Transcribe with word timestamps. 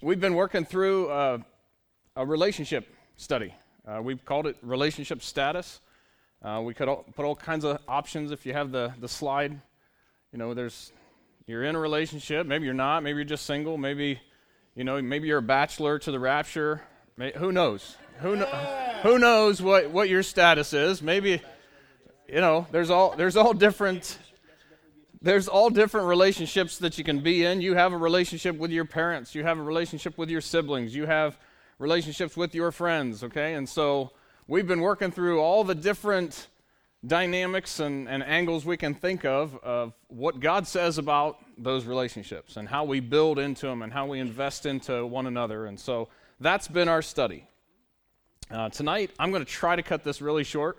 we've 0.00 0.20
been 0.20 0.34
working 0.34 0.64
through 0.64 1.08
uh, 1.08 1.38
a 2.16 2.24
relationship 2.24 2.86
study. 3.16 3.54
Uh, 3.86 4.00
we've 4.02 4.24
called 4.24 4.46
it 4.46 4.56
relationship 4.62 5.22
status. 5.22 5.80
Uh, 6.42 6.60
we 6.64 6.74
could 6.74 6.88
all, 6.88 7.04
put 7.16 7.24
all 7.24 7.34
kinds 7.34 7.64
of 7.64 7.78
options 7.88 8.30
if 8.30 8.46
you 8.46 8.52
have 8.52 8.70
the, 8.70 8.92
the 9.00 9.08
slide. 9.08 9.60
You 10.32 10.38
know, 10.38 10.54
there's 10.54 10.92
you're 11.46 11.64
in 11.64 11.74
a 11.74 11.78
relationship, 11.78 12.46
maybe 12.46 12.66
you're 12.66 12.74
not, 12.74 13.02
maybe 13.02 13.16
you're 13.16 13.24
just 13.24 13.46
single, 13.46 13.78
maybe 13.78 14.20
you 14.76 14.84
know, 14.84 15.00
maybe 15.02 15.26
you're 15.26 15.38
a 15.38 15.42
bachelor 15.42 15.98
to 15.98 16.12
the 16.12 16.20
rapture. 16.20 16.82
May, 17.16 17.32
who 17.32 17.50
knows? 17.50 17.96
Who, 18.20 18.36
kn- 18.36 19.00
who 19.02 19.18
knows 19.18 19.60
what, 19.60 19.90
what 19.90 20.08
your 20.08 20.22
status 20.22 20.72
is? 20.72 21.02
Maybe 21.02 21.40
you 22.28 22.40
know, 22.40 22.66
there's 22.70 22.90
all 22.90 23.16
there's 23.16 23.36
all 23.36 23.54
different 23.54 24.18
there's 25.20 25.48
all 25.48 25.70
different 25.70 26.06
relationships 26.06 26.78
that 26.78 26.96
you 26.96 27.04
can 27.04 27.20
be 27.20 27.44
in. 27.44 27.60
You 27.60 27.74
have 27.74 27.92
a 27.92 27.96
relationship 27.96 28.56
with 28.56 28.70
your 28.70 28.84
parents, 28.84 29.34
you 29.34 29.44
have 29.44 29.58
a 29.58 29.62
relationship 29.62 30.16
with 30.16 30.30
your 30.30 30.40
siblings, 30.40 30.94
you 30.94 31.06
have 31.06 31.38
relationships 31.78 32.36
with 32.36 32.54
your 32.54 32.70
friends, 32.72 33.24
okay? 33.24 33.54
And 33.54 33.68
so 33.68 34.12
we've 34.46 34.66
been 34.66 34.80
working 34.80 35.10
through 35.10 35.40
all 35.40 35.64
the 35.64 35.74
different 35.74 36.48
dynamics 37.06 37.78
and, 37.78 38.08
and 38.08 38.24
angles 38.24 38.64
we 38.64 38.76
can 38.76 38.92
think 38.92 39.24
of 39.24 39.56
of 39.62 39.92
what 40.08 40.40
God 40.40 40.66
says 40.66 40.98
about 40.98 41.38
those 41.56 41.84
relationships 41.84 42.56
and 42.56 42.68
how 42.68 42.84
we 42.84 42.98
build 42.98 43.38
into 43.38 43.66
them 43.66 43.82
and 43.82 43.92
how 43.92 44.06
we 44.06 44.18
invest 44.18 44.66
into 44.66 45.06
one 45.06 45.26
another. 45.26 45.66
And 45.66 45.78
so 45.78 46.08
that's 46.40 46.66
been 46.66 46.88
our 46.88 47.02
study. 47.02 47.46
Uh, 48.50 48.68
tonight, 48.70 49.10
I'm 49.18 49.30
going 49.30 49.44
to 49.44 49.50
try 49.50 49.76
to 49.76 49.82
cut 49.82 50.02
this 50.02 50.20
really 50.20 50.44
short 50.44 50.78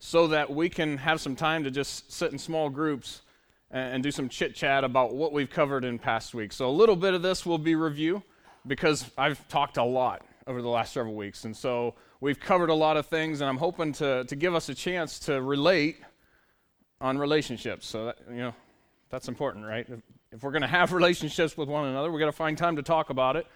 so 0.00 0.26
that 0.28 0.50
we 0.50 0.68
can 0.68 0.98
have 0.98 1.20
some 1.20 1.36
time 1.36 1.64
to 1.64 1.70
just 1.70 2.12
sit 2.12 2.32
in 2.32 2.38
small 2.38 2.68
groups 2.68 3.22
and, 3.70 4.02
do 4.02 4.10
some 4.10 4.28
chit 4.28 4.54
chat 4.54 4.84
about 4.84 5.14
what 5.14 5.32
we've 5.32 5.50
covered 5.50 5.84
in 5.84 5.98
past 5.98 6.34
weeks. 6.34 6.56
So, 6.56 6.68
a 6.68 6.70
little 6.70 6.96
bit 6.96 7.14
of 7.14 7.22
this 7.22 7.44
will 7.44 7.58
be 7.58 7.74
review 7.74 8.22
because 8.66 9.10
I've 9.18 9.46
talked 9.48 9.76
a 9.76 9.84
lot 9.84 10.24
over 10.46 10.62
the 10.62 10.68
last 10.68 10.92
several 10.92 11.14
weeks. 11.14 11.44
And 11.44 11.56
so, 11.56 11.94
we've 12.20 12.38
covered 12.38 12.70
a 12.70 12.74
lot 12.74 12.96
of 12.96 13.06
things, 13.06 13.40
and 13.40 13.48
I'm 13.48 13.56
hoping 13.56 13.92
to, 13.94 14.24
to 14.24 14.36
give 14.36 14.54
us 14.54 14.68
a 14.68 14.74
chance 14.74 15.18
to 15.20 15.40
relate 15.42 15.98
on 17.00 17.18
relationships. 17.18 17.86
So, 17.86 18.06
that, 18.06 18.18
you 18.30 18.36
know, 18.36 18.54
that's 19.10 19.28
important, 19.28 19.66
right? 19.66 19.86
If, 19.88 20.00
if 20.32 20.42
we're 20.42 20.52
going 20.52 20.62
to 20.62 20.68
have 20.68 20.92
relationships 21.00 21.56
with 21.56 21.68
one 21.68 21.86
another, 21.86 22.10
we're 22.10 22.20
going 22.20 22.32
to 22.32 22.36
find 22.36 22.56
time 22.56 22.76
to 22.76 22.82
talk 22.82 23.10
about 23.10 23.36
it. 23.36 23.46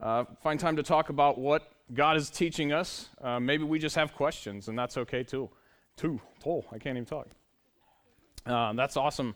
Uh, 0.00 0.24
find 0.42 0.60
time 0.60 0.76
to 0.76 0.82
talk 0.82 1.08
about 1.08 1.38
what 1.38 1.72
God 1.94 2.16
is 2.16 2.28
teaching 2.28 2.72
us. 2.72 3.08
Uh, 3.20 3.40
maybe 3.40 3.64
we 3.64 3.78
just 3.78 3.96
have 3.96 4.14
questions, 4.14 4.68
and 4.68 4.78
that's 4.78 4.96
okay 4.98 5.22
too. 5.22 5.48
Two. 5.96 6.20
Oh, 6.44 6.64
I 6.70 6.78
can't 6.78 6.96
even 6.96 7.06
talk. 7.06 7.28
Uh, 8.44 8.72
that's 8.74 8.96
awesome. 8.96 9.34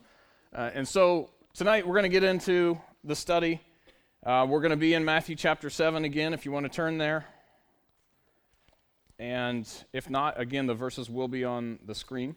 Uh, 0.53 0.69
and 0.73 0.85
so 0.85 1.29
tonight 1.53 1.87
we're 1.87 1.93
going 1.93 2.03
to 2.03 2.09
get 2.09 2.25
into 2.25 2.77
the 3.05 3.15
study. 3.15 3.61
Uh, 4.25 4.45
we're 4.49 4.59
going 4.59 4.71
to 4.71 4.75
be 4.77 4.93
in 4.93 5.05
Matthew 5.05 5.33
chapter 5.33 5.69
7 5.69 6.03
again, 6.03 6.33
if 6.33 6.45
you 6.45 6.51
want 6.51 6.65
to 6.65 6.69
turn 6.69 6.97
there. 6.97 7.25
And 9.17 9.65
if 9.93 10.09
not, 10.09 10.37
again, 10.37 10.67
the 10.67 10.73
verses 10.73 11.09
will 11.09 11.29
be 11.29 11.45
on 11.45 11.79
the 11.85 11.95
screen. 11.95 12.35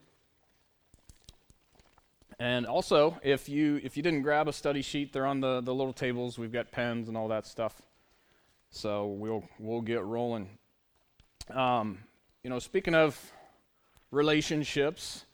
And 2.38 2.66
also, 2.66 3.18
if 3.24 3.48
you 3.48 3.80
if 3.82 3.96
you 3.96 4.02
didn't 4.02 4.22
grab 4.22 4.46
a 4.46 4.52
study 4.52 4.82
sheet, 4.82 5.12
they're 5.12 5.26
on 5.26 5.40
the, 5.40 5.60
the 5.60 5.74
little 5.74 5.92
tables. 5.92 6.38
We've 6.38 6.52
got 6.52 6.70
pens 6.70 7.08
and 7.08 7.16
all 7.16 7.28
that 7.28 7.46
stuff. 7.46 7.80
So 8.70 9.06
we'll 9.06 9.44
we'll 9.58 9.80
get 9.80 10.04
rolling. 10.04 10.50
Um, 11.50 11.98
you 12.44 12.50
know, 12.50 12.60
speaking 12.60 12.94
of 12.94 13.18
relationships. 14.10 15.24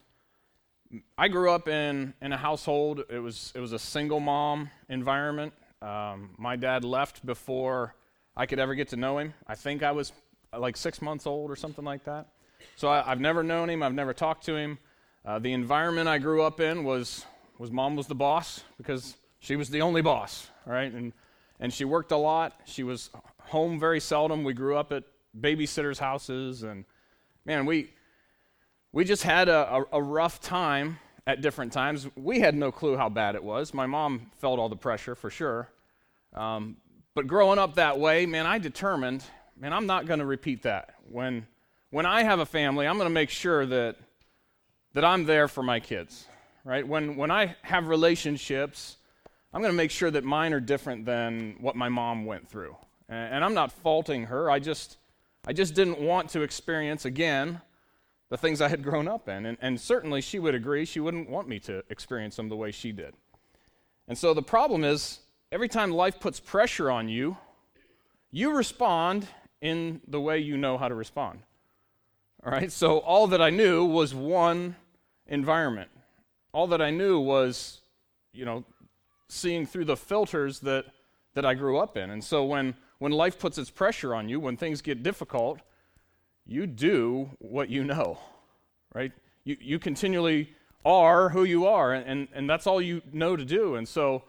I 1.16 1.28
grew 1.28 1.50
up 1.50 1.68
in, 1.68 2.14
in 2.20 2.32
a 2.32 2.36
household, 2.36 3.04
it 3.08 3.18
was, 3.18 3.52
it 3.54 3.60
was 3.60 3.72
a 3.72 3.78
single 3.78 4.18
mom 4.18 4.70
environment. 4.88 5.52
Um, 5.80 6.30
my 6.36 6.56
dad 6.56 6.84
left 6.84 7.24
before 7.24 7.94
I 8.36 8.46
could 8.46 8.58
ever 8.58 8.74
get 8.74 8.88
to 8.88 8.96
know 8.96 9.18
him. 9.18 9.34
I 9.46 9.54
think 9.54 9.82
I 9.82 9.92
was 9.92 10.12
like 10.56 10.76
six 10.76 11.00
months 11.00 11.26
old 11.26 11.50
or 11.50 11.56
something 11.56 11.84
like 11.84 12.04
that. 12.04 12.28
So 12.76 12.88
I, 12.88 13.02
have 13.02 13.20
never 13.20 13.42
known 13.42 13.70
him, 13.70 13.82
I've 13.82 13.94
never 13.94 14.12
talked 14.12 14.44
to 14.46 14.56
him. 14.56 14.78
Uh, 15.24 15.38
the 15.38 15.52
environment 15.52 16.08
I 16.08 16.18
grew 16.18 16.42
up 16.42 16.60
in 16.60 16.82
was, 16.82 17.24
was 17.58 17.70
mom 17.70 17.94
was 17.94 18.08
the 18.08 18.14
boss 18.14 18.64
because 18.76 19.16
she 19.38 19.56
was 19.56 19.70
the 19.70 19.82
only 19.82 20.02
boss, 20.02 20.48
right? 20.66 20.92
And, 20.92 21.12
and 21.60 21.72
she 21.72 21.84
worked 21.84 22.10
a 22.10 22.16
lot. 22.16 22.60
She 22.64 22.82
was 22.82 23.10
home 23.44 23.78
very 23.78 24.00
seldom. 24.00 24.42
We 24.42 24.54
grew 24.54 24.76
up 24.76 24.92
at 24.92 25.04
babysitters' 25.38 25.98
houses, 25.98 26.62
and 26.62 26.84
man, 27.44 27.64
we, 27.64 27.90
we 28.92 29.04
just 29.04 29.22
had 29.22 29.48
a, 29.48 29.74
a, 29.74 29.84
a, 29.92 30.02
rough 30.02 30.40
time 30.40 30.98
at 31.26 31.40
different 31.40 31.72
times. 31.72 32.08
We 32.16 32.40
had 32.40 32.54
no 32.54 32.72
clue 32.72 32.96
how 32.96 33.08
bad 33.08 33.34
it 33.34 33.44
was. 33.44 33.72
My 33.72 33.86
mom 33.86 34.30
felt 34.38 34.58
all 34.58 34.68
the 34.68 34.76
pressure 34.76 35.14
for 35.14 35.30
sure. 35.30 35.68
Um, 36.34 36.76
but 37.14 37.26
growing 37.26 37.58
up 37.58 37.74
that 37.74 37.98
way, 37.98 38.26
man, 38.26 38.46
I 38.46 38.58
determined, 38.58 39.24
man, 39.56 39.72
I'm 39.72 39.86
not 39.86 40.06
going 40.06 40.20
to 40.20 40.26
repeat 40.26 40.62
that. 40.62 40.94
When, 41.08 41.46
when 41.90 42.06
I 42.06 42.22
have 42.22 42.40
a 42.40 42.46
family, 42.46 42.86
I'm 42.86 42.96
going 42.96 43.08
to 43.08 43.14
make 43.14 43.30
sure 43.30 43.64
that, 43.66 43.96
that 44.94 45.04
I'm 45.04 45.24
there 45.24 45.46
for 45.46 45.62
my 45.62 45.78
kids, 45.78 46.26
right? 46.64 46.86
When, 46.86 47.16
when 47.16 47.30
I 47.30 47.56
have 47.62 47.86
relationships, 47.88 48.96
I'm 49.52 49.60
going 49.60 49.72
to 49.72 49.76
make 49.76 49.90
sure 49.90 50.10
that 50.10 50.24
mine 50.24 50.52
are 50.52 50.60
different 50.60 51.04
than 51.04 51.56
what 51.60 51.76
my 51.76 51.88
mom 51.88 52.26
went 52.26 52.48
through. 52.48 52.76
And, 53.08 53.34
and 53.34 53.44
I'm 53.44 53.54
not 53.54 53.70
faulting 53.70 54.24
her. 54.24 54.50
I 54.50 54.58
just, 54.58 54.96
I 55.46 55.52
just 55.52 55.74
didn't 55.74 56.00
want 56.00 56.30
to 56.30 56.42
experience 56.42 57.04
again 57.04 57.60
the 58.30 58.36
things 58.36 58.60
I 58.60 58.68
had 58.68 58.82
grown 58.82 59.08
up 59.08 59.28
in. 59.28 59.44
And, 59.44 59.58
and 59.60 59.78
certainly 59.78 60.20
she 60.20 60.38
would 60.38 60.54
agree. 60.54 60.84
She 60.84 61.00
wouldn't 61.00 61.28
want 61.28 61.48
me 61.48 61.58
to 61.60 61.82
experience 61.90 62.36
them 62.36 62.48
the 62.48 62.56
way 62.56 62.70
she 62.70 62.92
did. 62.92 63.14
And 64.08 64.16
so 64.16 64.32
the 64.32 64.42
problem 64.42 64.84
is 64.84 65.18
every 65.52 65.68
time 65.68 65.90
life 65.90 66.18
puts 66.18 66.40
pressure 66.40 66.90
on 66.90 67.08
you, 67.08 67.36
you 68.30 68.56
respond 68.56 69.26
in 69.60 70.00
the 70.06 70.20
way 70.20 70.38
you 70.38 70.56
know 70.56 70.78
how 70.78 70.88
to 70.88 70.94
respond. 70.94 71.40
All 72.44 72.52
right? 72.52 72.72
So 72.72 72.98
all 72.98 73.26
that 73.28 73.42
I 73.42 73.50
knew 73.50 73.84
was 73.84 74.14
one 74.14 74.76
environment. 75.26 75.90
All 76.52 76.68
that 76.68 76.80
I 76.80 76.90
knew 76.90 77.18
was, 77.20 77.82
you 78.32 78.44
know, 78.44 78.64
seeing 79.28 79.66
through 79.66 79.84
the 79.84 79.96
filters 79.96 80.60
that, 80.60 80.86
that 81.34 81.44
I 81.44 81.54
grew 81.54 81.78
up 81.78 81.96
in. 81.96 82.10
And 82.10 82.22
so 82.22 82.44
when, 82.44 82.74
when 82.98 83.12
life 83.12 83.38
puts 83.38 83.58
its 83.58 83.70
pressure 83.70 84.14
on 84.14 84.28
you, 84.28 84.40
when 84.40 84.56
things 84.56 84.80
get 84.82 85.02
difficult, 85.02 85.60
you 86.50 86.66
do 86.66 87.30
what 87.38 87.70
you 87.70 87.84
know, 87.84 88.18
right? 88.92 89.12
You, 89.44 89.56
you 89.60 89.78
continually 89.78 90.52
are 90.84 91.28
who 91.28 91.44
you 91.44 91.66
are, 91.66 91.92
and, 91.92 92.26
and, 92.34 92.50
that's 92.50 92.66
all 92.66 92.82
you 92.82 93.02
know 93.12 93.36
to 93.36 93.44
do. 93.44 93.76
And 93.76 93.86
so, 93.86 94.24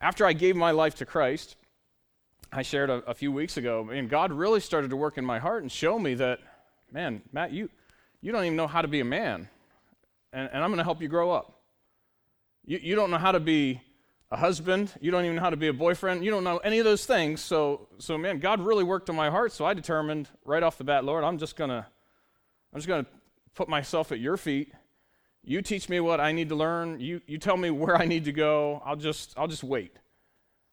after 0.00 0.26
I 0.26 0.34
gave 0.34 0.54
my 0.54 0.72
life 0.72 0.96
to 0.96 1.06
Christ, 1.06 1.56
I 2.52 2.60
shared 2.60 2.90
a, 2.90 2.96
a 3.06 3.14
few 3.14 3.32
weeks 3.32 3.56
ago, 3.56 3.88
and 3.90 4.10
God 4.10 4.32
really 4.32 4.60
started 4.60 4.90
to 4.90 4.96
work 4.96 5.16
in 5.16 5.24
my 5.24 5.38
heart 5.38 5.62
and 5.62 5.72
show 5.72 5.98
me 5.98 6.12
that, 6.14 6.40
man, 6.92 7.22
Matt, 7.32 7.52
you, 7.52 7.70
you 8.20 8.32
don't 8.32 8.44
even 8.44 8.56
know 8.56 8.66
how 8.66 8.82
to 8.82 8.88
be 8.88 9.00
a 9.00 9.04
man, 9.04 9.48
and, 10.34 10.50
and 10.52 10.62
I'm 10.62 10.68
going 10.68 10.78
to 10.78 10.84
help 10.84 11.00
you 11.00 11.08
grow 11.08 11.30
up. 11.30 11.62
You, 12.66 12.78
you 12.82 12.94
don't 12.96 13.10
know 13.10 13.18
how 13.18 13.32
to 13.32 13.40
be 13.40 13.80
a 14.30 14.36
husband. 14.36 14.92
You 15.00 15.10
don't 15.10 15.24
even 15.24 15.36
know 15.36 15.42
how 15.42 15.50
to 15.50 15.56
be 15.56 15.68
a 15.68 15.72
boyfriend. 15.72 16.24
You 16.24 16.30
don't 16.30 16.44
know 16.44 16.58
any 16.58 16.78
of 16.78 16.84
those 16.84 17.06
things. 17.06 17.40
So, 17.40 17.88
so 17.98 18.18
man, 18.18 18.38
God 18.38 18.60
really 18.60 18.84
worked 18.84 19.08
on 19.08 19.16
my 19.16 19.30
heart. 19.30 19.52
So 19.52 19.64
I 19.64 19.74
determined 19.74 20.28
right 20.44 20.62
off 20.62 20.78
the 20.78 20.84
bat, 20.84 21.04
Lord, 21.04 21.24
I'm 21.24 21.38
just 21.38 21.56
gonna, 21.56 21.86
I'm 22.72 22.78
just 22.78 22.88
gonna 22.88 23.06
put 23.54 23.68
myself 23.68 24.12
at 24.12 24.18
your 24.18 24.36
feet. 24.36 24.72
You 25.42 25.62
teach 25.62 25.88
me 25.88 26.00
what 26.00 26.20
I 26.20 26.32
need 26.32 26.48
to 26.48 26.56
learn. 26.56 26.98
You, 26.98 27.20
you 27.26 27.38
tell 27.38 27.56
me 27.56 27.70
where 27.70 27.96
I 27.96 28.04
need 28.04 28.24
to 28.24 28.32
go. 28.32 28.82
I'll 28.84 28.96
just, 28.96 29.34
I'll 29.36 29.48
just 29.48 29.64
wait. 29.64 29.92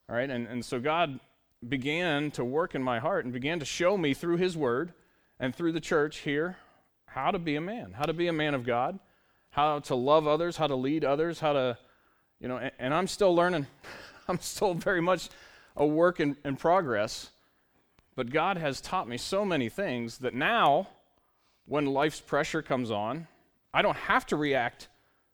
All 0.09 0.16
right. 0.16 0.30
And, 0.30 0.47
and 0.47 0.66
so 0.66 0.80
God 0.80 1.20
began 1.68 2.31
to 2.31 2.44
work 2.44 2.75
in 2.75 2.84
my 2.84 3.00
heart 3.00 3.24
and 3.24 3.34
began 3.34 3.59
to 3.59 3.66
show 3.66 3.97
me 3.97 4.14
through 4.14 4.38
His 4.38 4.58
Word 4.58 4.94
and 5.40 5.56
through 5.56 5.74
the 5.74 5.80
church 5.80 6.20
here 6.20 6.58
how 7.06 7.30
to 7.30 7.38
be 7.38 7.56
a 7.56 7.62
man, 7.62 7.94
how 7.94 8.06
to 8.06 8.14
be 8.14 8.28
a 8.28 8.34
man 8.34 8.56
of 8.56 8.66
God, 8.66 8.97
how 9.52 9.80
to 9.80 9.96
love 9.96 10.28
others, 10.28 10.58
how 10.58 10.66
to 10.66 10.75
lead 10.75 11.06
others, 11.06 11.40
how 11.40 11.53
to 11.53 11.78
you 12.43 12.49
know, 12.49 12.57
and, 12.57 12.71
and 12.77 12.93
I'm 12.93 13.07
still 13.07 13.33
learning. 13.33 13.65
I'm 14.27 14.39
still 14.39 14.73
very 14.73 15.01
much 15.01 15.29
a 15.77 15.85
work 15.85 16.19
in, 16.19 16.35
in 16.43 16.57
progress. 16.57 17.31
But 18.16 18.29
God 18.29 18.57
has 18.57 18.81
taught 18.81 19.07
me 19.07 19.17
so 19.17 19.43
many 19.43 19.69
things 19.69 20.19
that 20.19 20.35
now, 20.35 20.90
when 21.66 21.85
life's 21.85 22.19
pressure 22.19 22.61
comes 22.61 22.91
on, 22.91 23.28
I 23.73 23.81
don't 23.81 23.95
have 23.95 24.28
to 24.28 24.35
react 24.35 24.90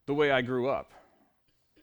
the 0.06 0.14
way 0.14 0.32
I 0.32 0.42
grew 0.42 0.70
up. 0.70 0.92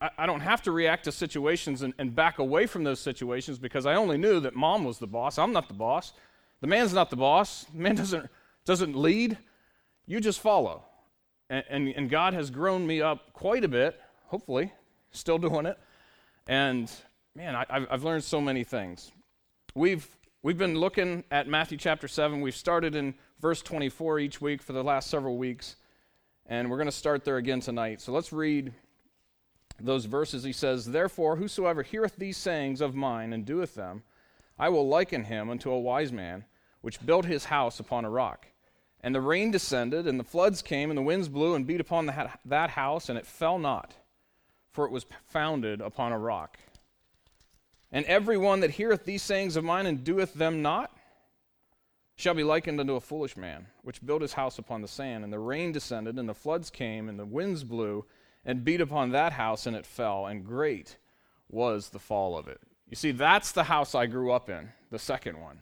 I, 0.01 0.11
I 0.17 0.27
don't 0.27 0.41
have 0.41 0.63
to 0.63 0.71
react 0.71 1.05
to 1.05 1.13
situations 1.13 1.83
and, 1.83 1.93
and, 1.99 2.15
back 2.15 2.39
away 2.39 2.67
from 2.67 2.85
those 2.85 3.01
situations 3.01 3.59
because 3.59 3.85
I 3.85 3.95
only 3.97 4.17
knew 4.17 4.41
that 4.41 4.55
mom 4.55 4.85
was 4.85 4.99
the 4.99 5.07
boss. 5.07 5.39
I'm 5.39 5.53
not 5.53 5.69
the 5.69 5.75
boss. 5.75 6.13
The 6.61 6.67
man's 6.67 6.95
not 6.95 7.11
the 7.11 7.17
boss. 7.17 7.65
The 7.75 7.81
man 7.81 7.95
doesn't, 7.97 8.31
doesn't 8.65 8.97
lead. 8.97 9.37
You 10.07 10.21
just 10.21 10.41
follow. 10.41 10.85
And, 11.51 11.65
and, 11.69 11.89
and 11.89 12.11
God 12.11 12.33
has 12.33 12.51
grown 12.51 12.87
me 12.87 13.03
up 13.03 13.33
quite 13.33 13.65
a 13.65 13.69
bit, 13.69 14.01
hopefully, 14.27 14.73
still 15.17 15.39
doing 15.39 15.67
it. 15.67 15.79
And 16.47 16.91
man, 17.35 17.57
I, 17.57 17.87
have 17.91 18.05
learned 18.05 18.25
so 18.25 18.41
many 18.41 18.65
things. 18.65 19.11
We've, 19.75 20.09
we've 20.43 20.59
been 20.59 20.79
looking 20.79 21.25
at 21.31 21.49
Matthew 21.49 21.79
chapter 21.79 22.09
7. 22.09 22.41
We've 22.41 22.57
started 22.57 22.95
in 22.95 23.15
verse 23.41 23.63
24 23.63 24.21
each 24.21 24.41
week 24.41 24.63
for 24.63 24.73
the 24.73 24.85
last 24.85 25.11
several 25.11 25.37
weeks. 25.37 25.77
And 26.47 26.71
we're 26.71 26.77
going 26.77 26.89
to 26.89 26.93
start 26.93 27.25
there 27.25 27.37
again 27.37 27.61
tonight. 27.61 28.01
So 28.01 28.13
let's 28.13 28.33
read 28.33 28.73
those 29.81 30.05
verses. 30.05 30.45
He 30.45 30.53
says, 30.53 30.87
Therefore, 30.87 31.37
whosoever 31.37 31.83
heareth 31.83 32.17
these 32.17 32.37
sayings 32.37 32.81
of 32.81 32.95
mine 32.95 33.33
and 33.33 33.45
doeth 33.45 33.75
them, 33.75 34.03
I 34.59 34.69
will 34.69 34.89
liken 34.89 35.25
him 35.25 35.51
unto 35.51 35.71
a 35.71 35.81
wise 35.81 36.13
man, 36.13 36.45
which 36.81 37.05
built 37.05 37.25
his 37.25 37.47
house 37.47 37.81
upon 37.81 38.05
a 38.05 38.11
rock. 38.11 38.47
And 39.03 39.15
the 39.15 39.21
rain 39.21 39.51
descended, 39.51 40.07
and 40.07 40.19
the 40.19 40.25
floods 40.25 40.63
came, 40.63 40.91
and 40.91 40.97
the 40.97 41.03
winds 41.03 41.29
blew 41.29 41.55
and 41.55 41.67
beat 41.67 41.81
upon 41.81 42.07
the, 42.07 42.31
that 42.45 42.71
house, 42.71 43.09
and 43.09 43.19
it 43.19 43.27
fell 43.27 43.59
not, 43.59 43.95
for 44.77 44.85
it 44.85 44.93
was 44.93 45.07
founded 45.29 45.81
upon 45.81 46.13
a 46.13 46.19
rock. 46.19 46.59
And 47.91 48.05
every 48.05 48.37
one 48.37 48.61
that 48.61 48.73
heareth 48.73 49.07
these 49.07 49.23
sayings 49.23 49.57
of 49.57 49.65
mine 49.65 49.87
and 49.87 50.05
doeth 50.05 50.35
them 50.35 50.61
not 50.61 50.95
shall 52.15 52.35
be 52.35 52.45
likened 52.45 52.79
unto 52.79 52.95
a 52.95 53.01
foolish 53.01 53.39
man, 53.39 53.69
which 53.83 54.05
built 54.05 54.21
his 54.21 54.35
house 54.35 54.59
upon 54.59 54.83
the 54.83 54.89
sand. 54.89 55.25
And 55.25 55.33
the 55.33 55.39
rain 55.39 55.73
descended, 55.73 56.19
and 56.19 56.29
the 56.29 56.35
floods 56.35 56.69
came, 56.69 57.09
and 57.09 57.19
the 57.19 57.25
winds 57.25 57.65
blew 57.65 58.05
and 58.45 58.65
beat 58.65 58.83
upon 58.83 59.11
that 59.11 59.33
house, 59.33 59.67
and 59.67 59.75
it 59.75 59.87
fell, 59.87 60.27
and 60.27 60.45
great 60.45 60.99
was 61.49 61.89
the 61.89 61.99
fall 61.99 62.37
of 62.37 62.47
it. 62.47 62.61
You 62.91 62.97
see, 62.97 63.13
that's 63.13 63.53
the 63.53 63.65
house 63.65 63.95
I 63.95 64.05
grew 64.05 64.31
up 64.31 64.51
in, 64.51 64.69
the 64.91 64.99
second 64.99 65.41
one. 65.41 65.61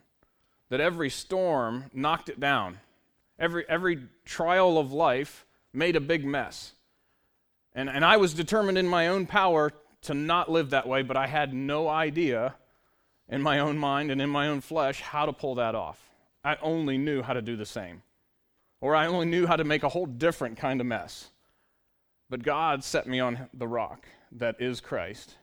That 0.71 0.81
every 0.81 1.09
storm 1.09 1.85
knocked 1.95 2.29
it 2.29 2.41
down. 2.41 2.81
Every, 3.39 3.65
every 3.69 4.09
trial 4.25 4.77
of 4.77 4.93
life 4.93 5.47
made 5.73 5.95
a 5.95 6.01
big 6.01 6.25
mess. 6.25 6.73
And, 7.75 7.89
and 7.89 8.05
I 8.05 8.17
was 8.17 8.35
determined 8.35 8.79
in 8.79 8.87
my 8.87 9.09
own 9.09 9.27
power 9.27 9.73
to 10.03 10.15
not 10.15 10.51
live 10.51 10.71
that 10.71 10.87
way, 10.87 11.03
but 11.03 11.17
I 11.17 11.27
had 11.27 11.53
no 11.53 11.89
idea 11.89 12.55
in 13.29 13.43
my 13.43 13.59
own 13.59 13.79
mind 13.79 14.11
and 14.11 14.21
in 14.21 14.31
my 14.31 14.49
own 14.49 14.61
flesh 14.61 15.01
how 15.01 15.27
to 15.27 15.33
pull 15.33 15.57
that 15.57 15.75
off. 15.75 15.99
I 16.45 16.57
only 16.63 16.99
knew 16.99 17.23
how 17.23 17.33
to 17.33 17.43
do 17.43 17.57
the 17.57 17.67
same. 17.67 18.03
Or 18.81 18.95
I 18.95 19.07
only 19.07 19.27
knew 19.27 19.47
how 19.47 19.57
to 19.57 19.65
make 19.65 19.83
a 19.83 19.89
whole 19.89 20.07
different 20.07 20.59
kind 20.59 20.81
of 20.81 20.87
mess. 20.87 21.31
But 22.29 22.43
God 22.43 22.85
set 22.85 23.07
me 23.07 23.19
on 23.19 23.49
the 23.55 23.67
rock 23.67 24.07
that 24.33 24.61
is 24.61 24.81
Christ. 24.81 25.37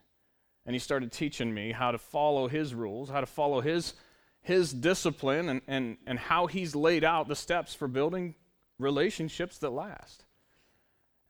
And 0.65 0.75
He 0.75 0.79
started 0.79 1.11
teaching 1.11 1.53
me 1.53 1.71
how 1.71 1.91
to 1.91 1.97
follow 1.97 2.47
His 2.47 2.75
rules, 2.75 3.09
how 3.09 3.21
to 3.21 3.25
follow 3.25 3.61
His, 3.61 3.93
his 4.41 4.71
discipline, 4.71 5.49
and, 5.49 5.61
and, 5.67 5.97
and 6.05 6.19
how 6.19 6.45
He's 6.45 6.75
laid 6.75 7.03
out 7.03 7.27
the 7.27 7.35
steps 7.35 7.73
for 7.73 7.87
building 7.87 8.35
relationships 8.77 9.57
that 9.59 9.71
last. 9.71 10.25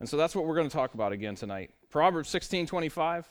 And 0.02 0.08
so 0.08 0.16
that's 0.16 0.34
what 0.34 0.46
we're 0.46 0.56
going 0.56 0.68
to 0.68 0.76
talk 0.76 0.94
about 0.94 1.12
again 1.12 1.36
tonight. 1.36 1.70
Proverbs 1.88 2.28
16 2.30 2.66
25. 2.66 3.30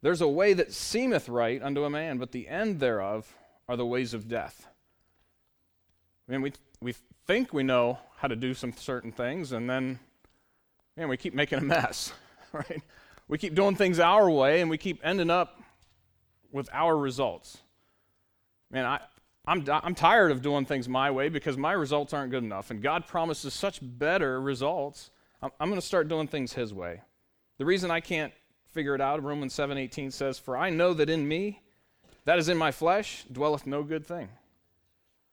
There's 0.00 0.22
a 0.22 0.26
way 0.26 0.54
that 0.54 0.72
seemeth 0.72 1.28
right 1.28 1.62
unto 1.62 1.84
a 1.84 1.90
man, 1.90 2.16
but 2.16 2.32
the 2.32 2.48
end 2.48 2.80
thereof 2.80 3.30
are 3.68 3.76
the 3.76 3.84
ways 3.84 4.14
of 4.14 4.26
death. 4.26 4.66
I 6.26 6.32
mean, 6.32 6.40
we, 6.40 6.52
we 6.80 6.94
think 7.26 7.52
we 7.52 7.62
know 7.62 7.98
how 8.16 8.28
to 8.28 8.36
do 8.36 8.54
some 8.54 8.72
certain 8.72 9.12
things, 9.12 9.52
and 9.52 9.68
then, 9.68 9.98
man, 10.96 11.08
we 11.08 11.18
keep 11.18 11.34
making 11.34 11.58
a 11.58 11.62
mess, 11.62 12.14
right? 12.54 12.80
We 13.28 13.36
keep 13.36 13.54
doing 13.54 13.76
things 13.76 14.00
our 14.00 14.30
way, 14.30 14.62
and 14.62 14.70
we 14.70 14.78
keep 14.78 14.98
ending 15.04 15.28
up 15.28 15.60
with 16.52 16.70
our 16.72 16.96
results. 16.96 17.58
Man, 18.70 18.86
I, 18.86 18.98
I'm, 19.44 19.62
I'm 19.68 19.94
tired 19.94 20.30
of 20.30 20.40
doing 20.40 20.64
things 20.64 20.88
my 20.88 21.10
way 21.10 21.28
because 21.28 21.58
my 21.58 21.72
results 21.72 22.14
aren't 22.14 22.30
good 22.30 22.44
enough, 22.44 22.70
and 22.70 22.80
God 22.80 23.06
promises 23.06 23.52
such 23.52 23.78
better 23.82 24.40
results. 24.40 25.10
I'm, 25.42 25.68
going 25.68 25.80
to 25.80 25.86
start 25.86 26.08
doing 26.08 26.28
things 26.28 26.52
His 26.52 26.72
way. 26.72 27.00
The 27.58 27.64
reason 27.64 27.90
I 27.90 28.00
can't 28.00 28.32
figure 28.70 28.94
it 28.94 29.00
out, 29.00 29.22
Romans 29.22 29.54
7:18 29.54 30.12
says, 30.12 30.38
"For 30.38 30.56
I 30.56 30.70
know 30.70 30.94
that 30.94 31.10
in 31.10 31.26
me, 31.26 31.62
that 32.24 32.38
is 32.38 32.48
in 32.48 32.56
my 32.56 32.70
flesh, 32.70 33.24
dwelleth 33.30 33.66
no 33.66 33.82
good 33.82 34.06
thing." 34.06 34.28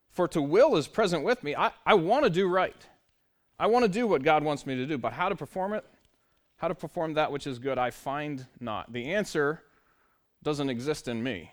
For 0.09 0.27
to 0.29 0.41
will 0.41 0.75
is 0.75 0.87
present 0.87 1.23
with 1.23 1.43
me. 1.43 1.55
I, 1.55 1.71
I 1.85 1.93
want 1.93 2.23
to 2.23 2.29
do 2.29 2.47
right. 2.47 2.75
I 3.59 3.67
want 3.67 3.83
to 3.83 3.89
do 3.89 4.07
what 4.07 4.23
God 4.23 4.43
wants 4.43 4.65
me 4.65 4.75
to 4.75 4.85
do, 4.85 4.97
but 4.97 5.13
how 5.13 5.29
to 5.29 5.35
perform 5.35 5.73
it, 5.73 5.85
how 6.57 6.67
to 6.67 6.75
perform 6.75 7.13
that 7.13 7.31
which 7.31 7.45
is 7.45 7.59
good, 7.59 7.77
I 7.77 7.91
find 7.91 8.45
not. 8.59 8.91
The 8.91 9.13
answer 9.13 9.61
doesn't 10.41 10.69
exist 10.69 11.07
in 11.07 11.21
me. 11.21 11.51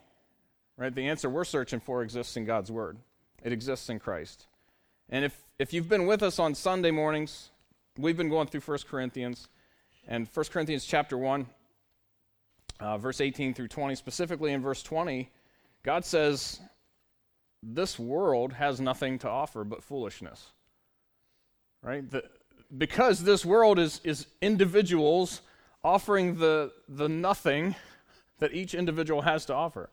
Right? 0.76 0.94
The 0.94 1.08
answer 1.08 1.28
we're 1.28 1.44
searching 1.44 1.80
for 1.80 2.02
exists 2.02 2.36
in 2.36 2.44
God's 2.44 2.70
word. 2.70 2.98
It 3.42 3.52
exists 3.52 3.88
in 3.88 3.98
Christ. 3.98 4.46
And 5.08 5.24
if 5.24 5.42
if 5.58 5.72
you've 5.72 5.88
been 5.88 6.06
with 6.06 6.22
us 6.22 6.38
on 6.38 6.54
Sunday 6.54 6.90
mornings, 6.90 7.50
we've 7.98 8.16
been 8.16 8.28
going 8.28 8.46
through 8.46 8.60
1 8.60 8.78
Corinthians 8.88 9.48
and 10.08 10.28
1 10.32 10.46
Corinthians 10.46 10.84
chapter 10.84 11.16
1 11.16 11.46
uh, 12.80 12.98
verse 12.98 13.20
18 13.20 13.54
through 13.54 13.68
20 13.68 13.94
specifically 13.94 14.52
in 14.52 14.60
verse 14.60 14.82
20 14.82 15.30
God 15.82 16.04
says 16.04 16.60
this 17.62 17.98
world 17.98 18.52
has 18.52 18.80
nothing 18.80 19.18
to 19.20 19.28
offer 19.28 19.64
but 19.64 19.82
foolishness. 19.82 20.52
Right? 21.82 22.08
The, 22.08 22.24
because 22.76 23.22
this 23.22 23.44
world 23.44 23.78
is, 23.78 24.00
is 24.04 24.26
individuals 24.40 25.42
offering 25.84 26.38
the, 26.38 26.72
the 26.88 27.08
nothing 27.08 27.74
that 28.38 28.52
each 28.52 28.74
individual 28.74 29.22
has 29.22 29.46
to 29.46 29.54
offer. 29.54 29.90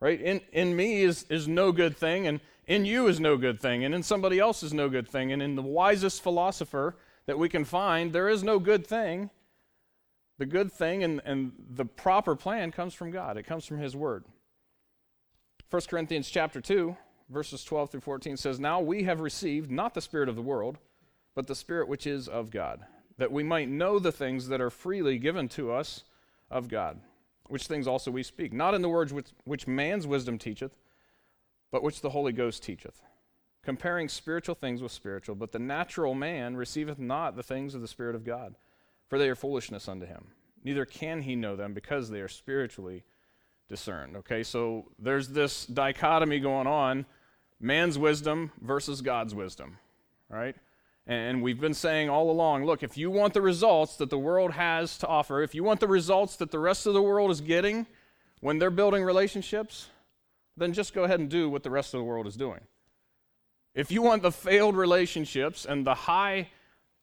Right? 0.00 0.20
In, 0.20 0.40
in 0.52 0.76
me 0.76 1.02
is, 1.02 1.24
is 1.28 1.48
no 1.48 1.72
good 1.72 1.96
thing, 1.96 2.26
and 2.26 2.40
in 2.66 2.84
you 2.84 3.06
is 3.06 3.20
no 3.20 3.36
good 3.36 3.60
thing, 3.60 3.84
and 3.84 3.94
in 3.94 4.02
somebody 4.02 4.38
else 4.38 4.62
is 4.62 4.72
no 4.72 4.88
good 4.88 5.08
thing, 5.08 5.32
and 5.32 5.42
in 5.42 5.56
the 5.56 5.62
wisest 5.62 6.22
philosopher 6.22 6.96
that 7.30 7.38
we 7.38 7.48
can 7.48 7.64
find, 7.64 8.12
there 8.12 8.28
is 8.28 8.42
no 8.42 8.58
good 8.58 8.84
thing. 8.84 9.30
The 10.38 10.46
good 10.46 10.72
thing 10.72 11.04
and, 11.04 11.22
and 11.24 11.52
the 11.76 11.84
proper 11.84 12.34
plan 12.34 12.72
comes 12.72 12.92
from 12.92 13.12
God. 13.12 13.36
It 13.36 13.44
comes 13.44 13.64
from 13.64 13.78
His 13.78 13.94
Word. 13.94 14.24
1 15.70 15.82
Corinthians 15.88 16.28
chapter 16.28 16.60
2, 16.60 16.96
verses 17.28 17.62
12 17.62 17.90
through 17.92 18.00
14 18.00 18.36
says, 18.36 18.58
Now 18.58 18.80
we 18.80 19.04
have 19.04 19.20
received 19.20 19.70
not 19.70 19.94
the 19.94 20.00
Spirit 20.00 20.28
of 20.28 20.34
the 20.34 20.42
world, 20.42 20.78
but 21.36 21.46
the 21.46 21.54
Spirit 21.54 21.86
which 21.86 22.04
is 22.04 22.26
of 22.26 22.50
God, 22.50 22.80
that 23.16 23.30
we 23.30 23.44
might 23.44 23.68
know 23.68 24.00
the 24.00 24.10
things 24.10 24.48
that 24.48 24.60
are 24.60 24.68
freely 24.68 25.16
given 25.16 25.48
to 25.50 25.70
us 25.70 26.02
of 26.50 26.66
God, 26.66 26.98
which 27.46 27.68
things 27.68 27.86
also 27.86 28.10
we 28.10 28.24
speak, 28.24 28.52
not 28.52 28.74
in 28.74 28.82
the 28.82 28.88
words 28.88 29.12
which, 29.12 29.28
which 29.44 29.68
man's 29.68 30.04
wisdom 30.04 30.36
teacheth, 30.36 30.74
but 31.70 31.84
which 31.84 32.00
the 32.00 32.10
Holy 32.10 32.32
Ghost 32.32 32.64
teacheth, 32.64 33.00
comparing 33.62 34.08
spiritual 34.08 34.54
things 34.54 34.82
with 34.82 34.92
spiritual. 34.92 35.34
But 35.34 35.52
the 35.52 35.58
natural 35.58 36.14
man 36.14 36.56
receiveth 36.56 36.98
not 36.98 37.36
the 37.36 37.42
things 37.42 37.74
of 37.74 37.80
the 37.80 37.88
Spirit 37.88 38.14
of 38.14 38.24
God, 38.24 38.56
for 39.08 39.18
they 39.18 39.28
are 39.28 39.34
foolishness 39.34 39.88
unto 39.88 40.06
him. 40.06 40.28
Neither 40.64 40.84
can 40.84 41.22
he 41.22 41.36
know 41.36 41.56
them, 41.56 41.72
because 41.72 42.10
they 42.10 42.20
are 42.20 42.28
spiritually 42.28 43.04
discerned. 43.68 44.16
Okay, 44.16 44.42
so 44.42 44.86
there's 44.98 45.28
this 45.28 45.64
dichotomy 45.66 46.40
going 46.40 46.66
on 46.66 47.06
man's 47.60 47.98
wisdom 47.98 48.52
versus 48.60 49.00
God's 49.00 49.34
wisdom, 49.34 49.78
right? 50.28 50.56
And 51.06 51.42
we've 51.42 51.60
been 51.60 51.74
saying 51.74 52.08
all 52.08 52.30
along 52.30 52.64
look, 52.66 52.82
if 52.82 52.96
you 52.96 53.10
want 53.10 53.34
the 53.34 53.42
results 53.42 53.96
that 53.96 54.10
the 54.10 54.18
world 54.18 54.52
has 54.52 54.98
to 54.98 55.06
offer, 55.06 55.42
if 55.42 55.54
you 55.54 55.64
want 55.64 55.80
the 55.80 55.88
results 55.88 56.36
that 56.36 56.50
the 56.50 56.58
rest 56.58 56.86
of 56.86 56.94
the 56.94 57.02
world 57.02 57.30
is 57.30 57.40
getting 57.40 57.86
when 58.40 58.58
they're 58.58 58.70
building 58.70 59.02
relationships, 59.02 59.88
then 60.56 60.72
just 60.72 60.94
go 60.94 61.04
ahead 61.04 61.20
and 61.20 61.28
do 61.28 61.48
what 61.48 61.62
the 61.62 61.70
rest 61.70 61.94
of 61.94 61.98
the 61.98 62.04
world 62.04 62.26
is 62.26 62.36
doing. 62.36 62.60
If 63.74 63.92
you 63.92 64.02
want 64.02 64.22
the 64.22 64.32
failed 64.32 64.76
relationships 64.76 65.64
and 65.64 65.86
the 65.86 65.94
high, 65.94 66.48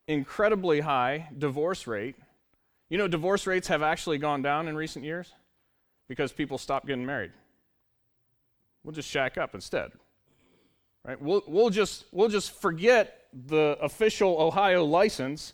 incredibly 0.07 0.81
high 0.81 1.29
divorce 1.38 1.88
rate, 1.88 2.15
you 2.89 2.97
know, 2.97 3.07
divorce 3.07 3.47
rates 3.47 3.67
have 3.67 3.81
actually 3.81 4.17
gone 4.17 4.41
down 4.41 4.67
in 4.67 4.75
recent 4.75 5.03
years 5.05 5.33
because 6.07 6.31
people 6.31 6.57
stopped 6.57 6.88
getting 6.88 7.05
married. 7.05 7.31
We'll 8.83 8.93
just 8.93 9.09
shack 9.09 9.38
up 9.38 9.55
instead. 9.55 9.91
Right? 11.05 11.21
We'll, 11.21 11.43
we'll, 11.47 11.69
just, 11.69 12.05
we'll 12.12 12.29
just 12.29 12.51
forget 12.51 13.27
the 13.33 13.77
official 13.81 14.39
Ohio 14.39 14.83
license 14.83 15.53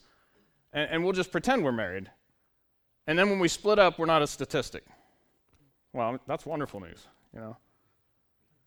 and, 0.71 0.89
and 0.89 1.03
we'll 1.03 1.13
just 1.13 1.31
pretend 1.31 1.63
we're 1.63 1.71
married. 1.71 2.09
And 3.05 3.17
then 3.19 3.29
when 3.29 3.39
we 3.39 3.47
split 3.47 3.79
up, 3.79 3.99
we're 3.99 4.05
not 4.05 4.21
a 4.21 4.27
statistic. 4.27 4.83
Well, 5.91 6.19
that's 6.27 6.45
wonderful 6.45 6.79
news, 6.79 7.07
you 7.33 7.39
know. 7.39 7.57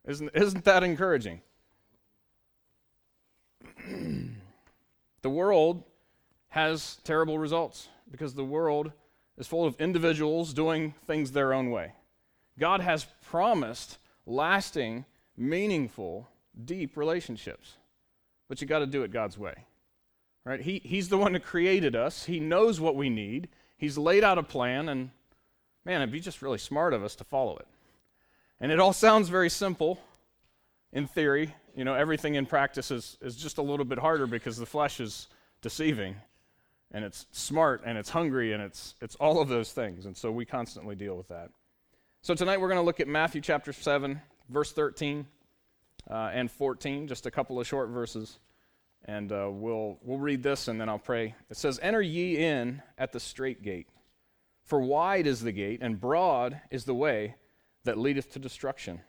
Isn't, 0.07 0.31
isn't 0.35 0.65
that 0.65 0.85
encouraging? 0.85 1.41
the 5.23 5.31
world 5.31 5.83
has 6.49 6.99
terrible 7.05 7.39
results 7.39 7.89
because 8.11 8.35
the 8.35 8.45
world 8.45 8.93
is 9.39 9.47
full 9.47 9.67
of 9.67 9.81
individuals 9.81 10.55
doing 10.55 10.95
things 11.07 11.33
their 11.33 11.53
own 11.53 11.71
way. 11.71 11.93
God 12.59 12.81
has 12.81 13.07
promised 13.29 13.99
lasting, 14.25 15.05
meaningful 15.37 16.29
deep 16.65 16.97
relationships. 16.97 17.77
But 18.49 18.61
you 18.61 18.67
got 18.67 18.79
to 18.79 18.87
do 18.87 19.03
it 19.03 19.11
God's 19.11 19.37
way. 19.37 19.55
Right? 20.45 20.61
He, 20.61 20.81
he's 20.85 21.09
the 21.09 21.19
one 21.19 21.35
who 21.35 21.41
created 21.41 21.97
us. 21.97 22.25
He 22.25 22.39
knows 22.39 22.81
what 22.81 22.97
we 22.97 23.11
need. 23.11 23.49
He's 23.77 23.99
laid 23.99 24.25
out 24.25 24.39
a 24.39 24.43
plan, 24.43 24.89
and 24.89 25.11
man, 25.85 26.01
it'd 26.01 26.13
be 26.13 26.21
just 26.21 26.41
really 26.41 26.59
smart 26.59 26.95
of 26.95 27.03
us 27.03 27.17
to 27.17 27.25
follow 27.25 27.57
it. 27.57 27.67
And 28.61 28.73
it 28.73 28.81
all 28.81 28.93
sounds 28.93 29.29
very 29.29 29.51
simple 29.51 29.99
in 30.93 31.07
theory. 31.07 31.55
You 31.77 31.85
know, 31.85 31.95
everything 31.95 32.37
in 32.37 32.47
practice 32.47 32.91
is, 32.91 33.19
is 33.21 33.37
just 33.37 33.59
a 33.59 33.63
little 33.63 33.85
bit 33.85 33.99
harder 33.99 34.27
because 34.27 34.57
the 34.57 34.65
flesh 34.65 34.99
is 34.99 35.29
deceiving 35.61 36.17
and 36.91 37.05
it's 37.05 37.27
smart 37.33 37.83
and 37.85 37.99
it's 37.99 38.09
hungry 38.09 38.55
and 38.55 38.63
it's, 38.63 38.95
it's 39.03 39.15
all 39.17 39.43
of 39.43 39.49
those 39.49 39.73
things. 39.73 40.07
And 40.07 40.17
so 40.17 40.33
we 40.33 40.47
constantly 40.47 40.97
deal 40.97 41.17
with 41.17 41.29
that. 41.29 41.51
So 42.23 42.35
tonight 42.35 42.63
we're 42.63 42.69
going 42.69 42.81
to 42.81 42.85
look 42.85 42.99
at 43.01 43.09
Matthew 43.09 43.43
chapter 43.43 43.75
7, 43.75 44.23
verse 44.49 44.73
13 44.73 45.27
uh, 46.11 46.31
and 46.33 46.51
14, 46.51 47.09
just 47.09 47.27
a 47.27 47.31
couple 47.31 47.61
of 47.61 47.67
short 47.67 47.91
verses. 47.91 48.39
And 49.05 49.31
uh, 49.31 49.51
we'll, 49.53 49.99
we'll 50.03 50.19
read 50.19 50.43
this 50.43 50.69
and 50.69 50.81
then 50.81 50.89
I'll 50.89 50.99
pray. 50.99 51.35
It 51.51 51.59
says, 51.59 51.79
Enter 51.83 52.01
ye 52.01 52.39
in 52.39 52.81
at 52.97 53.13
the 53.13 53.21
strait 53.21 53.63
gate, 53.63 53.89
for 54.65 54.81
wide 54.81 55.27
is 55.27 55.43
the 55.43 55.53
gate, 55.53 55.81
and 55.83 56.01
broad 56.01 56.59
is 56.71 56.85
the 56.85 56.95
way 56.95 57.35
that 57.85 57.99
leadeth 57.99 58.33
to 58.33 58.39
destruction, 58.39 59.01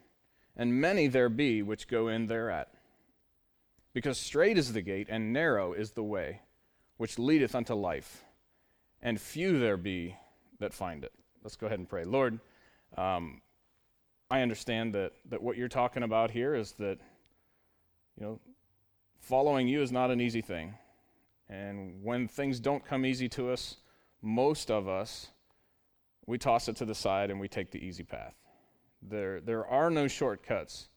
and 0.58 0.80
many 0.80 1.06
there 1.06 1.28
be 1.28 1.62
which 1.62 1.88
go 1.88 2.08
in 2.08 2.26
thereat. 2.26 2.68
Because 3.94 4.18
strait 4.18 4.58
is 4.58 4.72
the 4.72 4.82
gate, 4.82 5.06
and 5.08 5.32
narrow 5.32 5.72
is 5.72 5.92
the 5.92 6.02
way 6.02 6.42
which 6.98 7.18
leadeth 7.18 7.54
unto 7.54 7.74
life, 7.74 8.24
and 9.00 9.20
few 9.20 9.58
there 9.58 9.76
be 9.76 10.16
that 10.58 10.74
find 10.74 11.04
it. 11.04 11.12
Let's 11.42 11.56
go 11.56 11.66
ahead 11.66 11.78
and 11.78 11.88
pray. 11.88 12.04
Lord, 12.04 12.40
um, 12.96 13.40
I 14.30 14.42
understand 14.42 14.94
that, 14.94 15.12
that 15.30 15.42
what 15.42 15.56
you're 15.56 15.68
talking 15.68 16.02
about 16.02 16.30
here 16.30 16.54
is 16.54 16.72
that, 16.72 16.98
you 18.18 18.26
know, 18.26 18.40
following 19.20 19.68
you 19.68 19.80
is 19.80 19.92
not 19.92 20.10
an 20.10 20.20
easy 20.20 20.42
thing. 20.42 20.74
And 21.48 22.02
when 22.02 22.28
things 22.28 22.60
don't 22.60 22.84
come 22.84 23.06
easy 23.06 23.28
to 23.30 23.50
us, 23.50 23.76
most 24.20 24.70
of 24.70 24.88
us, 24.88 25.28
we 26.26 26.36
toss 26.36 26.68
it 26.68 26.76
to 26.76 26.84
the 26.84 26.94
side 26.94 27.30
and 27.30 27.40
we 27.40 27.48
take 27.48 27.70
the 27.70 27.78
easy 27.78 28.02
path. 28.02 28.34
There, 29.02 29.40
there 29.40 29.66
are 29.66 29.90
no 29.90 30.08
shortcuts 30.08 30.88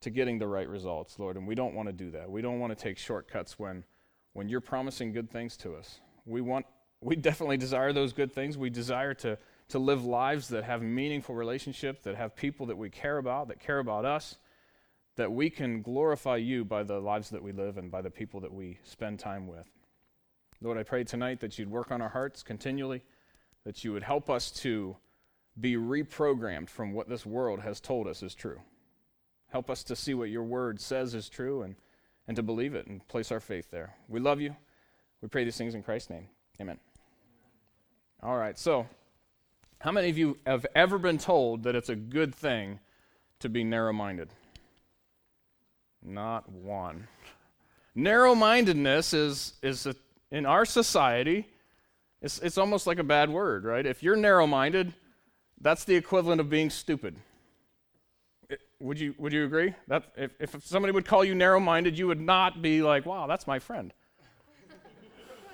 to 0.00 0.10
getting 0.10 0.38
the 0.38 0.46
right 0.46 0.68
results, 0.68 1.18
Lord, 1.18 1.36
and 1.36 1.46
we 1.46 1.54
don't 1.54 1.74
want 1.74 1.88
to 1.88 1.92
do 1.92 2.10
that. 2.10 2.30
We 2.30 2.42
don't 2.42 2.60
want 2.60 2.76
to 2.76 2.82
take 2.82 2.98
shortcuts 2.98 3.58
when, 3.58 3.84
when 4.32 4.48
you're 4.48 4.60
promising 4.60 5.12
good 5.12 5.30
things 5.30 5.56
to 5.58 5.74
us. 5.74 6.00
We 6.26 6.40
want, 6.40 6.66
we 7.00 7.16
definitely 7.16 7.56
desire 7.56 7.92
those 7.92 8.12
good 8.12 8.32
things. 8.32 8.58
We 8.58 8.68
desire 8.68 9.14
to, 9.14 9.38
to 9.68 9.78
live 9.78 10.04
lives 10.04 10.48
that 10.48 10.64
have 10.64 10.82
meaningful 10.82 11.34
relationships, 11.34 12.02
that 12.04 12.16
have 12.16 12.36
people 12.36 12.66
that 12.66 12.76
we 12.76 12.90
care 12.90 13.18
about, 13.18 13.48
that 13.48 13.60
care 13.60 13.78
about 13.78 14.04
us, 14.04 14.36
that 15.16 15.32
we 15.32 15.48
can 15.48 15.80
glorify 15.80 16.36
you 16.36 16.64
by 16.64 16.82
the 16.82 16.98
lives 16.98 17.30
that 17.30 17.42
we 17.42 17.52
live 17.52 17.78
and 17.78 17.90
by 17.90 18.02
the 18.02 18.10
people 18.10 18.40
that 18.40 18.52
we 18.52 18.78
spend 18.84 19.18
time 19.18 19.46
with. 19.46 19.66
Lord, 20.60 20.76
I 20.76 20.82
pray 20.82 21.04
tonight 21.04 21.40
that 21.40 21.58
you'd 21.58 21.70
work 21.70 21.90
on 21.90 22.02
our 22.02 22.08
hearts 22.08 22.42
continually, 22.42 23.02
that 23.64 23.84
you 23.84 23.92
would 23.92 24.02
help 24.02 24.28
us 24.28 24.50
to 24.50 24.96
be 25.58 25.74
reprogrammed 25.76 26.68
from 26.68 26.92
what 26.92 27.08
this 27.08 27.24
world 27.24 27.60
has 27.60 27.80
told 27.80 28.06
us 28.06 28.22
is 28.22 28.34
true. 28.34 28.60
Help 29.48 29.70
us 29.70 29.84
to 29.84 29.94
see 29.94 30.14
what 30.14 30.30
your 30.30 30.42
word 30.42 30.80
says 30.80 31.14
is 31.14 31.28
true 31.28 31.62
and, 31.62 31.76
and 32.26 32.36
to 32.36 32.42
believe 32.42 32.74
it 32.74 32.86
and 32.86 33.06
place 33.06 33.30
our 33.30 33.40
faith 33.40 33.70
there. 33.70 33.94
We 34.08 34.18
love 34.18 34.40
you. 34.40 34.56
We 35.20 35.28
pray 35.28 35.44
these 35.44 35.56
things 35.56 35.74
in 35.74 35.82
Christ's 35.82 36.10
name. 36.10 36.26
Amen. 36.60 36.78
All 38.22 38.36
right, 38.36 38.58
so 38.58 38.86
how 39.80 39.92
many 39.92 40.08
of 40.08 40.18
you 40.18 40.38
have 40.46 40.66
ever 40.74 40.98
been 40.98 41.18
told 41.18 41.64
that 41.64 41.76
it's 41.76 41.88
a 41.88 41.94
good 41.94 42.34
thing 42.34 42.80
to 43.40 43.48
be 43.48 43.62
narrow 43.62 43.92
minded? 43.92 44.30
Not 46.02 46.50
one. 46.50 47.06
Narrow 47.94 48.34
mindedness 48.34 49.14
is, 49.14 49.54
is 49.62 49.86
a, 49.86 49.94
in 50.30 50.46
our 50.46 50.64
society, 50.64 51.46
it's, 52.20 52.38
it's 52.40 52.58
almost 52.58 52.86
like 52.86 52.98
a 52.98 53.04
bad 53.04 53.30
word, 53.30 53.64
right? 53.64 53.84
If 53.84 54.02
you're 54.02 54.16
narrow 54.16 54.46
minded, 54.46 54.94
that's 55.64 55.84
the 55.84 55.96
equivalent 55.96 56.42
of 56.42 56.50
being 56.50 56.68
stupid. 56.68 57.16
Would 58.80 59.00
you, 59.00 59.14
would 59.16 59.32
you 59.32 59.46
agree? 59.46 59.74
That 59.88 60.12
if, 60.14 60.30
if 60.38 60.62
somebody 60.62 60.92
would 60.92 61.06
call 61.06 61.24
you 61.24 61.34
narrow 61.34 61.58
minded, 61.58 61.98
you 61.98 62.06
would 62.06 62.20
not 62.20 62.60
be 62.60 62.82
like, 62.82 63.06
wow, 63.06 63.26
that's 63.26 63.46
my 63.46 63.58
friend. 63.58 63.92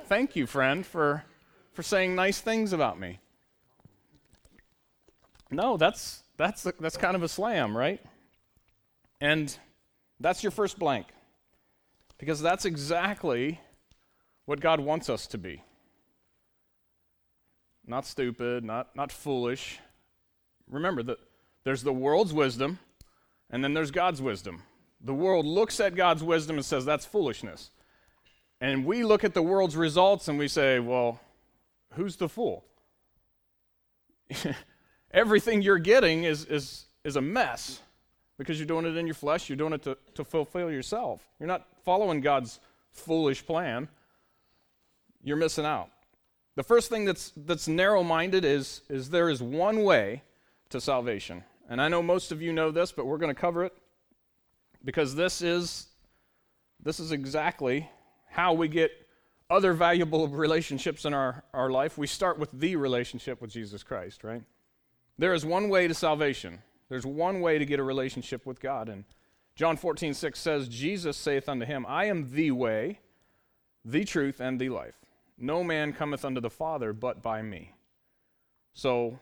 Thank 0.07 0.35
you, 0.35 0.49
friend, 0.49 0.85
for, 0.85 1.25
for 1.73 1.85
saying 1.85 2.17
nice 2.17 2.41
things 2.41 2.73
about 2.73 2.99
me. 2.99 3.21
No, 5.53 5.77
that's, 5.77 6.25
that's, 6.37 6.67
that's 6.81 6.97
kind 6.97 7.15
of 7.15 7.23
a 7.23 7.29
slam, 7.29 7.77
right? 7.77 8.01
And 9.21 9.57
that's 10.19 10.43
your 10.43 10.51
first 10.51 10.77
blank. 10.77 11.07
Because 12.19 12.43
that's 12.43 12.65
exactly 12.65 13.61
what 14.45 14.61
God 14.61 14.81
wants 14.81 15.09
us 15.09 15.29
to 15.29 15.39
be. 15.39 15.63
Not 17.87 18.05
stupid, 18.07 18.65
not, 18.65 18.97
not 18.97 19.13
foolish, 19.13 19.79
remember 20.71 21.03
that 21.05 21.19
there's 21.65 21.83
the 21.83 21.93
world's 21.93 22.33
wisdom, 22.33 22.79
and 23.51 23.63
then 23.63 23.75
there's 23.75 23.91
God's 23.91 24.23
wisdom. 24.23 24.63
The 25.03 25.15
world 25.15 25.47
looks 25.47 25.81
at 25.81 25.95
God's 25.95 26.23
wisdom 26.23 26.57
and 26.57 26.65
says 26.65 26.85
that's 26.85 27.07
foolishness. 27.07 27.71
And 28.61 28.85
we 28.85 29.05
look 29.05 29.25
at 29.25 29.35
the 29.35 29.43
world's 29.43 29.77
results 29.77 30.29
and 30.29 30.39
we 30.39 30.47
say, 30.47 30.79
well, 30.79 31.21
who's 31.95 32.17
the 32.17 32.29
fool? 32.29 32.65
Everything 35.13 35.63
you're 35.63 35.79
getting 35.79 36.25
is, 36.25 36.45
is, 36.45 36.85
is 37.03 37.17
a 37.17 37.23
mess 37.23 37.81
because 38.37 38.59
you're 38.59 38.67
doing 38.67 38.87
it 38.87 38.97
in 38.97 39.07
your 39.07 39.15
flesh, 39.15 39.49
you're 39.49 39.57
doing 39.57 39.73
it 39.73 39.83
to, 39.83 39.97
to 40.15 40.25
fulfill 40.25 40.71
yourself. 40.71 41.27
You're 41.39 41.47
not 41.47 41.67
following 41.85 42.21
God's 42.21 42.61
foolish 42.93 43.45
plan. 43.45 43.89
You're 45.23 45.37
missing 45.37 45.67
out. 45.67 45.91
The 46.57 46.63
first 46.63 46.91
thing 46.91 47.05
that's, 47.05 47.33
that's 47.37 47.69
narrow 47.69 48.03
minded 48.03 48.45
is, 48.45 48.83
is 48.89 49.11
there 49.11 49.29
is 49.31 49.43
one 49.43 49.83
way 49.83 50.23
to 50.71 50.81
salvation. 50.81 51.45
And 51.69 51.81
I 51.81 51.89
know 51.89 52.03
most 52.03 52.33
of 52.33 52.43
you 52.43 52.53
know 52.53 52.71
this, 52.71 52.91
but 52.93 53.07
we're 53.07 53.19
going 53.19 53.35
to 53.35 53.41
cover 53.41 53.65
it 53.65 53.73
because 54.85 55.15
this 55.15 55.43
is 55.43 55.87
this 56.83 56.99
is 56.99 57.13
exactly 57.13 57.89
how 58.27 58.55
we 58.55 58.67
get 58.67 58.91
other 59.51 59.73
valuable 59.75 60.29
relationships 60.47 61.05
in 61.05 61.13
our, 61.13 61.45
our 61.53 61.71
life. 61.71 61.99
We 61.99 62.07
start 62.07 62.39
with 62.39 62.51
the 62.53 62.77
relationship 62.77 63.41
with 63.43 63.51
Jesus 63.51 63.83
Christ, 63.83 64.25
right? 64.25 64.43
There 65.19 65.35
is 65.35 65.45
one 65.45 65.69
way 65.69 65.87
to 65.89 65.95
salvation. 65.95 66.63
There's 66.89 67.05
one 67.05 67.41
way 67.41 67.59
to 67.59 67.67
get 67.67 67.79
a 67.79 67.83
relationship 67.83 68.47
with 68.47 68.61
God. 68.61 68.89
And 68.89 69.05
John 69.55 69.77
14, 69.77 70.15
6 70.15 70.39
says, 70.39 70.69
Jesus 70.69 71.17
saith 71.17 71.49
unto 71.49 71.67
him, 71.67 71.85
I 71.87 72.07
am 72.07 72.33
the 72.33 72.51
way, 72.53 73.01
the 73.85 74.05
truth, 74.05 74.41
and 74.41 74.59
the 74.59 74.71
life. 74.71 74.97
No 75.37 75.63
man 75.63 75.93
cometh 75.93 76.25
unto 76.25 76.41
the 76.41 76.51
Father 76.51 76.93
but 76.93 77.23
by 77.23 77.43
me. 77.43 77.75
So, 78.73 79.19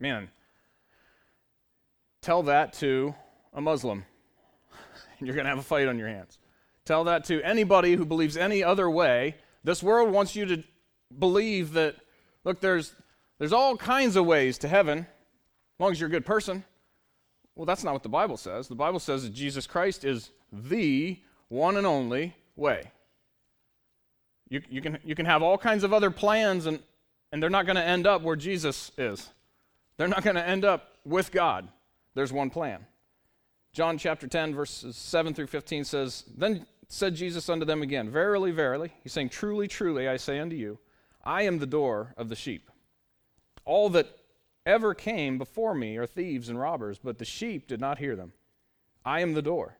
man, 0.00 0.30
Tell 2.26 2.42
that 2.42 2.72
to 2.80 3.14
a 3.54 3.60
Muslim, 3.60 4.04
and 5.20 5.28
you're 5.28 5.36
going 5.36 5.44
to 5.44 5.48
have 5.48 5.60
a 5.60 5.62
fight 5.62 5.86
on 5.86 5.96
your 5.96 6.08
hands. 6.08 6.40
Tell 6.84 7.04
that 7.04 7.22
to 7.26 7.40
anybody 7.42 7.94
who 7.94 8.04
believes 8.04 8.36
any 8.36 8.64
other 8.64 8.90
way. 8.90 9.36
This 9.62 9.80
world 9.80 10.10
wants 10.10 10.34
you 10.34 10.44
to 10.46 10.64
believe 11.16 11.74
that, 11.74 11.94
look, 12.42 12.60
there's, 12.60 12.96
there's 13.38 13.52
all 13.52 13.76
kinds 13.76 14.16
of 14.16 14.26
ways 14.26 14.58
to 14.58 14.66
heaven, 14.66 14.98
as 14.98 15.06
long 15.78 15.92
as 15.92 16.00
you're 16.00 16.08
a 16.08 16.10
good 16.10 16.26
person. 16.26 16.64
Well, 17.54 17.64
that's 17.64 17.84
not 17.84 17.92
what 17.92 18.02
the 18.02 18.08
Bible 18.08 18.36
says. 18.36 18.66
The 18.66 18.74
Bible 18.74 18.98
says 18.98 19.22
that 19.22 19.32
Jesus 19.32 19.68
Christ 19.68 20.04
is 20.04 20.32
the 20.52 21.20
one 21.46 21.76
and 21.76 21.86
only 21.86 22.34
way. 22.56 22.90
You, 24.48 24.62
you, 24.68 24.80
can, 24.80 24.98
you 25.04 25.14
can 25.14 25.26
have 25.26 25.44
all 25.44 25.58
kinds 25.58 25.84
of 25.84 25.92
other 25.92 26.10
plans, 26.10 26.66
and, 26.66 26.80
and 27.30 27.40
they're 27.40 27.50
not 27.50 27.66
going 27.66 27.76
to 27.76 27.84
end 27.84 28.04
up 28.04 28.22
where 28.22 28.34
Jesus 28.34 28.90
is. 28.98 29.30
They're 29.96 30.08
not 30.08 30.24
going 30.24 30.34
to 30.34 30.44
end 30.44 30.64
up 30.64 30.88
with 31.04 31.30
God 31.30 31.68
there's 32.16 32.32
one 32.32 32.48
plan. 32.48 32.86
John 33.72 33.98
chapter 33.98 34.26
10, 34.26 34.54
verses 34.54 34.96
7 34.96 35.34
through 35.34 35.48
15 35.48 35.84
says, 35.84 36.24
Then 36.34 36.66
said 36.88 37.14
Jesus 37.14 37.50
unto 37.50 37.66
them 37.66 37.82
again, 37.82 38.10
Verily, 38.10 38.52
verily, 38.52 38.94
he's 39.02 39.12
saying, 39.12 39.28
Truly, 39.28 39.68
truly, 39.68 40.08
I 40.08 40.16
say 40.16 40.38
unto 40.38 40.56
you, 40.56 40.78
I 41.22 41.42
am 41.42 41.58
the 41.58 41.66
door 41.66 42.14
of 42.16 42.30
the 42.30 42.34
sheep. 42.34 42.70
All 43.66 43.90
that 43.90 44.08
ever 44.64 44.94
came 44.94 45.36
before 45.36 45.74
me 45.74 45.98
are 45.98 46.06
thieves 46.06 46.48
and 46.48 46.58
robbers, 46.58 46.98
but 46.98 47.18
the 47.18 47.26
sheep 47.26 47.68
did 47.68 47.80
not 47.80 47.98
hear 47.98 48.16
them. 48.16 48.32
I 49.04 49.20
am 49.20 49.34
the 49.34 49.42
door. 49.42 49.76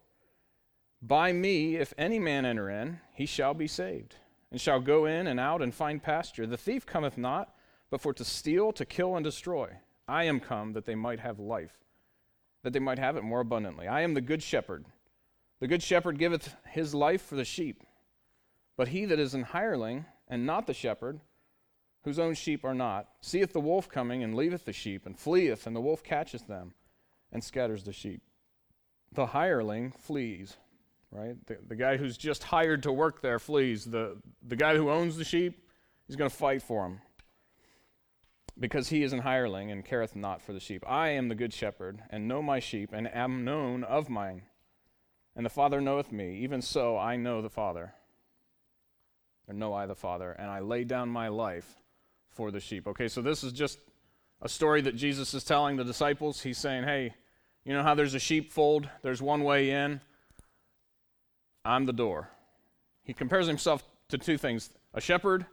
By 1.01 1.33
me, 1.33 1.77
if 1.77 1.95
any 1.97 2.19
man 2.19 2.45
enter 2.45 2.69
in, 2.69 3.01
he 3.15 3.25
shall 3.25 3.55
be 3.55 3.67
saved, 3.67 4.17
and 4.51 4.61
shall 4.61 4.81
go 4.81 5.07
in 5.07 5.27
and 5.27 5.41
out 5.41 5.63
and 5.63 5.75
find 5.75 6.03
pasture. 6.03 6.47
The 6.47 6.59
thief 6.59 6.85
cometh 6.85 7.17
not, 7.17 7.55
but 7.89 8.03
for 8.03 8.13
to 8.13 8.25
steal, 8.27 8.73
to 8.73 8.85
kill, 8.85 9.17
and 9.17 9.25
destroy. 9.25 9.71
I 10.07 10.25
am 10.25 10.39
come 10.39 10.75
that 10.75 10.85
they 10.85 10.95
might 10.95 11.21
have 11.21 11.39
life 11.39 11.79
that 12.63 12.73
they 12.73 12.79
might 12.79 12.99
have 12.99 13.17
it 13.17 13.25
more 13.25 13.41
abundantly. 13.41 13.87
I 13.87 14.03
am 14.03 14.15
the 14.15 14.21
good 14.21 14.43
shepherd. 14.43 14.87
The 15.61 15.69
good 15.69 15.83
shepherd 15.83 16.19
giveth 16.19 16.55
his 16.69 16.95
life 16.95 17.23
for 17.23 17.37
the 17.37 17.45
sheep. 17.45 17.83
But 18.77 18.89
he 18.89 19.05
that 19.07 19.19
is 19.19 19.35
an 19.35 19.45
hireling, 19.45 20.05
and 20.29 20.45
not 20.45 20.67
the 20.67 20.75
shepherd, 20.75 21.21
whose 22.03 22.19
own 22.19 22.35
sheep 22.35 22.65
are 22.65 22.75
not, 22.75 23.09
seeth 23.21 23.53
the 23.53 23.61
wolf 23.61 23.89
coming, 23.89 24.23
and 24.23 24.35
leaveth 24.35 24.65
the 24.65 24.73
sheep, 24.73 25.07
and 25.07 25.19
fleeth, 25.19 25.67
and 25.67 25.75
the 25.75 25.81
wolf 25.81 26.03
catcheth 26.05 26.47
them, 26.47 26.75
and 27.33 27.43
scatters 27.43 27.85
the 27.85 27.93
sheep. 27.93 28.23
The 29.13 29.27
hireling 29.27 29.93
flees, 29.93 30.57
right? 31.11 31.35
The, 31.47 31.59
the 31.67 31.77
guy 31.77 31.97
who's 31.97 32.19
just 32.19 32.45
hired 32.45 32.83
to 32.83 32.93
work 32.93 33.23
there 33.23 33.39
flees. 33.39 33.85
The, 33.85 34.19
the 34.47 34.57
guy 34.57 34.77
who 34.77 34.91
owns 34.91 35.17
the 35.17 35.25
sheep, 35.25 35.67
he's 36.07 36.17
going 36.17 36.31
to 36.31 36.37
fight 36.37 36.63
for 36.63 36.85
him 36.85 37.01
because 38.59 38.89
he 38.89 39.03
is 39.03 39.13
an 39.13 39.21
hireling 39.21 39.71
and 39.71 39.85
careth 39.85 40.17
not 40.17 40.41
for 40.41 40.53
the 40.53 40.61
sheep. 40.61 40.83
I 40.87 41.11
am 41.11 41.29
the 41.29 41.35
good 41.35 41.53
shepherd, 41.53 42.03
and 42.11 42.27
know 42.27 42.43
my 42.43 42.59
sheep, 42.59 42.91
and 42.93 43.13
am 43.13 43.45
known 43.45 43.85
of 43.85 44.09
mine. 44.09 44.43
And 45.35 45.45
the 45.45 45.51
Father 45.51 45.81
knoweth 45.81 46.11
me, 46.11 46.39
even 46.39 46.63
so 46.63 46.97
I 46.97 47.17
know 47.17 47.43
the 47.43 47.51
Father. 47.51 47.93
Or 49.47 49.55
know 49.55 49.75
I 49.75 49.87
the 49.87 49.95
Father, 49.95 50.33
and 50.33 50.51
I 50.51 50.61
lay 50.61 50.85
down 50.85 51.09
my 51.11 51.29
life 51.29 51.77
for 52.31 52.51
the 52.51 52.61
sheep. 52.61 52.87
Okay, 52.87 53.09
so 53.09 53.21
this 53.21 53.45
is 53.45 53.53
just 53.53 53.79
a 54.41 54.49
story 54.49 54.81
that 54.83 54.97
Jesus 54.97 55.35
is 55.35 55.45
telling 55.45 55.77
the 55.77 55.85
disciples. 55.85 56.41
He's 56.41 56.59
saying, 56.59 56.85
hey, 56.85 57.15
you 57.65 57.73
know 57.73 57.83
how 57.83 57.95
there's 57.95 58.15
a 58.15 58.19
sheepfold? 58.19 58.89
There's 59.03 59.21
one 59.21 59.43
way 59.43 59.71
in. 59.71 60.01
I'm 61.65 61.85
the 61.85 61.93
door. 61.93 62.31
He 63.03 63.13
compares 63.13 63.47
himself 63.47 63.85
to 64.09 64.19
two 64.19 64.39
things 64.39 64.71
a 64.95 65.01
shepherd 65.01 65.47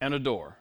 and 0.00 0.14
a 0.14 0.18
door. 0.18 0.56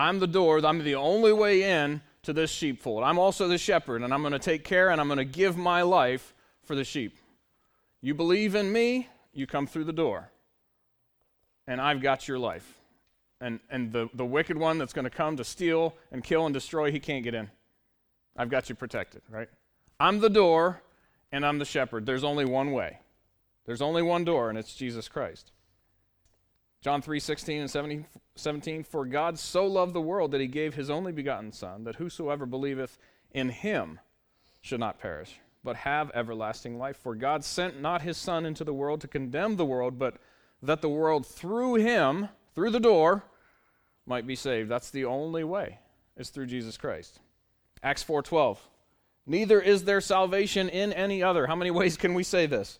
I'm 0.00 0.18
the 0.18 0.26
door, 0.26 0.64
I'm 0.64 0.82
the 0.82 0.94
only 0.94 1.32
way 1.32 1.62
in 1.62 2.00
to 2.22 2.32
this 2.32 2.50
sheepfold. 2.50 3.02
I'm 3.04 3.18
also 3.18 3.48
the 3.48 3.58
shepherd, 3.58 4.02
and 4.02 4.14
I'm 4.14 4.22
going 4.22 4.32
to 4.32 4.38
take 4.38 4.64
care 4.64 4.88
and 4.88 4.98
I'm 4.98 5.08
going 5.08 5.18
to 5.18 5.26
give 5.26 5.58
my 5.58 5.82
life 5.82 6.34
for 6.64 6.74
the 6.74 6.84
sheep. 6.84 7.18
You 8.00 8.14
believe 8.14 8.54
in 8.54 8.72
me, 8.72 9.08
you 9.34 9.46
come 9.46 9.66
through 9.66 9.84
the 9.84 9.92
door, 9.92 10.30
and 11.66 11.82
I've 11.82 12.00
got 12.00 12.26
your 12.26 12.38
life. 12.38 12.78
And, 13.42 13.60
and 13.68 13.92
the, 13.92 14.08
the 14.14 14.24
wicked 14.24 14.56
one 14.56 14.78
that's 14.78 14.94
going 14.94 15.04
to 15.04 15.10
come 15.10 15.36
to 15.36 15.44
steal 15.44 15.94
and 16.10 16.24
kill 16.24 16.46
and 16.46 16.54
destroy, 16.54 16.90
he 16.90 16.98
can't 16.98 17.22
get 17.22 17.34
in. 17.34 17.50
I've 18.36 18.48
got 18.48 18.70
you 18.70 18.74
protected, 18.74 19.20
right? 19.28 19.48
I'm 19.98 20.18
the 20.20 20.30
door, 20.30 20.82
and 21.30 21.44
I'm 21.44 21.58
the 21.58 21.66
shepherd. 21.66 22.06
There's 22.06 22.24
only 22.24 22.46
one 22.46 22.72
way. 22.72 23.00
There's 23.66 23.82
only 23.82 24.00
one 24.00 24.24
door, 24.24 24.48
and 24.48 24.58
it's 24.58 24.74
Jesus 24.74 25.08
Christ. 25.08 25.52
John 26.82 27.02
3 27.02 27.20
16 27.20 27.60
and 27.60 27.70
17, 27.70 28.06
17 28.36 28.84
For 28.84 29.04
God 29.04 29.38
so 29.38 29.66
loved 29.66 29.94
the 29.94 30.00
world 30.00 30.30
that 30.30 30.40
he 30.40 30.46
gave 30.46 30.74
his 30.74 30.88
only 30.88 31.12
begotten 31.12 31.52
Son, 31.52 31.84
that 31.84 31.96
whosoever 31.96 32.46
believeth 32.46 32.98
in 33.32 33.50
him 33.50 34.00
should 34.62 34.80
not 34.80 34.98
perish, 34.98 35.38
but 35.62 35.76
have 35.76 36.10
everlasting 36.14 36.78
life. 36.78 36.96
For 36.96 37.14
God 37.14 37.44
sent 37.44 37.80
not 37.80 38.02
his 38.02 38.16
Son 38.16 38.46
into 38.46 38.64
the 38.64 38.72
world 38.72 39.02
to 39.02 39.08
condemn 39.08 39.56
the 39.56 39.66
world, 39.66 39.98
but 39.98 40.16
that 40.62 40.80
the 40.80 40.88
world 40.88 41.26
through 41.26 41.74
him, 41.74 42.28
through 42.54 42.70
the 42.70 42.80
door, 42.80 43.24
might 44.06 44.26
be 44.26 44.36
saved. 44.36 44.70
That's 44.70 44.90
the 44.90 45.04
only 45.04 45.44
way, 45.44 45.78
is 46.16 46.30
through 46.30 46.46
Jesus 46.46 46.78
Christ. 46.78 47.20
Acts 47.82 48.02
4:12. 48.02 48.58
Neither 49.26 49.60
is 49.60 49.84
there 49.84 50.00
salvation 50.00 50.70
in 50.70 50.94
any 50.94 51.22
other. 51.22 51.46
How 51.46 51.54
many 51.54 51.70
ways 51.70 51.98
can 51.98 52.14
we 52.14 52.22
say 52.22 52.46
this? 52.46 52.78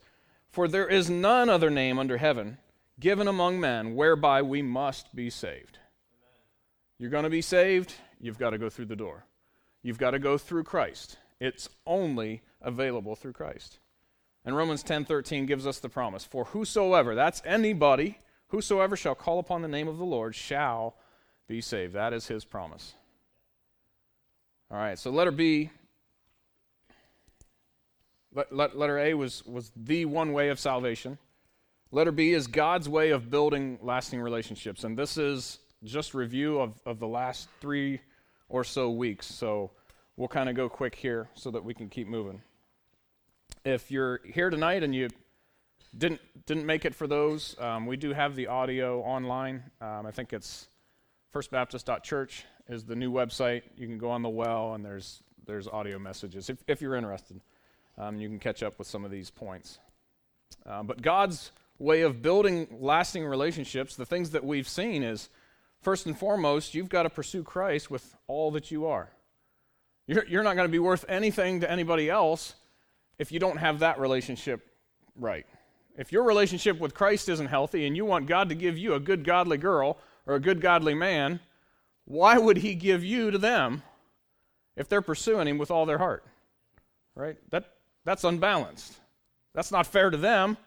For 0.49 0.67
there 0.67 0.89
is 0.89 1.11
none 1.11 1.51
other 1.51 1.69
name 1.71 1.99
under 1.99 2.17
heaven 2.17 2.57
given 3.01 3.27
among 3.27 3.59
men 3.59 3.97
whereby 3.97 4.43
we 4.43 4.63
must 4.63 5.15
be 5.15 5.31
saved. 5.31 5.79
You're 6.99 7.11
going 7.11 7.25
to 7.25 7.31
be 7.31 7.43
saved, 7.43 7.95
you've 8.21 8.39
got 8.39 8.51
to 8.51 8.59
go 8.59 8.69
through 8.69 8.85
the 8.87 8.97
door. 8.97 9.25
You've 9.83 9.99
got 9.99 10.11
to 10.11 10.19
go 10.19 10.37
through 10.37 10.65
Christ. 10.65 11.17
It's 11.41 11.71
only 11.87 12.43
available 12.61 13.17
through 13.17 13.33
Christ. 13.33 13.79
And 14.45 14.55
Romans 14.55 14.85
10:13 14.85 15.47
gives 15.47 15.67
us 15.67 15.79
the 15.79 15.89
promise, 15.89 16.25
for 16.25 16.45
whosoever, 16.47 17.15
that's 17.15 17.43
anybody, 17.45 18.19
whosoever 18.49 18.97
shall 18.97 19.15
call 19.15 19.39
upon 19.39 19.63
the 19.63 19.69
name 19.69 19.89
of 19.89 19.99
the 19.99 20.05
Lord 20.05 20.35
shall 20.35 20.97
be 21.49 21.61
saved. 21.61 21.95
That 21.95 22.13
is 22.13 22.29
his 22.29 22.45
promise. 22.45 22.95
All 24.71 24.79
right, 24.79 24.99
so 24.99 25.11
letter 25.11 25.31
B 25.31 25.71
letter 28.33 28.99
A 28.99 29.15
was, 29.15 29.45
was 29.45 29.73
the 29.75 30.05
one 30.05 30.33
way 30.33 30.51
of 30.51 30.61
salvation. 30.61 31.19
Letter 31.93 32.13
B 32.13 32.33
is 32.33 32.47
God's 32.47 32.89
way 32.89 33.11
of 33.11 33.31
building 33.31 33.79
lasting 33.83 34.21
relationships. 34.21 34.85
And 34.85 34.97
this 34.97 35.17
is 35.17 35.59
just 35.83 36.15
review 36.15 36.61
of, 36.61 36.79
of 36.87 37.01
the 37.01 37.09
last 37.09 37.49
three 37.61 38.01
or 38.49 38.63
so 38.63 38.91
weeks. 38.91 39.27
So 39.27 39.73
we'll 40.17 40.29
kind 40.29 40.49
of 40.49 40.55
go 40.55 40.69
quick 40.69 40.95
here 40.95 41.29
so 41.35 41.51
that 41.51 41.65
we 41.65 41.75
can 41.75 41.89
keep 41.89 42.07
moving. 42.07 42.43
If 43.65 43.91
you're 43.91 44.21
here 44.25 44.51
tonight 44.51 44.85
and 44.85 44.95
you 44.95 45.09
didn't 45.99 46.21
didn't 46.47 46.65
make 46.65 46.85
it 46.85 46.95
for 46.95 47.09
those, 47.09 47.57
um, 47.59 47.87
we 47.87 47.97
do 47.97 48.13
have 48.13 48.37
the 48.37 48.47
audio 48.47 49.01
online. 49.01 49.63
Um, 49.81 50.07
I 50.07 50.13
think 50.13 50.33
it's 50.33 50.69
firstbaptist.church 51.35 52.45
is 52.69 52.85
the 52.85 52.95
new 52.95 53.11
website. 53.11 53.63
You 53.77 53.89
can 53.89 53.99
go 53.99 54.11
on 54.11 54.23
the 54.23 54.29
well 54.29 54.75
and 54.75 54.85
there's 54.85 55.23
there's 55.45 55.67
audio 55.67 55.99
messages 55.99 56.49
if, 56.49 56.59
if 56.69 56.81
you're 56.81 56.95
interested. 56.95 57.41
Um, 57.99 58.21
you 58.21 58.29
can 58.29 58.39
catch 58.39 58.63
up 58.63 58.79
with 58.79 58.87
some 58.87 59.05
of 59.05 59.11
these 59.11 59.31
points. 59.31 59.81
Uh, 60.65 60.83
but 60.83 61.03
God's 61.03 61.51
way 61.81 62.03
of 62.03 62.23
building 62.23 62.69
lasting 62.79 63.25
relationships, 63.25 63.97
the 63.97 64.07
things 64.07 64.31
that 64.31 64.45
we've 64.45 64.69
seen 64.69 65.03
is 65.03 65.31
first 65.81 66.07
and 66.07 66.17
foremost, 66.17 66.75
you've 66.75 66.91
got 66.91 67.05
to 67.05 67.11
pursue 67.11 67.43
Christ 67.43 67.91
with 67.91 68.15
all 68.29 68.51
that 68.53 68.71
you 68.71 68.87
are. 68.87 69.11
You're, 70.07 70.27
you're 70.27 70.43
not 70.43 70.57
going 70.57 70.69
to 70.69 70.73
be 70.73 70.79
worth 70.79 71.07
anything 71.09 71.61
to 71.61 71.71
anybody 71.71 72.11
else 72.11 72.55
if 73.19 73.33
you 73.33 73.41
don't 73.41 73.57
have 73.57 73.79
that 73.79 73.99
relationship 73.99 74.61
right. 75.17 75.47
If 75.97 76.13
your 76.13 76.23
relationship 76.23 76.79
with 76.79 76.95
Christ 76.95 77.29
isn't 77.31 77.47
healthy 77.47 77.87
and 77.87 77.97
you 77.97 78.05
want 78.05 78.27
God 78.27 78.51
to 78.51 78.55
give 78.55 78.77
you 78.77 78.95
a 78.95 79.01
good 79.01 79.25
godly 79.25 79.57
girl 79.57 79.97
or 80.27 80.35
a 80.35 80.41
good 80.41 80.61
godly 80.61 80.95
man, 80.95 81.41
why 82.05 82.37
would 82.37 82.59
He 82.59 82.75
give 82.75 83.03
you 83.03 83.31
to 83.31 83.39
them 83.39 83.83
if 84.77 84.89
they're 84.89 85.03
pursuing 85.03 85.49
Him 85.49 85.57
with 85.57 85.71
all 85.71 85.87
their 85.87 85.99
heart? 85.99 86.25
Right? 87.15 87.37
That, 87.51 87.73
that's 88.05 88.25
unbalanced. 88.25 88.99
That's 89.55 89.73
not 89.73 89.87
fair 89.87 90.11
to 90.11 90.17
them 90.17 90.59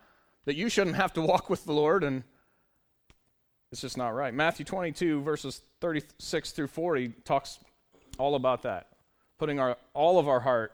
that 0.45 0.55
you 0.55 0.69
shouldn't 0.69 0.95
have 0.95 1.13
to 1.13 1.21
walk 1.21 1.49
with 1.49 1.65
the 1.65 1.73
Lord, 1.73 2.03
and 2.03 2.23
it's 3.71 3.81
just 3.81 3.97
not 3.97 4.09
right. 4.09 4.33
Matthew 4.33 4.65
22, 4.65 5.21
verses 5.21 5.61
36 5.81 6.51
through 6.51 6.67
40, 6.67 7.09
talks 7.25 7.59
all 8.17 8.35
about 8.35 8.63
that. 8.63 8.89
Putting 9.39 9.59
our, 9.59 9.77
all 9.93 10.19
of 10.19 10.27
our 10.27 10.39
heart, 10.39 10.73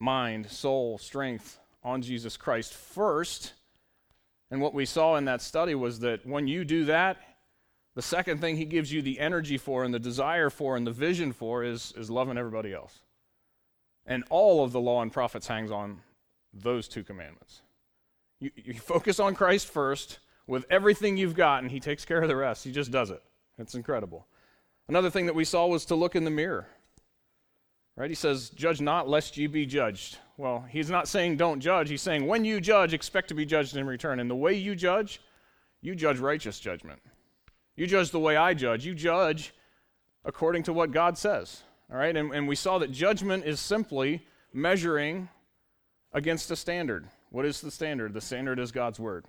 mind, 0.00 0.50
soul, 0.50 0.98
strength 0.98 1.58
on 1.82 2.02
Jesus 2.02 2.36
Christ 2.36 2.74
first. 2.74 3.52
And 4.50 4.60
what 4.60 4.74
we 4.74 4.84
saw 4.84 5.16
in 5.16 5.24
that 5.24 5.42
study 5.42 5.74
was 5.74 6.00
that 6.00 6.26
when 6.26 6.46
you 6.46 6.64
do 6.64 6.84
that, 6.86 7.18
the 7.94 8.02
second 8.02 8.40
thing 8.40 8.56
he 8.56 8.64
gives 8.64 8.92
you 8.92 9.02
the 9.02 9.20
energy 9.20 9.56
for 9.56 9.84
and 9.84 9.94
the 9.94 9.98
desire 9.98 10.50
for 10.50 10.76
and 10.76 10.86
the 10.86 10.92
vision 10.92 11.32
for 11.32 11.62
is, 11.62 11.92
is 11.96 12.10
loving 12.10 12.36
everybody 12.36 12.72
else. 12.72 13.00
And 14.04 14.24
all 14.30 14.62
of 14.62 14.72
the 14.72 14.80
law 14.80 15.00
and 15.00 15.12
prophets 15.12 15.46
hangs 15.46 15.70
on 15.70 16.00
those 16.52 16.88
two 16.88 17.04
commandments. 17.04 17.62
You, 18.44 18.50
you 18.56 18.74
focus 18.74 19.18
on 19.20 19.34
Christ 19.34 19.68
first 19.68 20.18
with 20.46 20.66
everything 20.68 21.16
you've 21.16 21.34
got, 21.34 21.62
and 21.62 21.70
He 21.70 21.80
takes 21.80 22.04
care 22.04 22.20
of 22.20 22.28
the 22.28 22.36
rest. 22.36 22.62
He 22.62 22.72
just 22.72 22.90
does 22.90 23.10
it. 23.10 23.22
It's 23.56 23.74
incredible. 23.74 24.26
Another 24.86 25.08
thing 25.08 25.24
that 25.26 25.34
we 25.34 25.46
saw 25.46 25.66
was 25.66 25.86
to 25.86 25.94
look 25.94 26.14
in 26.14 26.24
the 26.24 26.30
mirror. 26.30 26.66
Right? 27.96 28.10
He 28.10 28.14
says, 28.14 28.50
Judge 28.50 28.82
not, 28.82 29.08
lest 29.08 29.38
ye 29.38 29.46
be 29.46 29.64
judged. 29.64 30.18
Well, 30.36 30.66
he's 30.68 30.90
not 30.90 31.08
saying 31.08 31.38
don't 31.38 31.60
judge. 31.60 31.88
He's 31.88 32.02
saying 32.02 32.26
when 32.26 32.44
you 32.44 32.60
judge, 32.60 32.92
expect 32.92 33.28
to 33.28 33.34
be 33.34 33.46
judged 33.46 33.76
in 33.76 33.86
return. 33.86 34.20
And 34.20 34.28
the 34.28 34.34
way 34.34 34.52
you 34.52 34.74
judge, 34.74 35.22
you 35.80 35.94
judge 35.94 36.18
righteous 36.18 36.60
judgment. 36.60 37.00
You 37.76 37.86
judge 37.86 38.10
the 38.10 38.20
way 38.20 38.36
I 38.36 38.52
judge. 38.52 38.84
You 38.84 38.94
judge 38.94 39.54
according 40.22 40.64
to 40.64 40.74
what 40.74 40.90
God 40.90 41.16
says. 41.16 41.62
All 41.90 41.96
right? 41.96 42.14
And, 42.14 42.34
and 42.34 42.46
we 42.46 42.56
saw 42.56 42.78
that 42.78 42.90
judgment 42.92 43.46
is 43.46 43.58
simply 43.58 44.26
measuring 44.52 45.30
against 46.12 46.50
a 46.50 46.56
standard. 46.56 47.08
What 47.34 47.46
is 47.46 47.60
the 47.60 47.72
standard? 47.72 48.14
The 48.14 48.20
standard 48.20 48.60
is 48.60 48.70
God's 48.70 49.00
Word. 49.00 49.24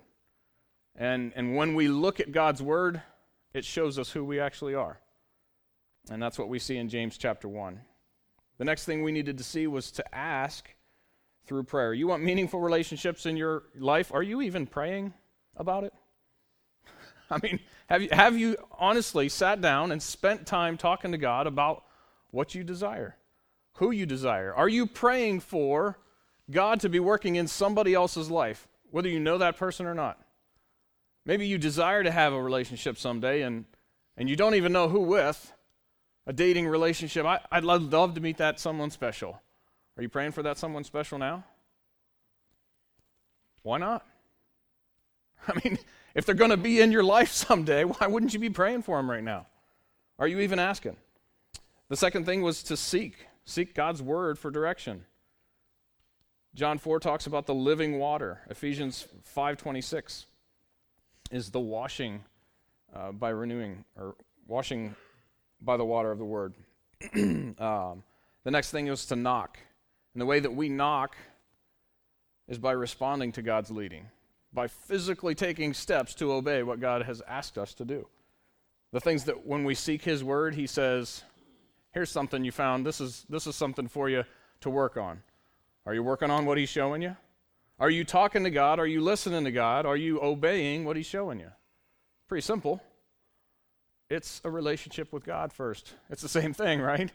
And, 0.94 1.32
and 1.34 1.56
when 1.56 1.74
we 1.74 1.88
look 1.88 2.20
at 2.20 2.30
God's 2.30 2.62
Word, 2.62 3.02
it 3.52 3.64
shows 3.64 3.98
us 3.98 4.12
who 4.12 4.24
we 4.24 4.38
actually 4.38 4.76
are. 4.76 5.00
And 6.08 6.22
that's 6.22 6.38
what 6.38 6.48
we 6.48 6.60
see 6.60 6.76
in 6.76 6.88
James 6.88 7.18
chapter 7.18 7.48
1. 7.48 7.80
The 8.58 8.64
next 8.64 8.84
thing 8.84 9.02
we 9.02 9.10
needed 9.10 9.38
to 9.38 9.42
see 9.42 9.66
was 9.66 9.90
to 9.90 10.14
ask 10.14 10.68
through 11.48 11.64
prayer. 11.64 11.92
You 11.92 12.06
want 12.06 12.22
meaningful 12.22 12.60
relationships 12.60 13.26
in 13.26 13.36
your 13.36 13.64
life? 13.76 14.14
Are 14.14 14.22
you 14.22 14.40
even 14.40 14.68
praying 14.68 15.12
about 15.56 15.82
it? 15.82 15.92
I 17.32 17.40
mean, 17.42 17.58
have 17.88 18.02
you, 18.02 18.08
have 18.12 18.38
you 18.38 18.56
honestly 18.78 19.28
sat 19.28 19.60
down 19.60 19.90
and 19.90 20.00
spent 20.00 20.46
time 20.46 20.76
talking 20.76 21.10
to 21.10 21.18
God 21.18 21.48
about 21.48 21.82
what 22.30 22.54
you 22.54 22.62
desire, 22.62 23.16
who 23.78 23.90
you 23.90 24.06
desire? 24.06 24.54
Are 24.54 24.68
you 24.68 24.86
praying 24.86 25.40
for 25.40 25.98
God 26.50 26.80
to 26.80 26.88
be 26.88 27.00
working 27.00 27.36
in 27.36 27.46
somebody 27.46 27.94
else's 27.94 28.30
life, 28.30 28.68
whether 28.90 29.08
you 29.08 29.20
know 29.20 29.38
that 29.38 29.56
person 29.56 29.86
or 29.86 29.94
not. 29.94 30.20
Maybe 31.24 31.46
you 31.46 31.58
desire 31.58 32.04
to 32.04 32.10
have 32.10 32.32
a 32.32 32.40
relationship 32.40 32.98
someday 32.98 33.42
and, 33.42 33.64
and 34.16 34.28
you 34.28 34.36
don't 34.36 34.54
even 34.54 34.72
know 34.72 34.88
who 34.88 35.00
with, 35.00 35.52
a 36.26 36.32
dating 36.32 36.68
relationship. 36.68 37.26
I, 37.26 37.40
I'd 37.50 37.64
love, 37.64 37.92
love 37.92 38.14
to 38.14 38.20
meet 38.20 38.36
that 38.38 38.60
someone 38.60 38.90
special. 38.90 39.40
Are 39.96 40.02
you 40.02 40.08
praying 40.08 40.32
for 40.32 40.42
that 40.42 40.58
someone 40.58 40.84
special 40.84 41.18
now? 41.18 41.44
Why 43.62 43.78
not? 43.78 44.06
I 45.48 45.58
mean, 45.64 45.78
if 46.14 46.26
they're 46.26 46.34
going 46.34 46.50
to 46.50 46.56
be 46.56 46.80
in 46.80 46.92
your 46.92 47.04
life 47.04 47.32
someday, 47.32 47.84
why 47.84 48.06
wouldn't 48.06 48.32
you 48.32 48.40
be 48.40 48.50
praying 48.50 48.82
for 48.82 48.96
them 48.96 49.10
right 49.10 49.24
now? 49.24 49.46
Are 50.18 50.28
you 50.28 50.40
even 50.40 50.58
asking? 50.58 50.96
The 51.88 51.96
second 51.96 52.24
thing 52.24 52.42
was 52.42 52.62
to 52.64 52.76
seek. 52.76 53.26
Seek 53.44 53.74
God's 53.74 54.02
word 54.02 54.38
for 54.38 54.50
direction. 54.50 55.04
John 56.56 56.78
4 56.78 57.00
talks 57.00 57.26
about 57.26 57.44
the 57.44 57.54
living 57.54 57.98
water. 57.98 58.40
Ephesians 58.48 59.06
5:26 59.36 60.24
is 61.30 61.50
the 61.50 61.60
washing 61.60 62.24
uh, 62.94 63.12
by 63.12 63.28
renewing 63.28 63.84
or 63.94 64.16
washing 64.48 64.96
by 65.60 65.76
the 65.76 65.84
water 65.84 66.10
of 66.10 66.18
the 66.18 66.24
word. 66.24 66.54
um, 67.14 68.02
the 68.44 68.50
next 68.50 68.70
thing 68.70 68.86
is 68.86 69.04
to 69.06 69.16
knock. 69.16 69.58
And 70.14 70.20
the 70.22 70.24
way 70.24 70.40
that 70.40 70.54
we 70.54 70.70
knock 70.70 71.14
is 72.48 72.58
by 72.58 72.72
responding 72.72 73.32
to 73.32 73.42
God's 73.42 73.70
leading, 73.70 74.08
by 74.50 74.66
physically 74.66 75.34
taking 75.34 75.74
steps 75.74 76.14
to 76.14 76.32
obey 76.32 76.62
what 76.62 76.80
God 76.80 77.02
has 77.02 77.20
asked 77.28 77.58
us 77.58 77.74
to 77.74 77.84
do. 77.84 78.08
The 78.92 79.00
things 79.00 79.24
that 79.24 79.46
when 79.46 79.64
we 79.64 79.74
seek 79.74 80.02
his 80.02 80.24
word, 80.24 80.54
he 80.54 80.66
says, 80.66 81.22
here's 81.92 82.10
something 82.10 82.44
you 82.44 82.52
found. 82.52 82.86
This 82.86 83.02
is 83.02 83.26
this 83.28 83.46
is 83.46 83.56
something 83.56 83.88
for 83.88 84.08
you 84.08 84.24
to 84.62 84.70
work 84.70 84.96
on. 84.96 85.22
Are 85.86 85.94
you 85.94 86.02
working 86.02 86.30
on 86.30 86.44
what 86.44 86.58
He's 86.58 86.68
showing 86.68 87.00
you? 87.00 87.16
Are 87.78 87.90
you 87.90 88.04
talking 88.04 88.44
to 88.44 88.50
God? 88.50 88.78
Are 88.80 88.86
you 88.86 89.00
listening 89.00 89.44
to 89.44 89.52
God? 89.52 89.86
Are 89.86 89.96
you 89.96 90.20
obeying 90.20 90.84
what 90.84 90.96
He's 90.96 91.06
showing 91.06 91.38
you? 91.38 91.50
Pretty 92.28 92.42
simple. 92.42 92.82
It's 94.10 94.40
a 94.44 94.50
relationship 94.50 95.12
with 95.12 95.24
God 95.24 95.52
first. 95.52 95.94
It's 96.10 96.22
the 96.22 96.28
same 96.28 96.52
thing, 96.52 96.80
right? 96.80 97.10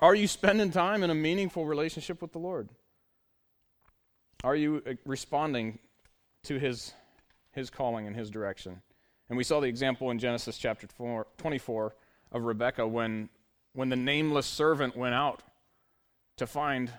Are, 0.00 0.14
you 0.14 0.28
spending 0.28 0.70
time 0.70 1.02
in 1.02 1.10
a 1.10 1.14
meaningful 1.14 1.66
relationship 1.66 2.22
with 2.22 2.32
the 2.32 2.38
Lord? 2.38 2.68
Are 4.44 4.54
you 4.54 4.80
uh, 4.86 4.92
responding 5.04 5.80
to 6.44 6.58
his, 6.58 6.92
his 7.50 7.68
calling 7.68 8.06
and 8.06 8.14
his 8.14 8.30
direction? 8.30 8.80
And 9.28 9.36
we 9.36 9.42
saw 9.42 9.58
the 9.58 9.66
example 9.66 10.10
in 10.12 10.20
Genesis 10.20 10.56
chapter 10.56 10.86
four, 10.86 11.26
24 11.38 11.96
of 12.30 12.44
Rebekah 12.44 12.86
when, 12.86 13.28
when 13.72 13.88
the 13.88 13.96
nameless 13.96 14.46
servant 14.46 14.96
went 14.96 15.14
out 15.14 15.42
to 16.36 16.46
find 16.46 16.92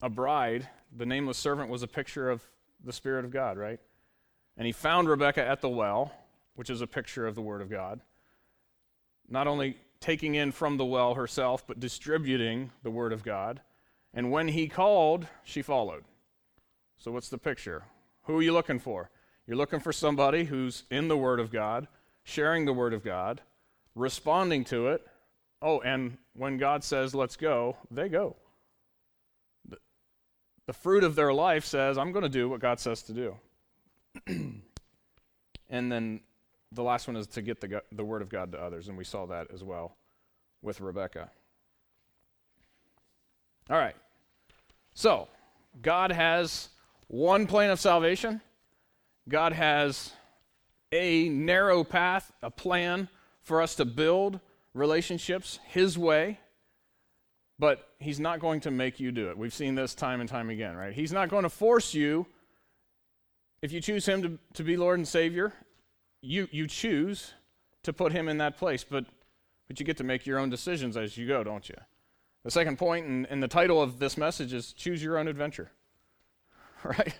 a 0.00 0.08
bride. 0.08 0.68
The 0.96 1.06
nameless 1.06 1.38
servant 1.38 1.70
was 1.70 1.82
a 1.82 1.88
picture 1.88 2.30
of 2.30 2.44
the 2.84 2.92
Spirit 2.92 3.24
of 3.24 3.30
God, 3.30 3.56
right? 3.56 3.80
And 4.56 4.66
he 4.66 4.72
found 4.72 5.08
Rebekah 5.08 5.44
at 5.44 5.60
the 5.60 5.68
well, 5.68 6.12
which 6.54 6.70
is 6.70 6.80
a 6.80 6.86
picture 6.86 7.26
of 7.26 7.34
the 7.34 7.42
Word 7.42 7.60
of 7.60 7.70
God. 7.70 8.00
Not 9.28 9.46
only 9.46 9.76
taking 10.00 10.34
in 10.34 10.52
from 10.52 10.76
the 10.76 10.84
well 10.84 11.14
herself, 11.14 11.66
but 11.66 11.80
distributing 11.80 12.70
the 12.82 12.90
Word 12.90 13.12
of 13.12 13.24
God. 13.24 13.60
And 14.12 14.30
when 14.30 14.48
he 14.48 14.68
called, 14.68 15.26
she 15.42 15.62
followed. 15.62 16.04
So, 16.98 17.10
what's 17.10 17.28
the 17.28 17.38
picture? 17.38 17.84
Who 18.24 18.38
are 18.38 18.42
you 18.42 18.52
looking 18.52 18.78
for? 18.78 19.10
You're 19.46 19.56
looking 19.56 19.80
for 19.80 19.92
somebody 19.92 20.44
who's 20.44 20.84
in 20.90 21.08
the 21.08 21.16
Word 21.16 21.40
of 21.40 21.50
God, 21.50 21.88
sharing 22.22 22.64
the 22.64 22.72
Word 22.72 22.94
of 22.94 23.04
God, 23.04 23.40
responding 23.94 24.64
to 24.64 24.88
it. 24.88 25.06
Oh, 25.60 25.80
and 25.80 26.18
when 26.34 26.58
God 26.58 26.84
says, 26.84 27.14
let's 27.14 27.36
go, 27.36 27.76
they 27.90 28.08
go. 28.08 28.36
The, 30.66 30.72
fruit 30.72 31.04
of 31.04 31.14
their 31.14 31.32
life 31.32 31.64
says, 31.64 31.98
I'm 31.98 32.12
going 32.12 32.22
to 32.22 32.28
do 32.28 32.48
what 32.48 32.60
God 32.60 32.80
says 32.80 33.02
to 33.04 33.12
do. 33.12 33.36
and 35.68 35.92
then 35.92 36.20
the 36.72 36.82
last 36.82 37.06
one 37.06 37.16
is 37.16 37.26
to 37.28 37.42
get 37.42 37.60
the, 37.60 37.82
the 37.92 38.04
word 38.04 38.22
of 38.22 38.28
God 38.28 38.52
to 38.52 38.58
others, 38.58 38.88
and 38.88 38.96
we 38.96 39.04
saw 39.04 39.26
that 39.26 39.48
as 39.52 39.62
well 39.62 39.96
with 40.62 40.80
Rebecca. 40.80 41.30
All 43.70 43.78
right. 43.78 43.96
So, 44.94 45.28
God 45.82 46.12
has 46.12 46.68
one 47.08 47.46
plan 47.46 47.70
of 47.70 47.80
salvation. 47.80 48.40
God 49.28 49.52
has 49.52 50.12
a 50.92 51.28
narrow 51.28 51.84
path, 51.84 52.32
a 52.42 52.50
plan 52.50 53.08
for 53.42 53.60
us 53.60 53.74
to 53.76 53.84
build 53.84 54.40
relationships 54.74 55.58
His 55.66 55.98
way, 55.98 56.38
but 57.58 57.88
He's 57.98 58.20
not 58.20 58.40
going 58.40 58.60
to 58.60 58.70
make 58.70 59.00
you 59.00 59.12
do 59.12 59.30
it. 59.30 59.38
We've 59.38 59.54
seen 59.54 59.74
this 59.74 59.94
time 59.94 60.20
and 60.20 60.28
time 60.28 60.50
again, 60.50 60.76
right? 60.76 60.92
He's 60.92 61.12
not 61.12 61.28
going 61.28 61.44
to 61.44 61.50
force 61.50 61.94
you. 61.94 62.26
If 63.62 63.72
you 63.72 63.80
choose 63.80 64.06
Him 64.06 64.22
to, 64.22 64.38
to 64.54 64.62
be 64.62 64.76
Lord 64.76 64.98
and 64.98 65.08
Savior, 65.08 65.52
you, 66.24 66.48
you 66.50 66.66
choose 66.66 67.34
to 67.84 67.92
put 67.92 68.12
him 68.12 68.28
in 68.28 68.38
that 68.38 68.56
place, 68.56 68.84
but, 68.84 69.04
but 69.68 69.78
you 69.78 69.86
get 69.86 69.98
to 69.98 70.04
make 70.04 70.26
your 70.26 70.38
own 70.38 70.50
decisions 70.50 70.96
as 70.96 71.16
you 71.16 71.28
go, 71.28 71.44
don't 71.44 71.68
you? 71.68 71.76
The 72.44 72.50
second 72.50 72.78
point, 72.78 73.06
and, 73.06 73.26
and 73.30 73.42
the 73.42 73.48
title 73.48 73.80
of 73.80 73.98
this 73.98 74.16
message 74.16 74.52
is 74.52 74.72
Choose 74.72 75.02
Your 75.02 75.18
Own 75.18 75.28
Adventure. 75.28 75.70
Right? 76.84 77.18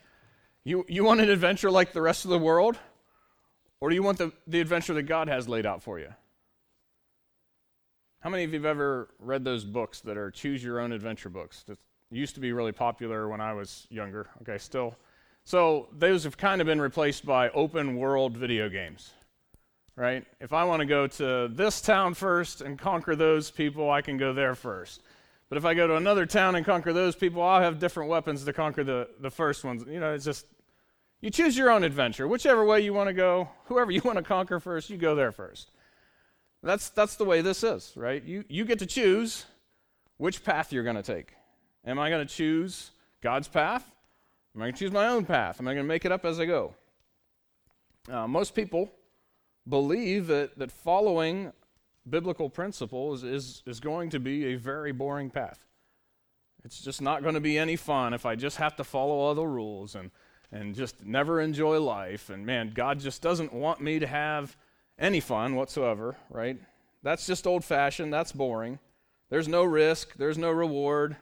You, 0.63 0.85
you 0.89 1.05
want 1.05 1.23
an 1.23 1.31
adventure 1.31 1.71
like 1.71 1.95
the 1.95 2.03
rest 2.03 2.27
of 2.27 2.31
the 2.31 2.39
world? 2.39 2.77
Or 3.81 3.89
do 3.89 3.95
you 3.95 4.03
want 4.03 4.19
the, 4.19 4.31
the 4.47 4.61
adventure 4.61 4.93
that 4.93 5.05
God 5.05 5.27
has 5.29 5.49
laid 5.49 5.65
out 5.65 5.83
for 5.83 5.99
you? 5.99 6.13
How 8.25 8.31
many 8.31 8.43
of 8.43 8.55
you 8.55 8.59
have 8.59 8.65
ever 8.65 9.11
read 9.19 9.45
those 9.45 9.65
books 9.65 10.01
that 10.01 10.17
are 10.17 10.31
choose 10.31 10.65
your 10.65 10.81
own 10.81 10.93
adventure 10.93 11.29
books? 11.29 11.63
That 11.65 11.79
used 12.11 12.35
to 12.35 12.41
be 12.41 12.53
really 12.53 12.73
popular 12.73 13.29
when 13.29 13.43
I 13.43 13.53
was 13.53 13.87
younger. 13.91 14.31
Okay, 14.41 14.57
still 14.57 14.97
so 15.45 15.89
those 15.93 16.25
have 16.25 16.39
kind 16.39 16.63
of 16.63 16.67
been 16.67 16.81
replaced 16.81 17.27
by 17.27 17.51
open 17.51 17.97
world 17.97 18.35
video 18.35 18.71
games, 18.71 19.13
right? 19.95 20.25
If 20.41 20.55
I 20.55 20.65
want 20.65 20.81
to 20.81 20.87
go 20.87 21.07
to 21.07 21.49
this 21.49 21.83
town 21.83 22.15
first 22.15 22.63
and 22.63 22.79
conquer 22.79 23.15
those 23.15 23.51
people, 23.51 23.91
I 23.91 24.01
can 24.01 24.17
go 24.17 24.33
there 24.33 24.55
first. 24.55 25.03
But 25.51 25.59
if 25.59 25.67
I 25.67 25.75
go 25.75 25.87
to 25.87 25.97
another 25.97 26.25
town 26.25 26.55
and 26.55 26.65
conquer 26.65 26.95
those 26.95 27.15
people, 27.15 27.43
I'll 27.43 27.61
have 27.61 27.79
different 27.79 28.09
weapons 28.09 28.43
to 28.43 28.55
conquer 28.55 28.85
the, 28.85 29.07
the 29.21 29.31
first 29.31 29.65
ones. 29.65 29.85
You 29.87 30.01
know, 30.01 30.15
it's 30.15 30.25
just, 30.25 30.47
you 31.21 31.29
choose 31.29 31.59
your 31.59 31.71
own 31.71 31.85
adventure. 31.85 32.27
Whichever 32.27 32.65
way 32.65 32.81
you 32.81 32.95
want 32.95 33.09
to 33.09 33.15
go, 33.15 33.51
whoever 33.67 33.91
you 33.91 34.01
want 34.03 34.17
to 34.17 34.25
conquer 34.25 34.61
first, 34.61 34.89
you 34.89 34.97
go 34.97 35.15
there 35.15 35.31
first. 35.31 35.73
That's, 36.65 36.89
that's 36.89 37.17
the 37.17 37.25
way 37.25 37.43
this 37.43 37.63
is, 37.63 37.93
right? 37.95 38.25
You, 38.25 38.45
you 38.49 38.65
get 38.65 38.79
to 38.79 38.87
choose 38.87 39.45
which 40.17 40.43
path 40.43 40.73
you're 40.73 40.83
going 40.83 40.97
to 40.97 41.03
take. 41.03 41.35
Am 41.87 41.99
I 41.99 42.09
going 42.09 42.27
to 42.27 42.35
choose 42.35 42.91
God's 43.21 43.49
path? 43.49 43.91
Am 44.55 44.63
I 44.63 44.67
going 44.67 44.73
to 44.75 44.79
choose 44.79 44.93
my 44.93 45.09
own 45.09 45.27
path? 45.27 45.61
Am 45.61 45.69
I 45.69 45.75
going 45.75 45.85
to 45.85 45.89
make 45.89 46.05
it 46.05 46.13
up 46.13 46.25
as 46.25 46.41
I 46.41 46.47
go? 46.47 46.75
Uh, 48.11 48.27
most 48.27 48.55
people 48.55 48.91
believe 49.69 50.27
that, 50.29 50.59
that 50.59 50.73
following 50.73 51.53
biblical 52.09 52.49
principles 52.49 53.25
is, 53.25 53.63
is 53.67 53.81
going 53.81 54.09
to 54.11 54.21
be 54.21 54.53
a 54.53 54.57
very 54.57 54.93
boring 54.93 55.29
path. 55.31 55.67
It's 56.65 56.81
just 56.81 57.03
not 57.03 57.23
going 57.23 57.35
to 57.35 57.41
be 57.41 57.59
any 57.59 57.77
fun 57.77 58.15
if 58.15 58.25
I 58.25 58.37
just 58.37 58.57
have 58.57 58.77
to 58.77 58.85
follow 58.85 59.15
all 59.15 59.35
the 59.35 59.47
rules 59.47 59.95
and, 59.95 60.11
and 60.51 60.75
just 60.75 61.05
never 61.05 61.41
enjoy 61.41 61.79
life. 61.79 62.31
And 62.31 62.47
man, 62.47 62.73
God 62.75 63.01
just 63.01 63.21
doesn't 63.21 63.53
want 63.53 63.83
me 63.83 63.99
to 63.99 64.07
have 64.07 64.57
any 64.99 65.21
fun 65.21 65.55
whatsoever, 65.57 66.17
right? 66.31 66.59
That's 67.03 67.27
just 67.27 67.47
old 67.47 67.65
fashioned. 67.65 68.13
That's 68.13 68.33
boring. 68.33 68.79
There's 69.31 69.49
no 69.49 69.65
risk, 69.65 70.15
there's 70.17 70.39
no 70.39 70.51
reward. 70.51 71.17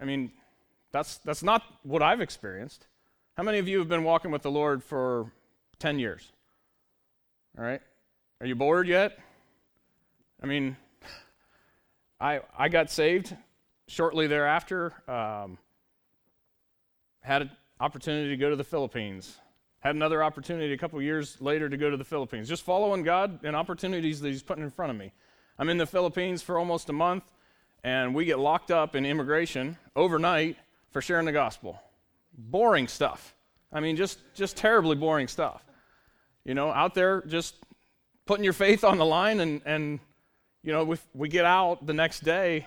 I 0.00 0.04
mean, 0.04 0.32
that's, 0.92 1.18
that's 1.18 1.42
not 1.42 1.62
what 1.82 2.02
I've 2.02 2.20
experienced. 2.20 2.86
How 3.36 3.42
many 3.42 3.58
of 3.58 3.68
you 3.68 3.78
have 3.78 3.88
been 3.88 4.04
walking 4.04 4.30
with 4.30 4.42
the 4.42 4.50
Lord 4.50 4.82
for 4.82 5.32
10 5.78 5.98
years? 5.98 6.32
All 7.58 7.64
right? 7.64 7.80
Are 8.40 8.46
you 8.46 8.54
bored 8.54 8.88
yet? 8.88 9.18
I 10.42 10.46
mean, 10.46 10.76
I, 12.20 12.40
I 12.56 12.68
got 12.68 12.90
saved 12.90 13.36
shortly 13.88 14.26
thereafter. 14.26 14.94
Um, 15.06 15.58
had 17.20 17.42
an 17.42 17.50
opportunity 17.78 18.30
to 18.30 18.36
go 18.36 18.50
to 18.50 18.56
the 18.56 18.64
Philippines. 18.64 19.36
Had 19.80 19.94
another 19.94 20.22
opportunity 20.22 20.72
a 20.72 20.78
couple 20.78 21.00
years 21.00 21.40
later 21.40 21.68
to 21.68 21.76
go 21.76 21.90
to 21.90 21.96
the 21.96 22.04
Philippines. 22.04 22.48
Just 22.48 22.62
following 22.62 23.02
God 23.02 23.40
and 23.44 23.56
opportunities 23.56 24.20
that 24.20 24.28
He's 24.28 24.42
putting 24.42 24.62
in 24.62 24.70
front 24.70 24.90
of 24.90 24.96
me. 24.96 25.12
I'm 25.58 25.68
in 25.70 25.78
the 25.78 25.86
Philippines 25.86 26.42
for 26.42 26.58
almost 26.58 26.90
a 26.90 26.92
month, 26.92 27.24
and 27.82 28.14
we 28.14 28.26
get 28.26 28.38
locked 28.38 28.70
up 28.70 28.94
in 28.94 29.06
immigration 29.06 29.78
overnight 29.96 30.56
for 30.90 31.00
sharing 31.00 31.24
the 31.24 31.32
gospel. 31.32 31.80
Boring 32.36 32.88
stuff. 32.88 33.34
I 33.72 33.80
mean, 33.80 33.96
just, 33.96 34.18
just 34.34 34.56
terribly 34.56 34.96
boring 34.96 35.28
stuff. 35.28 35.64
You 36.44 36.54
know, 36.54 36.70
out 36.70 36.94
there 36.94 37.22
just 37.22 37.54
putting 38.26 38.44
your 38.44 38.52
faith 38.52 38.84
on 38.84 38.98
the 38.98 39.04
line, 39.04 39.40
and, 39.40 39.62
and 39.64 40.00
you 40.62 40.72
know, 40.72 40.84
we, 40.84 40.96
we 41.14 41.28
get 41.28 41.46
out 41.46 41.86
the 41.86 41.94
next 41.94 42.20
day 42.20 42.66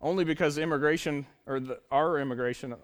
only 0.00 0.24
because 0.24 0.58
immigration, 0.58 1.24
or 1.46 1.60
the, 1.60 1.80
our 1.90 2.18
immigration 2.18 2.74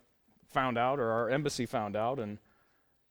found 0.50 0.78
out, 0.78 0.98
or 0.98 1.10
our 1.10 1.28
embassy 1.28 1.66
found 1.66 1.94
out, 1.94 2.18
and 2.18 2.38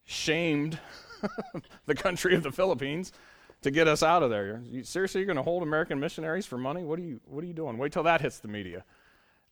shamed 0.09 0.79
the 1.85 1.93
country 1.93 2.33
of 2.35 2.41
the 2.41 2.51
Philippines 2.51 3.13
to 3.61 3.71
get 3.71 3.87
us 3.87 4.01
out 4.01 4.23
of 4.23 4.29
there. 4.29 4.61
You, 4.65 4.83
seriously, 4.83 5.21
you're 5.21 5.27
going 5.27 5.37
to 5.37 5.43
hold 5.43 5.61
American 5.61 5.99
missionaries 5.99 6.45
for 6.45 6.57
money? 6.57 6.83
What 6.83 6.97
are 6.97 7.03
you 7.03 7.21
What 7.25 7.43
are 7.43 7.47
you 7.47 7.53
doing? 7.53 7.77
Wait 7.77 7.91
till 7.91 8.03
that 8.03 8.21
hits 8.21 8.39
the 8.39 8.47
media. 8.47 8.83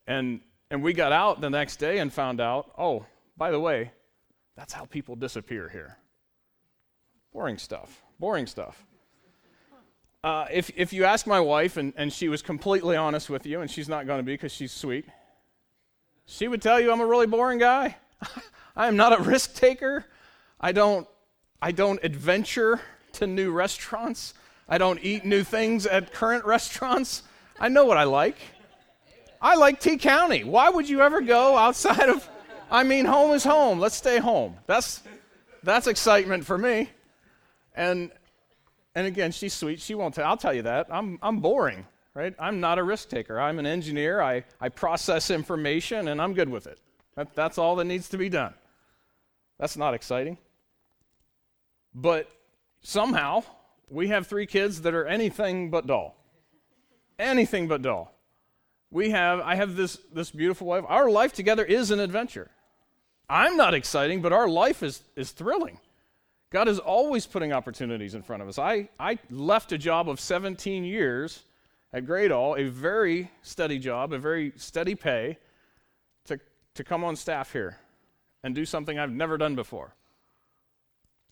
And 0.06 0.40
and 0.70 0.82
we 0.82 0.92
got 0.92 1.12
out 1.12 1.40
the 1.40 1.48
next 1.48 1.76
day 1.76 1.98
and 1.98 2.12
found 2.12 2.40
out, 2.40 2.72
oh, 2.76 3.06
by 3.36 3.50
the 3.50 3.60
way, 3.60 3.92
that's 4.56 4.72
how 4.72 4.84
people 4.84 5.14
disappear 5.16 5.68
here. 5.68 5.96
Boring 7.32 7.56
stuff. 7.56 8.02
Boring 8.18 8.46
stuff. 8.46 8.84
Uh, 10.24 10.46
if, 10.50 10.70
if 10.76 10.92
you 10.92 11.04
ask 11.04 11.26
my 11.26 11.38
wife, 11.38 11.76
and, 11.76 11.92
and 11.96 12.12
she 12.12 12.28
was 12.28 12.42
completely 12.42 12.96
honest 12.96 13.30
with 13.30 13.46
you, 13.46 13.60
and 13.60 13.70
she's 13.70 13.88
not 13.88 14.06
going 14.06 14.18
to 14.18 14.24
be 14.24 14.34
because 14.34 14.52
she's 14.52 14.72
sweet, 14.72 15.06
she 16.26 16.48
would 16.48 16.60
tell 16.60 16.80
you 16.80 16.90
I'm 16.90 17.00
a 17.00 17.06
really 17.06 17.28
boring 17.28 17.60
guy. 17.60 17.96
I 18.76 18.88
am 18.88 18.96
not 18.96 19.18
a 19.18 19.22
risk 19.22 19.54
taker. 19.54 20.04
I 20.60 20.72
don't, 20.72 21.06
I 21.62 21.72
don't 21.72 22.02
adventure 22.02 22.80
to 23.12 23.26
new 23.26 23.52
restaurants. 23.52 24.34
I 24.68 24.78
don't 24.78 24.98
eat 25.02 25.24
new 25.24 25.42
things 25.42 25.86
at 25.86 26.12
current 26.12 26.44
restaurants. 26.44 27.22
I 27.58 27.68
know 27.68 27.84
what 27.84 27.96
I 27.96 28.04
like. 28.04 28.36
I 29.40 29.54
like 29.54 29.80
T 29.80 29.96
County. 29.96 30.44
Why 30.44 30.68
would 30.68 30.88
you 30.88 31.00
ever 31.00 31.20
go 31.20 31.56
outside 31.56 32.08
of 32.08 32.28
I 32.70 32.82
mean 32.82 33.04
home 33.04 33.32
is 33.32 33.44
home. 33.44 33.78
Let's 33.78 33.96
stay 33.96 34.18
home. 34.18 34.56
That's 34.66 35.02
that's 35.62 35.86
excitement 35.86 36.44
for 36.44 36.58
me. 36.58 36.90
And 37.74 38.10
and 38.94 39.06
again, 39.06 39.32
she's 39.32 39.54
sweet. 39.54 39.80
She 39.80 39.94
won't 39.94 40.14
tell 40.14 40.26
I'll 40.26 40.36
tell 40.36 40.54
you 40.54 40.62
that. 40.62 40.88
I'm 40.90 41.18
I'm 41.22 41.38
boring, 41.38 41.86
right? 42.14 42.34
I'm 42.38 42.60
not 42.60 42.78
a 42.78 42.82
risk 42.82 43.08
taker. 43.08 43.40
I'm 43.40 43.58
an 43.58 43.66
engineer. 43.66 44.20
I, 44.20 44.44
I 44.60 44.68
process 44.68 45.30
information 45.30 46.08
and 46.08 46.20
I'm 46.20 46.34
good 46.34 46.48
with 46.48 46.66
it. 46.66 46.78
That, 47.16 47.34
that's 47.34 47.58
all 47.58 47.76
that 47.76 47.84
needs 47.84 48.08
to 48.10 48.18
be 48.18 48.28
done. 48.28 48.54
That's 49.58 49.76
not 49.76 49.94
exciting. 49.94 50.38
But 52.00 52.30
somehow 52.80 53.42
we 53.90 54.08
have 54.08 54.26
three 54.28 54.46
kids 54.46 54.82
that 54.82 54.94
are 54.94 55.04
anything 55.04 55.68
but 55.68 55.86
dull. 55.86 56.14
Anything 57.18 57.66
but 57.66 57.82
dull. 57.82 58.14
We 58.90 59.10
have 59.10 59.40
i 59.40 59.56
have 59.56 59.74
this 59.74 59.98
this 60.12 60.30
beautiful 60.30 60.68
wife. 60.68 60.84
Our 60.86 61.10
life 61.10 61.32
together 61.32 61.64
is 61.64 61.90
an 61.90 61.98
adventure. 61.98 62.50
I'm 63.28 63.56
not 63.56 63.74
exciting 63.74 64.22
but 64.22 64.32
our 64.32 64.48
life 64.48 64.82
is 64.82 65.02
is 65.16 65.32
thrilling. 65.32 65.80
God 66.50 66.68
is 66.68 66.78
always 66.78 67.26
putting 67.26 67.52
opportunities 67.52 68.14
in 68.14 68.22
front 68.22 68.42
of 68.42 68.48
us. 68.48 68.58
I 68.58 68.88
i 69.00 69.18
left 69.28 69.72
a 69.72 69.78
job 69.78 70.08
of 70.08 70.20
17 70.20 70.84
years 70.84 71.42
at 71.92 72.06
Great 72.06 72.30
All, 72.30 72.54
a 72.54 72.64
very 72.64 73.30
steady 73.42 73.78
job, 73.78 74.12
a 74.12 74.18
very 74.18 74.52
steady 74.56 74.94
pay, 74.94 75.38
to, 76.26 76.38
to 76.74 76.84
come 76.84 77.02
on 77.02 77.16
staff 77.16 77.52
here 77.52 77.78
and 78.44 78.54
do 78.54 78.64
something 78.64 78.98
I've 78.98 79.10
never 79.10 79.36
done 79.36 79.56
before. 79.56 79.94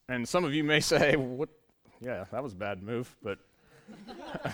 And 0.08 0.28
some 0.28 0.44
of 0.44 0.54
you 0.54 0.62
may 0.62 0.80
say, 0.80 1.16
what? 1.16 1.48
Yeah, 2.00 2.24
that 2.30 2.42
was 2.42 2.52
a 2.52 2.56
bad 2.56 2.82
move, 2.82 3.14
but 3.22 3.38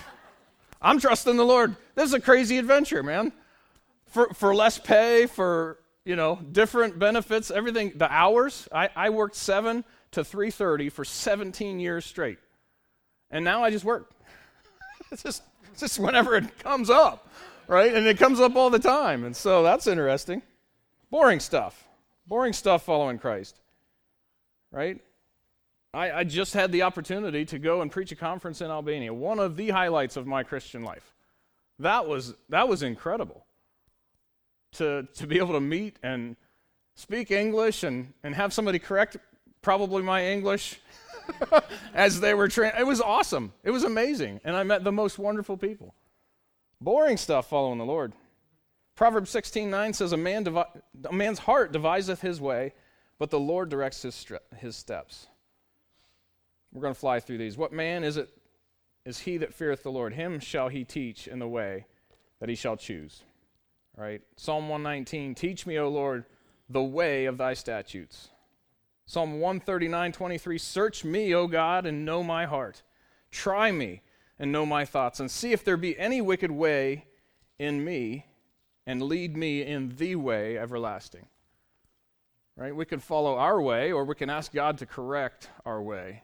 I'm 0.83 0.99
trusting 0.99 1.37
the 1.37 1.45
Lord. 1.45 1.77
This 1.95 2.07
is 2.07 2.15
a 2.15 2.21
crazy 2.21 2.59
adventure, 2.59 3.03
man. 3.03 3.33
For, 4.07 4.29
for 4.35 4.55
less 4.55 4.79
pay, 4.79 5.27
for, 5.27 5.79
you 6.05 6.17
know, 6.17 6.39
different 6.53 6.99
benefits, 6.99 7.51
everything, 7.51 7.93
the 7.97 8.11
hours. 8.13 8.69
I, 8.73 8.91
I 8.95 9.11
worked 9.11 9.37
7 9.37 9.85
to 10.13 10.21
3.30 10.21 10.93
for 10.93 11.05
17 11.05 11.81
years 11.81 12.05
straight. 12.05 12.39
And 13.31 13.45
now 13.45 13.65
I 13.65 13.71
just 13.71 13.85
work. 13.85 14.11
it's 15.11 15.23
just, 15.23 15.43
it's 15.71 15.81
just 15.81 15.99
whenever 15.99 16.37
it 16.37 16.59
comes 16.59 16.91
up, 16.91 17.29
right? 17.67 17.95
And 17.95 18.07
it 18.07 18.19
comes 18.19 18.41
up 18.41 18.57
all 18.57 18.71
the 18.71 18.79
time. 18.79 19.25
And 19.25 19.35
so 19.35 19.63
that's 19.63 19.87
interesting. 19.87 20.43
Boring 21.11 21.41
stuff. 21.41 21.89
Boring 22.27 22.53
stuff 22.53 22.85
following 22.85 23.19
Christ, 23.19 23.59
right? 24.71 25.01
I, 25.95 26.11
I, 26.11 26.25
just 26.25 26.55
had 26.55 26.73
the 26.73 26.83
opportunity 26.83 27.45
to 27.47 27.59
go 27.59 27.83
and 27.83 27.91
preach 27.91 28.13
a 28.13 28.17
conference 28.17 28.63
in 28.63 28.71
Albania, 28.71 29.13
one 29.13 29.39
of 29.39 29.57
the 29.57 29.71
highlights 29.71 30.17
of 30.17 30.27
my 30.27 30.43
Christian 30.43 30.85
life. 30.85 31.15
That 31.79 32.09
was, 32.09 32.35
that 32.49 32.69
was 32.69 32.83
incredible. 32.83 33.45
To, 34.77 35.07
to 35.17 35.27
be 35.27 35.37
able 35.37 35.53
to 35.53 35.61
meet 35.61 35.99
and 36.03 36.35
speak 36.95 37.31
English 37.31 37.83
and, 37.83 38.15
and 38.23 38.35
have 38.35 38.55
somebody 38.55 38.79
correct 38.79 39.19
probably 39.61 40.03
my 40.03 40.27
English 40.27 40.81
as 41.95 42.21
they 42.21 42.33
were 42.33 42.49
trained. 42.49 42.75
It 42.79 42.87
was 42.87 43.03
awesome. 43.03 43.53
It 43.63 43.71
was 43.71 43.85
amazing. 43.85 44.41
And 44.45 44.57
I 44.57 44.63
met 44.63 44.83
the 44.83 44.93
most 44.93 45.19
wonderful 45.19 45.59
people. 45.59 45.95
Boring 46.81 47.19
stuff 47.19 47.51
following 47.51 47.79
the 47.79 47.85
Lord. 47.85 48.15
Proverbs 48.95 49.31
16 49.31 49.71
9 49.71 49.93
says, 49.93 50.13
a, 50.13 50.17
man 50.17 50.45
devi- 50.45 50.65
a 51.09 51.13
man's 51.13 51.39
heart 51.39 51.73
deviseth 51.73 52.21
his 52.21 52.41
way, 52.41 52.73
but 53.19 53.31
the 53.31 53.41
Lord 53.41 53.69
directs 53.69 54.03
his, 54.03 54.27
his 54.59 54.77
steps. 54.77 55.29
We're 56.73 56.83
going 56.83 56.95
to 56.95 57.01
fly 57.01 57.21
through 57.21 57.39
these. 57.39 57.57
What 57.57 57.73
man 57.73 58.03
is 58.03 58.17
it 58.17 58.31
is 59.05 59.21
he 59.21 59.37
that 59.39 59.53
feareth 59.53 59.83
the 59.83 59.91
Lord? 59.91 60.15
Him 60.15 60.39
shall 60.41 60.69
he 60.69 60.85
teach 60.85 61.27
in 61.27 61.39
the 61.39 61.49
way 61.49 61.87
that 62.41 62.49
he 62.49 62.55
shall 62.55 62.77
choose. 62.77 63.25
Right? 63.97 64.23
Psalm 64.37 64.69
119 64.69 65.35
Teach 65.35 65.67
me, 65.67 65.79
O 65.79 65.89
Lord, 65.89 66.25
the 66.69 66.83
way 66.83 67.27
of 67.27 67.37
thy 67.37 67.55
statutes. 67.55 68.31
Psalm 69.05 69.41
139 69.41 70.13
23 70.13 70.59
Search 70.59 71.05
me, 71.05 71.35
O 71.35 71.47
God, 71.47 71.85
and 71.85 72.05
know 72.05 72.23
my 72.23 72.47
heart. 72.47 72.83
Try 73.31 73.71
me 73.71 74.03
and 74.39 74.51
know 74.51 74.65
my 74.65 74.85
thoughts, 74.85 75.21
and 75.21 75.31
see 75.31 75.53
if 75.53 75.65
there 75.65 75.77
be 75.77 75.99
any 75.99 76.21
wicked 76.21 76.51
way 76.51 77.07
in 77.59 77.85
me, 77.85 78.27
and 78.87 79.03
lead 79.03 79.37
me 79.37 79.63
in 79.63 79.95
the 79.97 80.17
way 80.17 80.57
everlasting. 80.57 81.27
Right? 82.57 82.75
We 82.75 82.85
can 82.85 82.99
follow 82.99 83.37
our 83.37 83.61
way, 83.61 83.93
or 83.93 84.05
we 84.05 84.15
can 84.15 84.31
ask 84.31 84.53
God 84.53 84.79
to 84.79 84.87
correct 84.87 85.51
our 85.65 85.83
way 85.83 86.23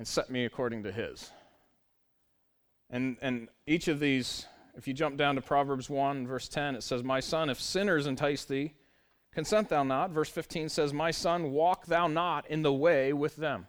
and 0.00 0.08
set 0.08 0.30
me 0.30 0.46
according 0.46 0.82
to 0.82 0.90
his. 0.90 1.30
And, 2.88 3.18
and 3.20 3.48
each 3.66 3.86
of 3.86 4.00
these, 4.00 4.46
if 4.74 4.88
you 4.88 4.94
jump 4.94 5.18
down 5.18 5.34
to 5.34 5.42
Proverbs 5.42 5.90
1, 5.90 6.26
verse 6.26 6.48
10, 6.48 6.74
it 6.74 6.82
says, 6.82 7.04
My 7.04 7.20
son, 7.20 7.50
if 7.50 7.60
sinners 7.60 8.06
entice 8.06 8.46
thee, 8.46 8.72
consent 9.30 9.68
thou 9.68 9.82
not. 9.82 10.08
Verse 10.08 10.30
15 10.30 10.70
says, 10.70 10.94
My 10.94 11.10
son, 11.10 11.52
walk 11.52 11.84
thou 11.84 12.06
not 12.06 12.48
in 12.48 12.62
the 12.62 12.72
way 12.72 13.12
with 13.12 13.36
them. 13.36 13.66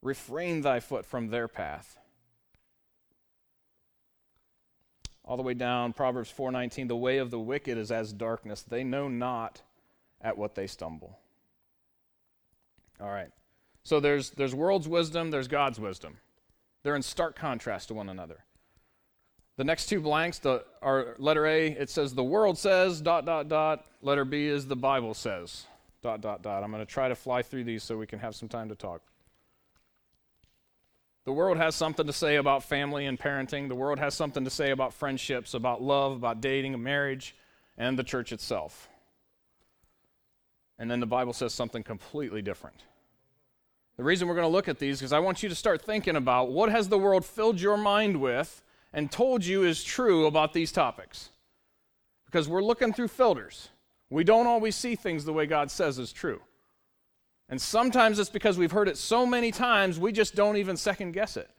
Refrain 0.00 0.62
thy 0.62 0.80
foot 0.80 1.04
from 1.04 1.28
their 1.28 1.48
path. 1.48 1.98
All 5.22 5.36
the 5.36 5.42
way 5.42 5.52
down, 5.52 5.92
Proverbs 5.92 6.32
4:19, 6.32 6.88
the 6.88 6.96
way 6.96 7.18
of 7.18 7.30
the 7.30 7.38
wicked 7.38 7.76
is 7.76 7.92
as 7.92 8.10
darkness. 8.14 8.62
They 8.62 8.84
know 8.84 9.08
not 9.08 9.60
at 10.22 10.38
what 10.38 10.54
they 10.54 10.66
stumble. 10.66 11.18
All 12.98 13.10
right. 13.10 13.30
So 13.84 14.00
there's, 14.00 14.30
there's 14.30 14.54
world's 14.54 14.88
wisdom, 14.88 15.30
there's 15.30 15.48
God's 15.48 15.78
wisdom. 15.78 16.16
They're 16.82 16.96
in 16.96 17.02
stark 17.02 17.36
contrast 17.36 17.88
to 17.88 17.94
one 17.94 18.08
another. 18.08 18.44
The 19.56 19.64
next 19.64 19.86
two 19.86 20.00
blanks 20.00 20.38
the, 20.38 20.64
are 20.82 21.14
letter 21.18 21.46
A, 21.46 21.68
it 21.68 21.90
says 21.90 22.14
the 22.14 22.24
world 22.24 22.58
says, 22.58 23.00
dot, 23.00 23.24
dot, 23.24 23.48
dot. 23.48 23.84
Letter 24.02 24.24
B 24.24 24.46
is 24.46 24.66
the 24.66 24.74
Bible 24.76 25.14
says, 25.14 25.66
dot, 26.02 26.20
dot, 26.20 26.42
dot. 26.42 26.64
I'm 26.64 26.70
going 26.70 26.84
to 26.84 26.90
try 26.90 27.08
to 27.08 27.14
fly 27.14 27.42
through 27.42 27.64
these 27.64 27.82
so 27.82 27.96
we 27.96 28.06
can 28.06 28.18
have 28.18 28.34
some 28.34 28.48
time 28.48 28.68
to 28.70 28.74
talk. 28.74 29.02
The 31.24 31.32
world 31.32 31.56
has 31.56 31.74
something 31.74 32.06
to 32.06 32.12
say 32.12 32.36
about 32.36 32.64
family 32.64 33.06
and 33.06 33.18
parenting. 33.18 33.68
The 33.68 33.74
world 33.74 33.98
has 33.98 34.14
something 34.14 34.44
to 34.44 34.50
say 34.50 34.72
about 34.72 34.92
friendships, 34.92 35.54
about 35.54 35.82
love, 35.82 36.12
about 36.12 36.40
dating, 36.40 36.82
marriage, 36.82 37.34
and 37.78 37.98
the 37.98 38.04
church 38.04 38.32
itself. 38.32 38.88
And 40.78 40.90
then 40.90 41.00
the 41.00 41.06
Bible 41.06 41.32
says 41.32 41.54
something 41.54 41.82
completely 41.82 42.42
different. 42.42 42.82
The 43.96 44.04
reason 44.04 44.26
we're 44.26 44.34
going 44.34 44.46
to 44.46 44.52
look 44.52 44.68
at 44.68 44.78
these 44.78 45.02
is 45.02 45.12
I 45.12 45.20
want 45.20 45.42
you 45.42 45.48
to 45.48 45.54
start 45.54 45.82
thinking 45.82 46.16
about 46.16 46.50
what 46.50 46.70
has 46.70 46.88
the 46.88 46.98
world 46.98 47.24
filled 47.24 47.60
your 47.60 47.76
mind 47.76 48.20
with 48.20 48.62
and 48.92 49.10
told 49.10 49.44
you 49.44 49.62
is 49.62 49.84
true 49.84 50.26
about 50.26 50.52
these 50.52 50.72
topics. 50.72 51.30
Because 52.26 52.48
we're 52.48 52.62
looking 52.62 52.92
through 52.92 53.08
filters. 53.08 53.68
We 54.10 54.24
don't 54.24 54.46
always 54.46 54.74
see 54.74 54.96
things 54.96 55.24
the 55.24 55.32
way 55.32 55.46
God 55.46 55.70
says 55.70 55.98
is 55.98 56.12
true. 56.12 56.40
And 57.48 57.60
sometimes 57.60 58.18
it's 58.18 58.30
because 58.30 58.58
we've 58.58 58.72
heard 58.72 58.88
it 58.88 58.96
so 58.96 59.26
many 59.26 59.52
times, 59.52 59.98
we 59.98 60.12
just 60.12 60.34
don't 60.34 60.56
even 60.56 60.76
second 60.76 61.12
guess 61.12 61.36
it. 61.36 61.50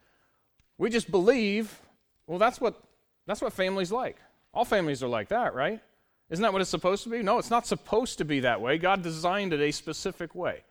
We 0.78 0.90
just 0.90 1.10
believe, 1.10 1.80
well, 2.26 2.38
that's 2.38 2.60
what, 2.60 2.82
that's 3.26 3.40
what 3.40 3.52
families 3.52 3.92
like. 3.92 4.16
All 4.52 4.64
families 4.64 5.02
are 5.02 5.08
like 5.08 5.28
that, 5.28 5.54
right? 5.54 5.80
Isn't 6.28 6.42
that 6.42 6.52
what 6.52 6.60
it's 6.60 6.70
supposed 6.70 7.04
to 7.04 7.08
be? 7.08 7.22
No, 7.22 7.38
it's 7.38 7.50
not 7.50 7.66
supposed 7.66 8.18
to 8.18 8.24
be 8.24 8.40
that 8.40 8.60
way. 8.60 8.78
God 8.78 9.02
designed 9.02 9.52
it 9.52 9.60
a 9.60 9.70
specific 9.70 10.34
way. 10.34 10.64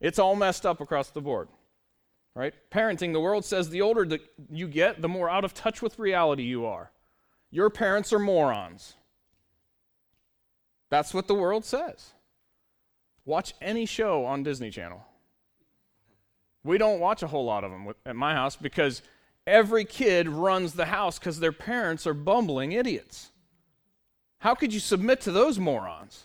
It's 0.00 0.18
all 0.18 0.36
messed 0.36 0.66
up 0.66 0.80
across 0.80 1.10
the 1.10 1.20
board. 1.20 1.48
Right? 2.34 2.52
Parenting, 2.70 3.12
the 3.12 3.20
world 3.20 3.44
says 3.44 3.70
the 3.70 3.80
older 3.80 4.04
that 4.06 4.20
you 4.50 4.68
get, 4.68 5.00
the 5.00 5.08
more 5.08 5.30
out 5.30 5.44
of 5.44 5.54
touch 5.54 5.80
with 5.80 5.98
reality 5.98 6.42
you 6.42 6.66
are. 6.66 6.90
Your 7.50 7.70
parents 7.70 8.12
are 8.12 8.18
morons. 8.18 8.94
That's 10.90 11.14
what 11.14 11.28
the 11.28 11.34
world 11.34 11.64
says. 11.64 12.12
Watch 13.24 13.54
any 13.60 13.86
show 13.86 14.24
on 14.26 14.42
Disney 14.42 14.70
Channel. 14.70 15.02
We 16.62 16.78
don't 16.78 17.00
watch 17.00 17.22
a 17.22 17.26
whole 17.26 17.44
lot 17.44 17.64
of 17.64 17.70
them 17.70 17.92
at 18.04 18.16
my 18.16 18.34
house 18.34 18.56
because 18.56 19.00
every 19.46 19.84
kid 19.84 20.28
runs 20.28 20.74
the 20.74 20.86
house 20.86 21.18
because 21.18 21.40
their 21.40 21.52
parents 21.52 22.06
are 22.06 22.14
bumbling 22.14 22.72
idiots. 22.72 23.30
How 24.38 24.54
could 24.54 24.74
you 24.74 24.80
submit 24.80 25.20
to 25.22 25.32
those 25.32 25.58
morons? 25.58 26.24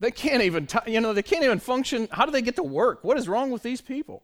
They 0.00 0.10
can't 0.10 0.42
even, 0.42 0.66
t- 0.66 0.78
you 0.92 1.00
know, 1.00 1.12
they 1.12 1.22
can't 1.22 1.44
even 1.44 1.60
function. 1.60 2.08
How 2.10 2.24
do 2.24 2.32
they 2.32 2.42
get 2.42 2.56
to 2.56 2.62
work? 2.62 3.04
What 3.04 3.18
is 3.18 3.28
wrong 3.28 3.50
with 3.50 3.62
these 3.62 3.80
people? 3.80 4.22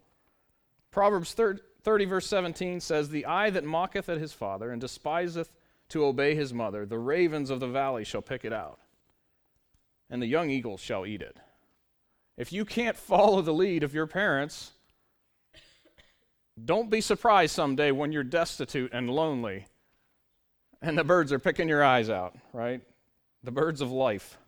Proverbs 0.91 1.35
30, 1.35 1.61
30, 1.83 2.05
verse 2.07 2.27
17 2.27 2.81
says, 2.81 3.09
The 3.09 3.27
eye 3.27 3.51
that 3.51 3.65
mocketh 3.65 4.09
at 4.09 4.19
his 4.19 4.33
father 4.33 4.71
and 4.71 4.81
despiseth 4.81 5.53
to 5.91 6.05
obey 6.05 6.35
his 6.35 6.53
mother, 6.53 6.87
the 6.87 6.99
ravens 6.99 7.51
of 7.51 7.61
the 7.61 7.69
valley 7.69 8.05
shall 8.05 8.23
pick 8.23 8.45
it 8.45 8.53
out, 8.53 8.81
and 10.11 10.21
the 10.21 10.27
young 10.27 10.51
eagles 10.51 10.81
shall 10.81 11.07
eat 11.07 11.23
it. 11.23 11.37
If 12.37 12.53
you 12.53 12.65
can't 12.65 12.97
follow 12.97 13.43
the 13.43 13.53
lead 13.53 13.83
of 13.83 13.95
your 13.95 14.07
parents, 14.07 14.73
don't 16.65 16.91
be 16.91 17.01
surprised 17.01 17.55
someday 17.55 17.91
when 17.93 18.13
you're 18.13 18.25
destitute 18.25 18.93
and 18.93 19.11
lonely 19.11 19.67
and 20.83 20.97
the 20.97 21.05
birds 21.05 21.33
are 21.33 21.39
picking 21.39 21.69
your 21.69 21.85
eyes 21.85 22.11
out, 22.11 22.37
right? 22.53 22.81
The 23.43 23.51
birds 23.51 23.81
of 23.81 23.91
life. 23.91 24.39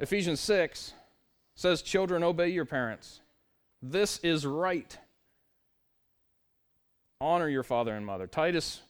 Ephesians 0.00 0.40
6 0.40 0.92
says, 1.54 1.82
Children, 1.82 2.22
obey 2.22 2.48
your 2.48 2.64
parents. 2.64 3.20
This 3.82 4.18
is 4.18 4.46
right. 4.46 4.96
Honor 7.20 7.48
your 7.48 7.64
father 7.64 7.94
and 7.94 8.06
mother. 8.06 8.26
Titus 8.26 8.80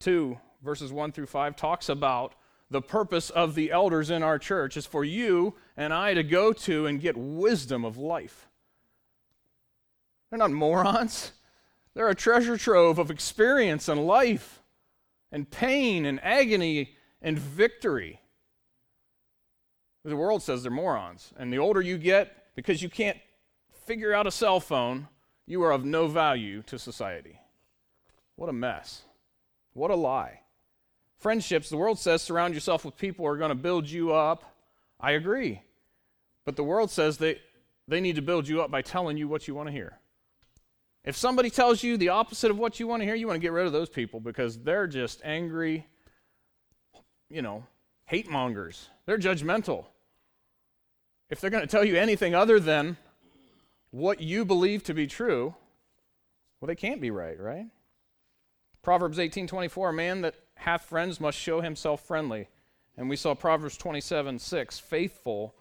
2, 0.00 0.38
verses 0.62 0.92
1 0.92 1.12
through 1.12 1.26
5, 1.26 1.56
talks 1.56 1.88
about 1.88 2.34
the 2.70 2.80
purpose 2.80 3.28
of 3.28 3.54
the 3.54 3.70
elders 3.70 4.08
in 4.08 4.22
our 4.22 4.38
church 4.38 4.76
is 4.76 4.86
for 4.86 5.04
you 5.04 5.54
and 5.76 5.92
I 5.92 6.14
to 6.14 6.22
go 6.22 6.52
to 6.52 6.86
and 6.86 7.00
get 7.00 7.16
wisdom 7.16 7.84
of 7.84 7.98
life. 7.98 8.48
They're 10.30 10.38
not 10.38 10.52
morons, 10.52 11.32
they're 11.94 12.08
a 12.08 12.14
treasure 12.14 12.56
trove 12.56 12.98
of 12.98 13.10
experience 13.10 13.88
and 13.88 14.06
life 14.06 14.62
and 15.30 15.50
pain 15.50 16.06
and 16.06 16.18
agony 16.24 16.96
and 17.20 17.38
victory. 17.38 18.21
The 20.04 20.16
world 20.16 20.42
says 20.42 20.62
they're 20.62 20.72
morons. 20.72 21.32
And 21.38 21.52
the 21.52 21.58
older 21.58 21.80
you 21.80 21.96
get, 21.96 22.54
because 22.56 22.82
you 22.82 22.88
can't 22.88 23.18
figure 23.86 24.12
out 24.12 24.26
a 24.26 24.32
cell 24.32 24.60
phone, 24.60 25.08
you 25.46 25.62
are 25.62 25.72
of 25.72 25.84
no 25.84 26.06
value 26.06 26.62
to 26.62 26.78
society. 26.78 27.38
What 28.36 28.48
a 28.48 28.52
mess. 28.52 29.02
What 29.74 29.90
a 29.90 29.96
lie. 29.96 30.40
Friendships, 31.18 31.70
the 31.70 31.76
world 31.76 31.98
says 31.98 32.22
surround 32.22 32.54
yourself 32.54 32.84
with 32.84 32.96
people 32.96 33.24
who 33.24 33.30
are 33.30 33.36
going 33.36 33.50
to 33.50 33.54
build 33.54 33.88
you 33.88 34.12
up. 34.12 34.44
I 34.98 35.12
agree. 35.12 35.62
But 36.44 36.56
the 36.56 36.64
world 36.64 36.90
says 36.90 37.18
they, 37.18 37.40
they 37.86 38.00
need 38.00 38.16
to 38.16 38.22
build 38.22 38.48
you 38.48 38.60
up 38.62 38.70
by 38.70 38.82
telling 38.82 39.16
you 39.16 39.28
what 39.28 39.46
you 39.46 39.54
want 39.54 39.68
to 39.68 39.72
hear. 39.72 39.98
If 41.04 41.16
somebody 41.16 41.50
tells 41.50 41.82
you 41.82 41.96
the 41.96 42.10
opposite 42.10 42.50
of 42.50 42.58
what 42.58 42.78
you 42.78 42.86
want 42.86 43.02
to 43.02 43.06
hear, 43.06 43.14
you 43.14 43.26
want 43.26 43.36
to 43.36 43.40
get 43.40 43.52
rid 43.52 43.66
of 43.66 43.72
those 43.72 43.88
people 43.88 44.20
because 44.20 44.58
they're 44.58 44.86
just 44.86 45.20
angry, 45.24 45.86
you 47.28 47.42
know, 47.42 47.64
hate 48.06 48.30
mongers. 48.30 48.88
They're 49.06 49.18
judgmental. 49.18 49.86
If 51.32 51.40
they're 51.40 51.48
going 51.48 51.62
to 51.62 51.66
tell 51.66 51.82
you 51.82 51.96
anything 51.96 52.34
other 52.34 52.60
than 52.60 52.98
what 53.90 54.20
you 54.20 54.44
believe 54.44 54.84
to 54.84 54.92
be 54.92 55.06
true, 55.06 55.54
well, 56.60 56.66
they 56.66 56.74
can't 56.74 57.00
be 57.00 57.10
right, 57.10 57.40
right? 57.40 57.68
Proverbs 58.82 59.16
18:24, 59.16 59.88
a 59.88 59.92
man 59.94 60.20
that 60.20 60.34
hath 60.56 60.84
friends 60.84 61.22
must 61.22 61.38
show 61.38 61.62
himself 61.62 62.04
friendly. 62.04 62.50
And 62.98 63.08
we 63.08 63.16
saw 63.16 63.34
Proverbs 63.34 63.78
27, 63.78 64.38
6, 64.40 64.78
faithful 64.78 65.54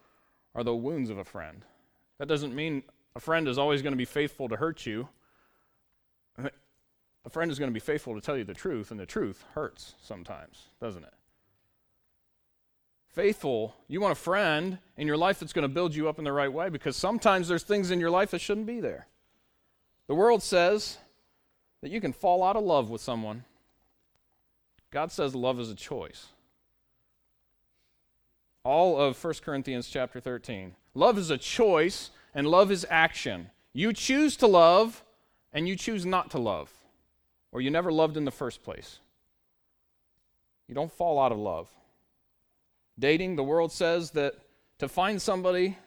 are 0.53 0.65
the 0.65 0.75
wounds 0.75 1.09
of 1.09 1.17
a 1.17 1.23
friend. 1.23 1.63
That 2.17 2.27
doesn't 2.27 2.53
mean 2.53 2.83
a 3.15 3.21
friend 3.21 3.47
is 3.47 3.57
always 3.57 3.81
going 3.81 3.93
to 3.93 3.97
be 3.97 4.03
faithful 4.03 4.49
to 4.49 4.57
hurt 4.57 4.85
you. 4.85 5.07
A 6.37 7.29
friend 7.29 7.49
is 7.49 7.59
going 7.59 7.71
to 7.71 7.73
be 7.73 7.79
faithful 7.79 8.13
to 8.13 8.19
tell 8.19 8.35
you 8.35 8.43
the 8.43 8.53
truth, 8.53 8.91
and 8.91 8.99
the 8.99 9.05
truth 9.05 9.45
hurts 9.53 9.95
sometimes, 10.01 10.65
doesn't 10.81 11.05
it? 11.05 11.13
Faithful, 13.11 13.75
you 13.87 13.99
want 13.99 14.13
a 14.13 14.15
friend 14.15 14.77
in 14.95 15.05
your 15.05 15.17
life 15.17 15.39
that's 15.39 15.51
going 15.51 15.63
to 15.63 15.73
build 15.73 15.93
you 15.93 16.07
up 16.07 16.17
in 16.17 16.23
the 16.23 16.31
right 16.31 16.51
way 16.51 16.69
because 16.69 16.95
sometimes 16.95 17.47
there's 17.47 17.63
things 17.63 17.91
in 17.91 17.99
your 17.99 18.09
life 18.09 18.31
that 18.31 18.39
shouldn't 18.39 18.67
be 18.67 18.79
there. 18.79 19.07
The 20.07 20.15
world 20.15 20.41
says 20.41 20.97
that 21.81 21.91
you 21.91 21.99
can 21.99 22.13
fall 22.13 22.43
out 22.43 22.55
of 22.55 22.63
love 22.63 22.89
with 22.89 23.01
someone. 23.01 23.43
God 24.91 25.11
says 25.11 25.35
love 25.35 25.59
is 25.59 25.69
a 25.69 25.75
choice. 25.75 26.27
All 28.63 28.97
of 28.99 29.21
1 29.21 29.33
Corinthians 29.43 29.89
chapter 29.89 30.19
13. 30.19 30.75
Love 30.93 31.17
is 31.17 31.29
a 31.29 31.37
choice 31.37 32.11
and 32.33 32.47
love 32.47 32.71
is 32.71 32.85
action. 32.89 33.49
You 33.73 33.91
choose 33.91 34.37
to 34.37 34.47
love 34.47 35.03
and 35.51 35.67
you 35.67 35.75
choose 35.75 36.05
not 36.05 36.31
to 36.31 36.39
love, 36.39 36.71
or 37.51 37.59
you 37.59 37.69
never 37.71 37.91
loved 37.91 38.15
in 38.15 38.23
the 38.23 38.31
first 38.31 38.63
place. 38.63 38.99
You 40.67 40.75
don't 40.75 40.91
fall 40.91 41.19
out 41.19 41.33
of 41.33 41.37
love. 41.37 41.69
Dating, 42.97 43.35
the 43.35 43.43
world 43.43 43.71
says 43.71 44.11
that 44.11 44.35
to 44.79 44.87
find 44.87 45.21
somebody 45.21 45.77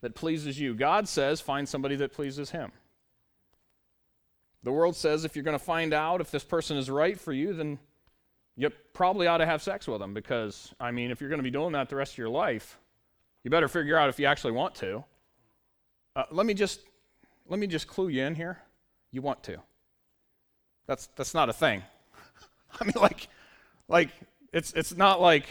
that 0.00 0.14
pleases 0.14 0.58
you, 0.58 0.74
God 0.74 1.08
says 1.08 1.40
find 1.40 1.68
somebody 1.68 1.96
that 1.96 2.12
pleases 2.12 2.50
Him. 2.50 2.72
The 4.62 4.72
world 4.72 4.96
says 4.96 5.24
if 5.24 5.36
you're 5.36 5.44
going 5.44 5.58
to 5.58 5.64
find 5.64 5.94
out 5.94 6.20
if 6.20 6.30
this 6.30 6.44
person 6.44 6.76
is 6.76 6.90
right 6.90 7.18
for 7.18 7.32
you, 7.32 7.52
then 7.52 7.78
you 8.56 8.70
probably 8.94 9.26
ought 9.26 9.38
to 9.38 9.46
have 9.46 9.62
sex 9.62 9.86
with 9.86 10.00
them 10.00 10.14
because, 10.14 10.74
I 10.80 10.90
mean, 10.90 11.10
if 11.10 11.20
you're 11.20 11.28
going 11.28 11.38
to 11.38 11.44
be 11.44 11.50
doing 11.50 11.72
that 11.72 11.88
the 11.88 11.96
rest 11.96 12.14
of 12.14 12.18
your 12.18 12.30
life, 12.30 12.78
you 13.44 13.50
better 13.50 13.68
figure 13.68 13.96
out 13.96 14.08
if 14.08 14.18
you 14.18 14.26
actually 14.26 14.54
want 14.54 14.74
to. 14.76 15.04
Uh, 16.16 16.24
let 16.30 16.46
me 16.46 16.54
just 16.54 16.80
let 17.48 17.60
me 17.60 17.66
just 17.66 17.86
clue 17.86 18.08
you 18.08 18.24
in 18.24 18.34
here. 18.34 18.58
You 19.12 19.22
want 19.22 19.42
to. 19.44 19.58
That's 20.86 21.08
that's 21.14 21.34
not 21.34 21.48
a 21.48 21.52
thing. 21.52 21.82
I 22.80 22.84
mean, 22.84 22.94
like, 22.96 23.28
like 23.88 24.10
it's 24.52 24.72
it's 24.72 24.96
not 24.96 25.20
like. 25.20 25.46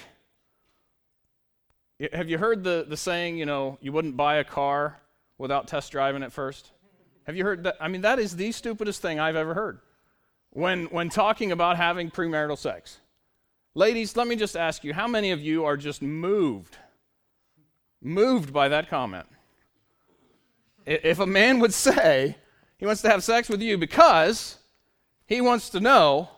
Have 2.12 2.30
you 2.30 2.38
heard 2.38 2.64
the 2.64 2.86
the 2.88 2.98
saying? 2.98 3.38
You 3.38 3.46
know, 3.46 3.78
you 3.82 3.92
wouldn't 3.92 4.18
buy 4.18 4.38
a 4.38 4.44
car 4.44 5.00
without 5.38 5.68
test 5.68 5.92
driving 5.92 6.24
it 6.24 6.34
first. 6.34 6.72
Have 7.24 7.36
you 7.36 7.44
heard 7.44 7.64
that? 7.64 7.78
I 7.80 7.88
mean, 7.88 8.02
that 8.02 8.20
is 8.20 8.36
the 8.36 8.52
stupidest 8.52 9.02
thing 9.02 9.20
I've 9.20 9.36
ever 9.36 9.54
heard. 9.54 9.80
When 10.50 10.86
when 10.86 11.10
talking 11.10 11.52
about 11.52 11.78
having 11.78 12.12
premarital 12.12 12.58
sex, 12.58 13.00
ladies, 13.74 14.16
let 14.18 14.28
me 14.28 14.36
just 14.36 14.58
ask 14.58 14.84
you: 14.84 14.94
How 14.94 15.08
many 15.08 15.32
of 15.32 15.42
you 15.42 15.64
are 15.66 15.78
just 15.78 16.02
moved, 16.02 16.78
moved 18.02 18.52
by 18.52 18.68
that 18.70 18.90
comment? 18.90 19.28
If 20.86 21.20
a 21.20 21.26
man 21.26 21.60
would 21.60 21.74
say 21.74 22.36
he 22.78 22.86
wants 22.86 23.02
to 23.04 23.10
have 23.10 23.24
sex 23.24 23.50
with 23.50 23.62
you 23.62 23.78
because 23.78 24.58
he 25.26 25.42
wants 25.42 25.70
to 25.72 25.80
know, 25.80 26.30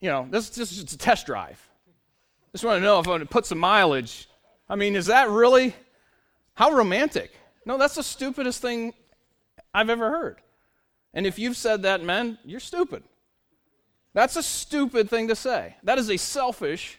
you 0.00 0.08
know, 0.08 0.26
this, 0.30 0.48
this 0.50 0.72
is 0.72 0.84
just 0.84 0.94
a 0.94 0.98
test 0.98 1.26
drive. 1.26 1.69
Just 2.52 2.64
want 2.64 2.78
to 2.78 2.84
know 2.84 2.98
if 2.98 3.06
I'm 3.06 3.10
going 3.10 3.20
to 3.20 3.26
put 3.26 3.46
some 3.46 3.58
mileage. 3.58 4.28
I 4.68 4.76
mean, 4.76 4.96
is 4.96 5.06
that 5.06 5.28
really 5.28 5.74
how 6.54 6.72
romantic? 6.72 7.32
No, 7.64 7.78
that's 7.78 7.94
the 7.94 8.02
stupidest 8.02 8.60
thing 8.60 8.94
I've 9.72 9.90
ever 9.90 10.10
heard. 10.10 10.40
And 11.14 11.26
if 11.26 11.38
you've 11.38 11.56
said 11.56 11.82
that, 11.82 12.02
men, 12.02 12.38
you're 12.44 12.60
stupid. 12.60 13.02
That's 14.14 14.36
a 14.36 14.42
stupid 14.42 15.08
thing 15.08 15.28
to 15.28 15.36
say. 15.36 15.76
That 15.84 15.98
is 15.98 16.10
a 16.10 16.16
selfish, 16.16 16.98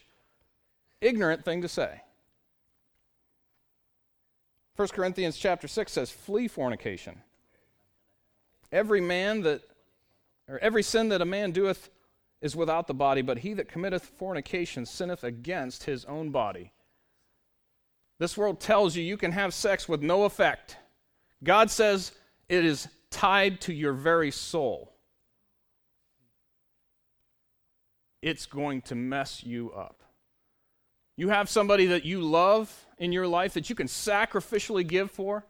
ignorant 1.01 1.43
thing 1.43 1.61
to 1.61 1.67
say. 1.67 2.01
1 4.77 4.87
Corinthians 4.89 5.37
chapter 5.37 5.67
6 5.67 5.91
says, 5.91 6.09
Flee 6.09 6.47
fornication. 6.47 7.21
Every 8.71 9.01
man 9.01 9.41
that, 9.41 9.61
or 10.47 10.57
every 10.59 10.83
sin 10.83 11.09
that 11.09 11.21
a 11.21 11.25
man 11.25 11.51
doeth 11.51 11.89
is 12.41 12.55
without 12.55 12.87
the 12.87 12.93
body, 12.93 13.21
but 13.21 13.39
he 13.39 13.53
that 13.53 13.67
committeth 13.67 14.03
fornication 14.03 14.85
sinneth 14.85 15.23
against 15.23 15.83
his 15.83 16.05
own 16.05 16.31
body. 16.31 16.71
This 18.17 18.37
world 18.37 18.59
tells 18.59 18.95
you 18.95 19.03
you 19.03 19.17
can 19.17 19.31
have 19.31 19.53
sex 19.53 19.87
with 19.87 20.01
no 20.01 20.23
effect. 20.25 20.77
God 21.43 21.69
says 21.71 22.11
it 22.49 22.65
is 22.65 22.87
tied 23.09 23.61
to 23.61 23.73
your 23.73 23.93
very 23.93 24.31
soul. 24.31 24.93
It's 28.21 28.45
going 28.45 28.81
to 28.83 28.95
mess 28.95 29.43
you 29.43 29.71
up. 29.71 30.03
You 31.17 31.29
have 31.29 31.49
somebody 31.49 31.87
that 31.87 32.05
you 32.05 32.21
love 32.21 32.85
in 32.97 33.11
your 33.11 33.27
life 33.27 33.53
that 33.55 33.69
you 33.69 33.75
can 33.75 33.87
sacrificially 33.87 34.87
give 34.87 35.11
for, 35.11 35.45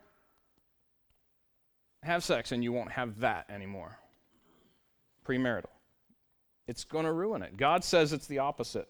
have 2.04 2.23
sex 2.23 2.51
and 2.51 2.63
you 2.63 2.71
won't 2.71 2.91
have 2.91 3.19
that 3.19 3.49
anymore. 3.49 3.99
Premarital. 5.25 5.65
It's 6.71 6.86
going 6.86 7.03
to 7.03 7.12
ruin 7.12 7.41
it. 7.41 7.57
God 7.57 7.84
says 7.84 8.13
it's 8.13 8.27
the 8.27 8.39
opposite. 8.39 8.88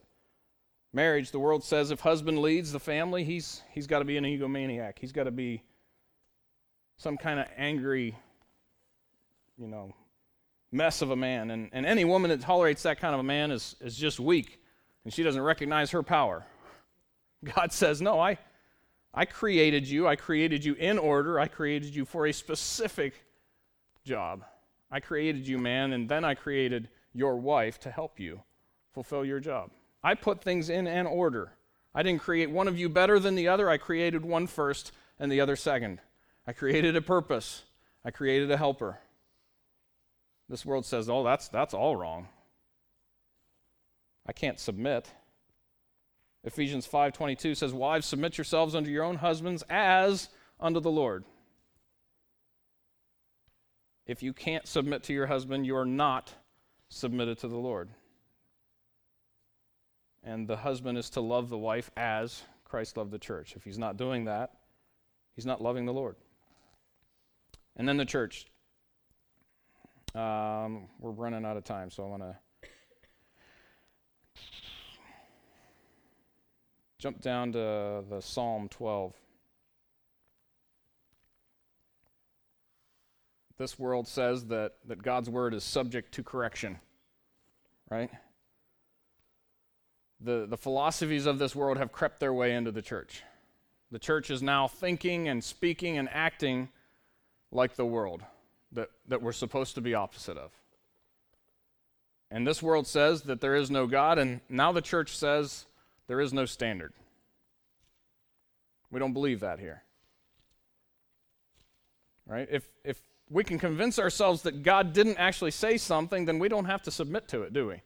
Marriage, 0.93 1.31
the 1.31 1.39
world 1.39 1.63
says 1.63 1.89
if 1.89 1.99
husband 1.99 2.37
leads 2.37 2.71
the 2.71 2.79
family, 2.79 3.23
he's, 3.23 3.63
he's 3.71 3.87
got 3.87 3.99
to 3.99 4.05
be 4.05 4.17
an 4.17 4.23
egomaniac. 4.23 4.99
He's 4.99 5.11
got 5.11 5.23
to 5.23 5.31
be 5.31 5.63
some 6.97 7.17
kind 7.17 7.39
of 7.39 7.47
angry, 7.57 8.15
you 9.57 9.67
know, 9.67 9.95
mess 10.71 11.01
of 11.01 11.09
a 11.09 11.15
man. 11.15 11.49
And, 11.49 11.71
and 11.73 11.87
any 11.87 12.05
woman 12.05 12.29
that 12.29 12.41
tolerates 12.41 12.83
that 12.83 12.99
kind 12.99 13.15
of 13.15 13.19
a 13.19 13.23
man 13.23 13.49
is, 13.49 13.75
is 13.81 13.97
just 13.97 14.19
weak, 14.19 14.61
and 15.03 15.11
she 15.11 15.23
doesn't 15.23 15.41
recognize 15.41 15.89
her 15.89 16.03
power. 16.03 16.45
God 17.55 17.71
says, 17.71 17.99
No, 17.99 18.19
I, 18.19 18.37
I 19.11 19.25
created 19.25 19.87
you. 19.87 20.07
I 20.07 20.15
created 20.17 20.63
you 20.63 20.75
in 20.75 20.99
order. 20.99 21.39
I 21.39 21.47
created 21.47 21.95
you 21.95 22.05
for 22.05 22.27
a 22.27 22.31
specific 22.31 23.25
job. 24.05 24.45
I 24.91 24.99
created 24.99 25.47
you, 25.47 25.57
man, 25.57 25.93
and 25.93 26.07
then 26.07 26.23
I 26.23 26.35
created 26.35 26.87
your 27.13 27.37
wife 27.37 27.79
to 27.81 27.91
help 27.91 28.19
you 28.19 28.43
fulfill 28.93 29.25
your 29.25 29.39
job. 29.39 29.71
I 30.03 30.15
put 30.15 30.41
things 30.41 30.69
in 30.69 30.87
an 30.87 31.05
order. 31.05 31.53
I 31.93 32.03
didn't 32.03 32.21
create 32.21 32.49
one 32.49 32.67
of 32.67 32.77
you 32.77 32.89
better 32.89 33.19
than 33.19 33.35
the 33.35 33.47
other. 33.47 33.69
I 33.69 33.77
created 33.77 34.25
one 34.25 34.47
first 34.47 34.91
and 35.19 35.31
the 35.31 35.41
other 35.41 35.55
second. 35.55 35.99
I 36.47 36.53
created 36.53 36.95
a 36.95 37.01
purpose. 37.01 37.63
I 38.03 38.11
created 38.11 38.49
a 38.49 38.57
helper. 38.57 38.99
This 40.49 40.65
world 40.65 40.85
says, 40.85 41.09
"Oh, 41.09 41.23
that's 41.23 41.47
that's 41.47 41.73
all 41.73 41.95
wrong." 41.95 42.27
I 44.25 44.33
can't 44.33 44.59
submit. 44.59 45.11
Ephesians 46.43 46.87
5:22 46.87 47.55
says, 47.55 47.73
"Wives, 47.73 48.07
submit 48.07 48.37
yourselves 48.37 48.73
unto 48.73 48.89
your 48.89 49.03
own 49.03 49.17
husbands 49.17 49.63
as 49.69 50.29
unto 50.59 50.79
the 50.79 50.91
Lord." 50.91 51.25
If 54.05 54.23
you 54.23 54.33
can't 54.33 54.67
submit 54.67 55.03
to 55.03 55.13
your 55.13 55.27
husband, 55.27 55.65
you 55.65 55.75
are 55.75 55.85
not 55.85 56.33
submitted 56.91 57.39
to 57.39 57.47
the 57.47 57.57
Lord. 57.57 57.89
And 60.23 60.47
the 60.47 60.57
husband 60.57 60.97
is 60.97 61.09
to 61.11 61.21
love 61.21 61.49
the 61.49 61.57
wife 61.57 61.89
as 61.97 62.43
Christ 62.63 62.97
loved 62.97 63.11
the 63.11 63.19
church. 63.19 63.55
If 63.55 63.63
he's 63.63 63.79
not 63.79 63.97
doing 63.97 64.25
that, 64.25 64.51
he's 65.35 65.45
not 65.45 65.61
loving 65.61 65.85
the 65.85 65.93
Lord. 65.93 66.15
And 67.75 67.87
then 67.89 67.97
the 67.97 68.05
church. 68.05 68.45
Um, 70.13 70.89
we're 70.99 71.11
running 71.11 71.45
out 71.45 71.57
of 71.57 71.63
time, 71.63 71.89
so 71.89 72.03
I 72.03 72.07
want 72.07 72.21
to 72.21 72.35
Jump 77.01 77.19
down 77.19 77.51
to 77.53 78.03
the 78.07 78.21
Psalm 78.21 78.69
12. 78.69 79.15
This 83.61 83.77
world 83.77 84.07
says 84.07 84.45
that, 84.45 84.73
that 84.87 85.03
God's 85.03 85.29
word 85.29 85.53
is 85.53 85.63
subject 85.63 86.15
to 86.15 86.23
correction, 86.23 86.79
right? 87.91 88.09
The, 90.19 90.47
the 90.49 90.57
philosophies 90.57 91.27
of 91.27 91.37
this 91.37 91.55
world 91.55 91.77
have 91.77 91.91
crept 91.91 92.19
their 92.19 92.33
way 92.33 92.55
into 92.55 92.71
the 92.71 92.81
church. 92.81 93.21
The 93.91 93.99
church 93.99 94.31
is 94.31 94.41
now 94.41 94.67
thinking 94.67 95.27
and 95.27 95.43
speaking 95.43 95.99
and 95.99 96.09
acting 96.11 96.69
like 97.51 97.75
the 97.75 97.85
world 97.85 98.23
that, 98.71 98.89
that 99.09 99.21
we're 99.21 99.31
supposed 99.31 99.75
to 99.75 99.81
be 99.81 99.93
opposite 99.93 100.37
of. 100.37 100.49
And 102.31 102.47
this 102.47 102.63
world 102.63 102.87
says 102.87 103.21
that 103.23 103.41
there 103.41 103.55
is 103.55 103.69
no 103.69 103.85
God, 103.85 104.17
and 104.17 104.41
now 104.49 104.71
the 104.71 104.81
church 104.81 105.15
says 105.15 105.67
there 106.07 106.19
is 106.19 106.33
no 106.33 106.45
standard. 106.45 106.93
We 108.89 108.99
don't 108.99 109.13
believe 109.13 109.41
that 109.41 109.59
here. 109.59 109.83
Right? 112.25 112.47
If, 112.49 112.67
if 112.83 112.99
we 113.31 113.45
can 113.45 113.57
convince 113.57 113.97
ourselves 113.97 114.41
that 114.41 114.61
God 114.61 114.91
didn't 114.91 115.17
actually 115.17 115.51
say 115.51 115.77
something, 115.77 116.25
then 116.25 116.37
we 116.37 116.49
don't 116.49 116.65
have 116.65 116.81
to 116.83 116.91
submit 116.91 117.29
to 117.29 117.43
it, 117.43 117.53
do 117.53 117.67
we? 117.67 117.81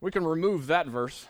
We 0.00 0.10
can 0.10 0.24
remove 0.24 0.68
that 0.68 0.86
verse. 0.86 1.26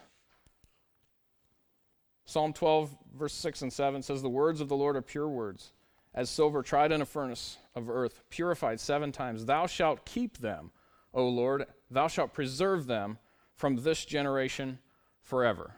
Psalm 2.24 2.52
12, 2.52 2.96
verse 3.18 3.34
6 3.34 3.62
and 3.62 3.72
7 3.72 4.02
says, 4.02 4.22
The 4.22 4.28
words 4.28 4.60
of 4.60 4.68
the 4.68 4.76
Lord 4.76 4.94
are 4.94 5.02
pure 5.02 5.28
words, 5.28 5.72
as 6.14 6.30
silver 6.30 6.62
tried 6.62 6.92
in 6.92 7.02
a 7.02 7.06
furnace 7.06 7.58
of 7.74 7.90
earth, 7.90 8.22
purified 8.30 8.78
seven 8.78 9.10
times. 9.10 9.44
Thou 9.44 9.66
shalt 9.66 10.04
keep 10.04 10.38
them, 10.38 10.70
O 11.12 11.26
Lord, 11.26 11.66
thou 11.90 12.06
shalt 12.06 12.32
preserve 12.32 12.86
them 12.86 13.18
from 13.56 13.82
this 13.82 14.04
generation 14.04 14.78
forever. 15.22 15.74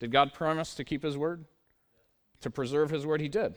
Did 0.00 0.12
God 0.12 0.34
promise 0.34 0.74
to 0.74 0.84
keep 0.84 1.02
his 1.02 1.16
word? 1.16 1.46
To 2.42 2.50
preserve 2.50 2.90
his 2.90 3.06
word? 3.06 3.22
He 3.22 3.28
did. 3.28 3.54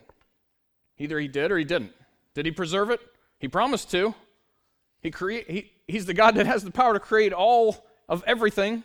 Either 0.96 1.20
he 1.20 1.28
did 1.28 1.52
or 1.52 1.58
he 1.58 1.64
didn't. 1.64 1.92
Did 2.32 2.46
he 2.46 2.52
preserve 2.52 2.88
it? 2.88 3.00
He 3.40 3.48
promised 3.48 3.90
to. 3.90 4.14
He 5.00 5.10
create, 5.10 5.50
he, 5.50 5.72
he's 5.88 6.06
the 6.06 6.14
God 6.14 6.36
that 6.36 6.46
has 6.46 6.62
the 6.62 6.70
power 6.70 6.92
to 6.92 7.00
create 7.00 7.32
all 7.32 7.84
of 8.08 8.22
everything. 8.26 8.84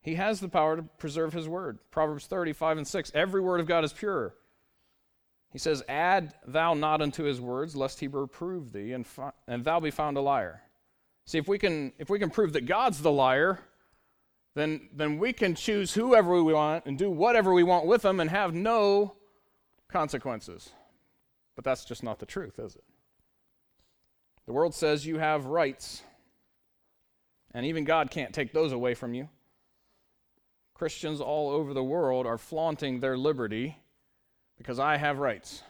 He 0.00 0.14
has 0.14 0.40
the 0.40 0.48
power 0.48 0.76
to 0.76 0.82
preserve 0.82 1.34
his 1.34 1.46
word. 1.46 1.78
Proverbs 1.90 2.26
35 2.26 2.78
and 2.78 2.88
6. 2.88 3.12
Every 3.14 3.40
word 3.40 3.60
of 3.60 3.66
God 3.66 3.84
is 3.84 3.92
pure. 3.92 4.34
He 5.52 5.58
says, 5.58 5.82
Add 5.86 6.34
thou 6.46 6.74
not 6.74 7.02
unto 7.02 7.24
his 7.24 7.40
words, 7.40 7.76
lest 7.76 8.00
he 8.00 8.08
reprove 8.08 8.72
thee, 8.72 8.92
and, 8.92 9.06
fi- 9.06 9.32
and 9.46 9.64
thou 9.64 9.80
be 9.80 9.90
found 9.90 10.16
a 10.16 10.20
liar. 10.20 10.62
See, 11.26 11.38
if 11.38 11.46
we 11.46 11.58
can, 11.58 11.92
if 11.98 12.08
we 12.08 12.18
can 12.18 12.30
prove 12.30 12.54
that 12.54 12.64
God's 12.64 13.02
the 13.02 13.12
liar, 13.12 13.60
then, 14.54 14.88
then 14.94 15.18
we 15.18 15.34
can 15.34 15.54
choose 15.54 15.92
whoever 15.92 16.42
we 16.42 16.54
want 16.54 16.86
and 16.86 16.96
do 16.96 17.10
whatever 17.10 17.52
we 17.52 17.62
want 17.62 17.86
with 17.86 18.02
them 18.02 18.18
and 18.18 18.30
have 18.30 18.54
no 18.54 19.14
consequences. 19.88 20.70
But 21.54 21.64
that's 21.64 21.84
just 21.84 22.02
not 22.02 22.18
the 22.18 22.26
truth, 22.26 22.58
is 22.58 22.76
it? 22.76 22.84
The 24.48 24.54
world 24.54 24.74
says 24.74 25.04
you 25.04 25.18
have 25.18 25.44
rights, 25.44 26.02
and 27.52 27.66
even 27.66 27.84
God 27.84 28.10
can't 28.10 28.32
take 28.32 28.54
those 28.54 28.72
away 28.72 28.94
from 28.94 29.12
you. 29.12 29.28
Christians 30.72 31.20
all 31.20 31.50
over 31.50 31.74
the 31.74 31.84
world 31.84 32.26
are 32.26 32.38
flaunting 32.38 33.00
their 33.00 33.18
liberty 33.18 33.76
because 34.56 34.78
I 34.78 34.96
have 34.96 35.18
rights. 35.18 35.62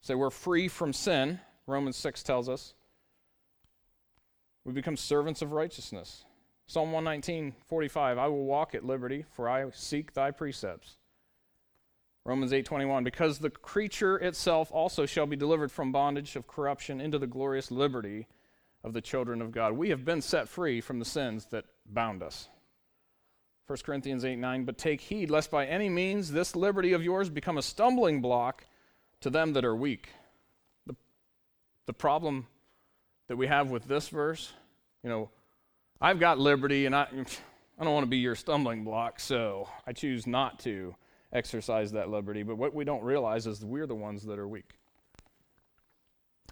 Say 0.00 0.14
so 0.14 0.16
we're 0.16 0.30
free 0.30 0.68
from 0.68 0.92
sin, 0.92 1.40
Romans 1.66 1.96
6 1.96 2.22
tells 2.22 2.48
us. 2.48 2.74
We 4.64 4.72
become 4.72 4.96
servants 4.96 5.42
of 5.42 5.50
righteousness. 5.50 6.24
Psalm 6.68 6.92
119, 6.92 7.52
45, 7.66 8.16
I 8.16 8.28
will 8.28 8.44
walk 8.44 8.76
at 8.76 8.84
liberty, 8.84 9.24
for 9.32 9.48
I 9.48 9.68
seek 9.72 10.14
thy 10.14 10.30
precepts. 10.30 10.98
Romans 12.28 12.52
8:21 12.52 13.04
because 13.04 13.38
the 13.38 13.48
creature 13.48 14.18
itself 14.18 14.70
also 14.70 15.06
shall 15.06 15.24
be 15.24 15.34
delivered 15.34 15.72
from 15.72 15.92
bondage 15.92 16.36
of 16.36 16.46
corruption 16.46 17.00
into 17.00 17.18
the 17.18 17.26
glorious 17.26 17.70
liberty 17.70 18.26
of 18.84 18.92
the 18.92 19.00
children 19.00 19.40
of 19.40 19.50
God. 19.50 19.72
We 19.72 19.88
have 19.88 20.04
been 20.04 20.20
set 20.20 20.46
free 20.46 20.82
from 20.82 20.98
the 20.98 21.06
sins 21.06 21.46
that 21.46 21.64
bound 21.86 22.22
us. 22.22 22.50
1 23.66 23.78
Corinthians 23.82 24.26
8 24.26 24.36
9, 24.36 24.64
but 24.66 24.76
take 24.76 25.00
heed 25.00 25.30
lest 25.30 25.50
by 25.50 25.64
any 25.64 25.88
means 25.88 26.30
this 26.30 26.54
liberty 26.54 26.92
of 26.92 27.02
yours 27.02 27.30
become 27.30 27.56
a 27.56 27.62
stumbling 27.62 28.20
block 28.20 28.66
to 29.22 29.30
them 29.30 29.54
that 29.54 29.64
are 29.64 29.74
weak. 29.74 30.10
The, 30.86 30.96
the 31.86 31.94
problem 31.94 32.46
that 33.28 33.36
we 33.36 33.46
have 33.46 33.70
with 33.70 33.84
this 33.84 34.10
verse, 34.10 34.52
you 35.02 35.08
know, 35.08 35.30
I've 35.98 36.20
got 36.20 36.38
liberty 36.38 36.84
and 36.84 36.94
I, 36.94 37.04
I 37.78 37.84
don't 37.84 37.94
want 37.94 38.04
to 38.04 38.10
be 38.10 38.18
your 38.18 38.34
stumbling 38.34 38.84
block, 38.84 39.18
so 39.18 39.66
I 39.86 39.94
choose 39.94 40.26
not 40.26 40.58
to 40.60 40.94
exercise 41.32 41.92
that 41.92 42.08
liberty. 42.08 42.42
But 42.42 42.56
what 42.56 42.74
we 42.74 42.84
don't 42.84 43.02
realize 43.02 43.46
is 43.46 43.64
we're 43.64 43.86
the 43.86 43.94
ones 43.94 44.24
that 44.24 44.38
are 44.38 44.48
weak. 44.48 44.74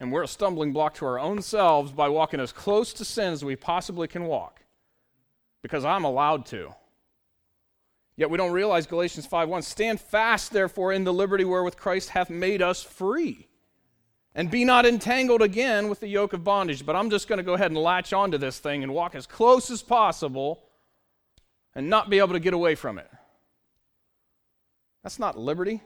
And 0.00 0.12
we're 0.12 0.24
a 0.24 0.28
stumbling 0.28 0.72
block 0.72 0.94
to 0.94 1.06
our 1.06 1.18
own 1.18 1.40
selves 1.40 1.90
by 1.92 2.08
walking 2.08 2.40
as 2.40 2.52
close 2.52 2.92
to 2.94 3.04
sin 3.04 3.32
as 3.32 3.44
we 3.44 3.56
possibly 3.56 4.06
can 4.06 4.24
walk 4.24 4.60
because 5.62 5.84
I'm 5.84 6.04
allowed 6.04 6.46
to. 6.46 6.74
Yet 8.16 8.30
we 8.30 8.38
don't 8.38 8.52
realize 8.52 8.86
Galatians 8.86 9.26
5:1 9.26 9.62
stand 9.62 10.00
fast 10.00 10.52
therefore 10.52 10.92
in 10.92 11.04
the 11.04 11.12
liberty 11.12 11.44
wherewith 11.44 11.76
Christ 11.76 12.10
hath 12.10 12.30
made 12.30 12.62
us 12.62 12.82
free. 12.82 13.48
And 14.34 14.50
be 14.50 14.66
not 14.66 14.84
entangled 14.84 15.40
again 15.40 15.88
with 15.88 16.00
the 16.00 16.08
yoke 16.08 16.34
of 16.34 16.44
bondage. 16.44 16.84
But 16.84 16.94
I'm 16.94 17.08
just 17.08 17.26
going 17.26 17.38
to 17.38 17.42
go 17.42 17.54
ahead 17.54 17.70
and 17.70 17.80
latch 17.80 18.12
onto 18.12 18.36
this 18.36 18.58
thing 18.58 18.82
and 18.82 18.92
walk 18.92 19.14
as 19.14 19.26
close 19.26 19.70
as 19.70 19.82
possible 19.82 20.62
and 21.74 21.88
not 21.88 22.10
be 22.10 22.18
able 22.18 22.34
to 22.34 22.40
get 22.40 22.52
away 22.52 22.74
from 22.74 22.98
it. 22.98 23.10
That's 25.06 25.20
not 25.20 25.38
liberty. 25.38 25.80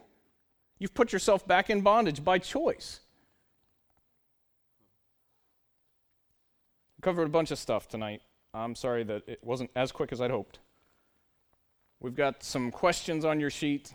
You've 0.79 0.95
put 0.95 1.13
yourself 1.13 1.47
back 1.47 1.69
in 1.69 1.83
bondage 1.83 2.25
by 2.25 2.39
choice. 2.39 3.01
We 6.97 7.03
covered 7.03 7.27
a 7.27 7.29
bunch 7.29 7.51
of 7.51 7.59
stuff 7.59 7.87
tonight. 7.87 8.23
I'm 8.55 8.75
sorry 8.75 9.05
that 9.05 9.29
it 9.29 9.41
wasn't 9.43 9.73
as 9.77 9.93
quick 9.93 10.11
as 10.11 10.23
I'd 10.23 10.31
hoped. 10.31 10.61
We've 12.01 12.15
got 12.15 12.43
some 12.43 12.71
questions 12.71 13.27
on 13.27 13.41
your 13.41 13.51
sheet. 13.51 13.93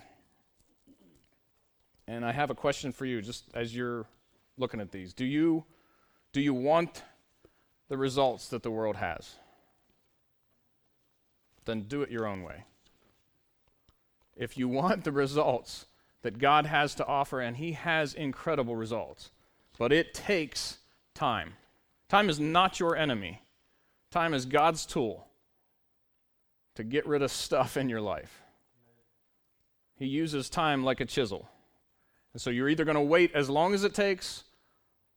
And 2.06 2.24
I 2.24 2.30
have 2.30 2.50
a 2.50 2.54
question 2.54 2.92
for 2.92 3.04
you 3.04 3.20
just 3.20 3.46
as 3.52 3.74
you're 3.74 4.06
looking 4.58 4.78
at 4.78 4.92
these. 4.92 5.12
Do 5.12 5.24
you 5.24 5.64
do 6.32 6.40
you 6.40 6.54
want 6.54 7.02
the 7.88 7.96
results 7.96 8.46
that 8.50 8.62
the 8.62 8.70
world 8.70 8.94
has? 8.94 9.34
Then 11.64 11.80
do 11.80 12.02
it 12.02 12.12
your 12.12 12.28
own 12.28 12.44
way 12.44 12.62
if 14.36 14.58
you 14.58 14.68
want 14.68 15.04
the 15.04 15.12
results 15.12 15.86
that 16.22 16.38
God 16.38 16.66
has 16.66 16.94
to 16.96 17.06
offer, 17.06 17.40
and 17.40 17.56
He 17.56 17.72
has 17.72 18.14
incredible 18.14 18.76
results, 18.76 19.30
but 19.78 19.92
it 19.92 20.14
takes 20.14 20.78
time. 21.14 21.54
Time 22.08 22.28
is 22.28 22.38
not 22.38 22.78
your 22.78 22.96
enemy, 22.96 23.42
time 24.10 24.34
is 24.34 24.46
God's 24.46 24.86
tool 24.86 25.26
to 26.74 26.84
get 26.84 27.06
rid 27.06 27.22
of 27.22 27.30
stuff 27.30 27.76
in 27.76 27.88
your 27.88 28.00
life. 28.00 28.42
He 29.98 30.06
uses 30.06 30.50
time 30.50 30.84
like 30.84 31.00
a 31.00 31.06
chisel. 31.06 31.48
And 32.32 32.40
so 32.40 32.50
you're 32.50 32.68
either 32.68 32.84
going 32.84 32.96
to 32.96 33.00
wait 33.00 33.32
as 33.34 33.48
long 33.48 33.72
as 33.72 33.82
it 33.82 33.94
takes 33.94 34.44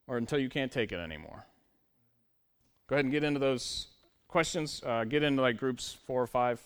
or 0.08 0.18
until 0.18 0.40
you 0.40 0.48
can't 0.48 0.72
take 0.72 0.94
it 0.94 1.00
anymore. 1.00 1.46
Go 2.88 2.96
ahead 2.96 3.06
and 3.06 3.12
get 3.12 3.26
into 3.26 3.40
those 3.40 3.88
questions. 4.30 4.82
Uh, 4.86 5.04
get 5.04 5.22
into 5.22 5.42
like 5.42 5.58
groups 5.58 5.98
four 6.08 6.22
or 6.22 6.28
five. 6.28 6.62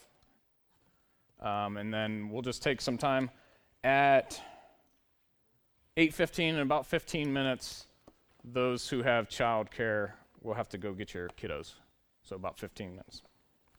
Um, 1.44 1.78
and 1.78 1.94
then 1.94 2.30
we'll 2.30 2.42
just 2.42 2.64
take 2.64 2.82
some 2.82 2.98
time 2.98 3.30
at 3.84 4.42
8.15 5.98 6.40
in 6.40 6.60
about 6.60 6.88
15 6.88 7.32
minutes 7.32 7.88
those 8.46 8.90
who 8.90 9.04
have 9.04 9.30
childcare 9.30 10.14
will 10.42 10.54
have 10.54 10.70
to 10.70 10.78
go 10.78 10.94
get 10.94 11.14
your 11.14 11.30
kiddos. 11.30 11.74
So 12.24 12.36
about 12.36 12.58
15 12.58 12.92
minutes. 12.92 13.22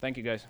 Thank 0.01 0.17
you 0.17 0.23
guys 0.23 0.47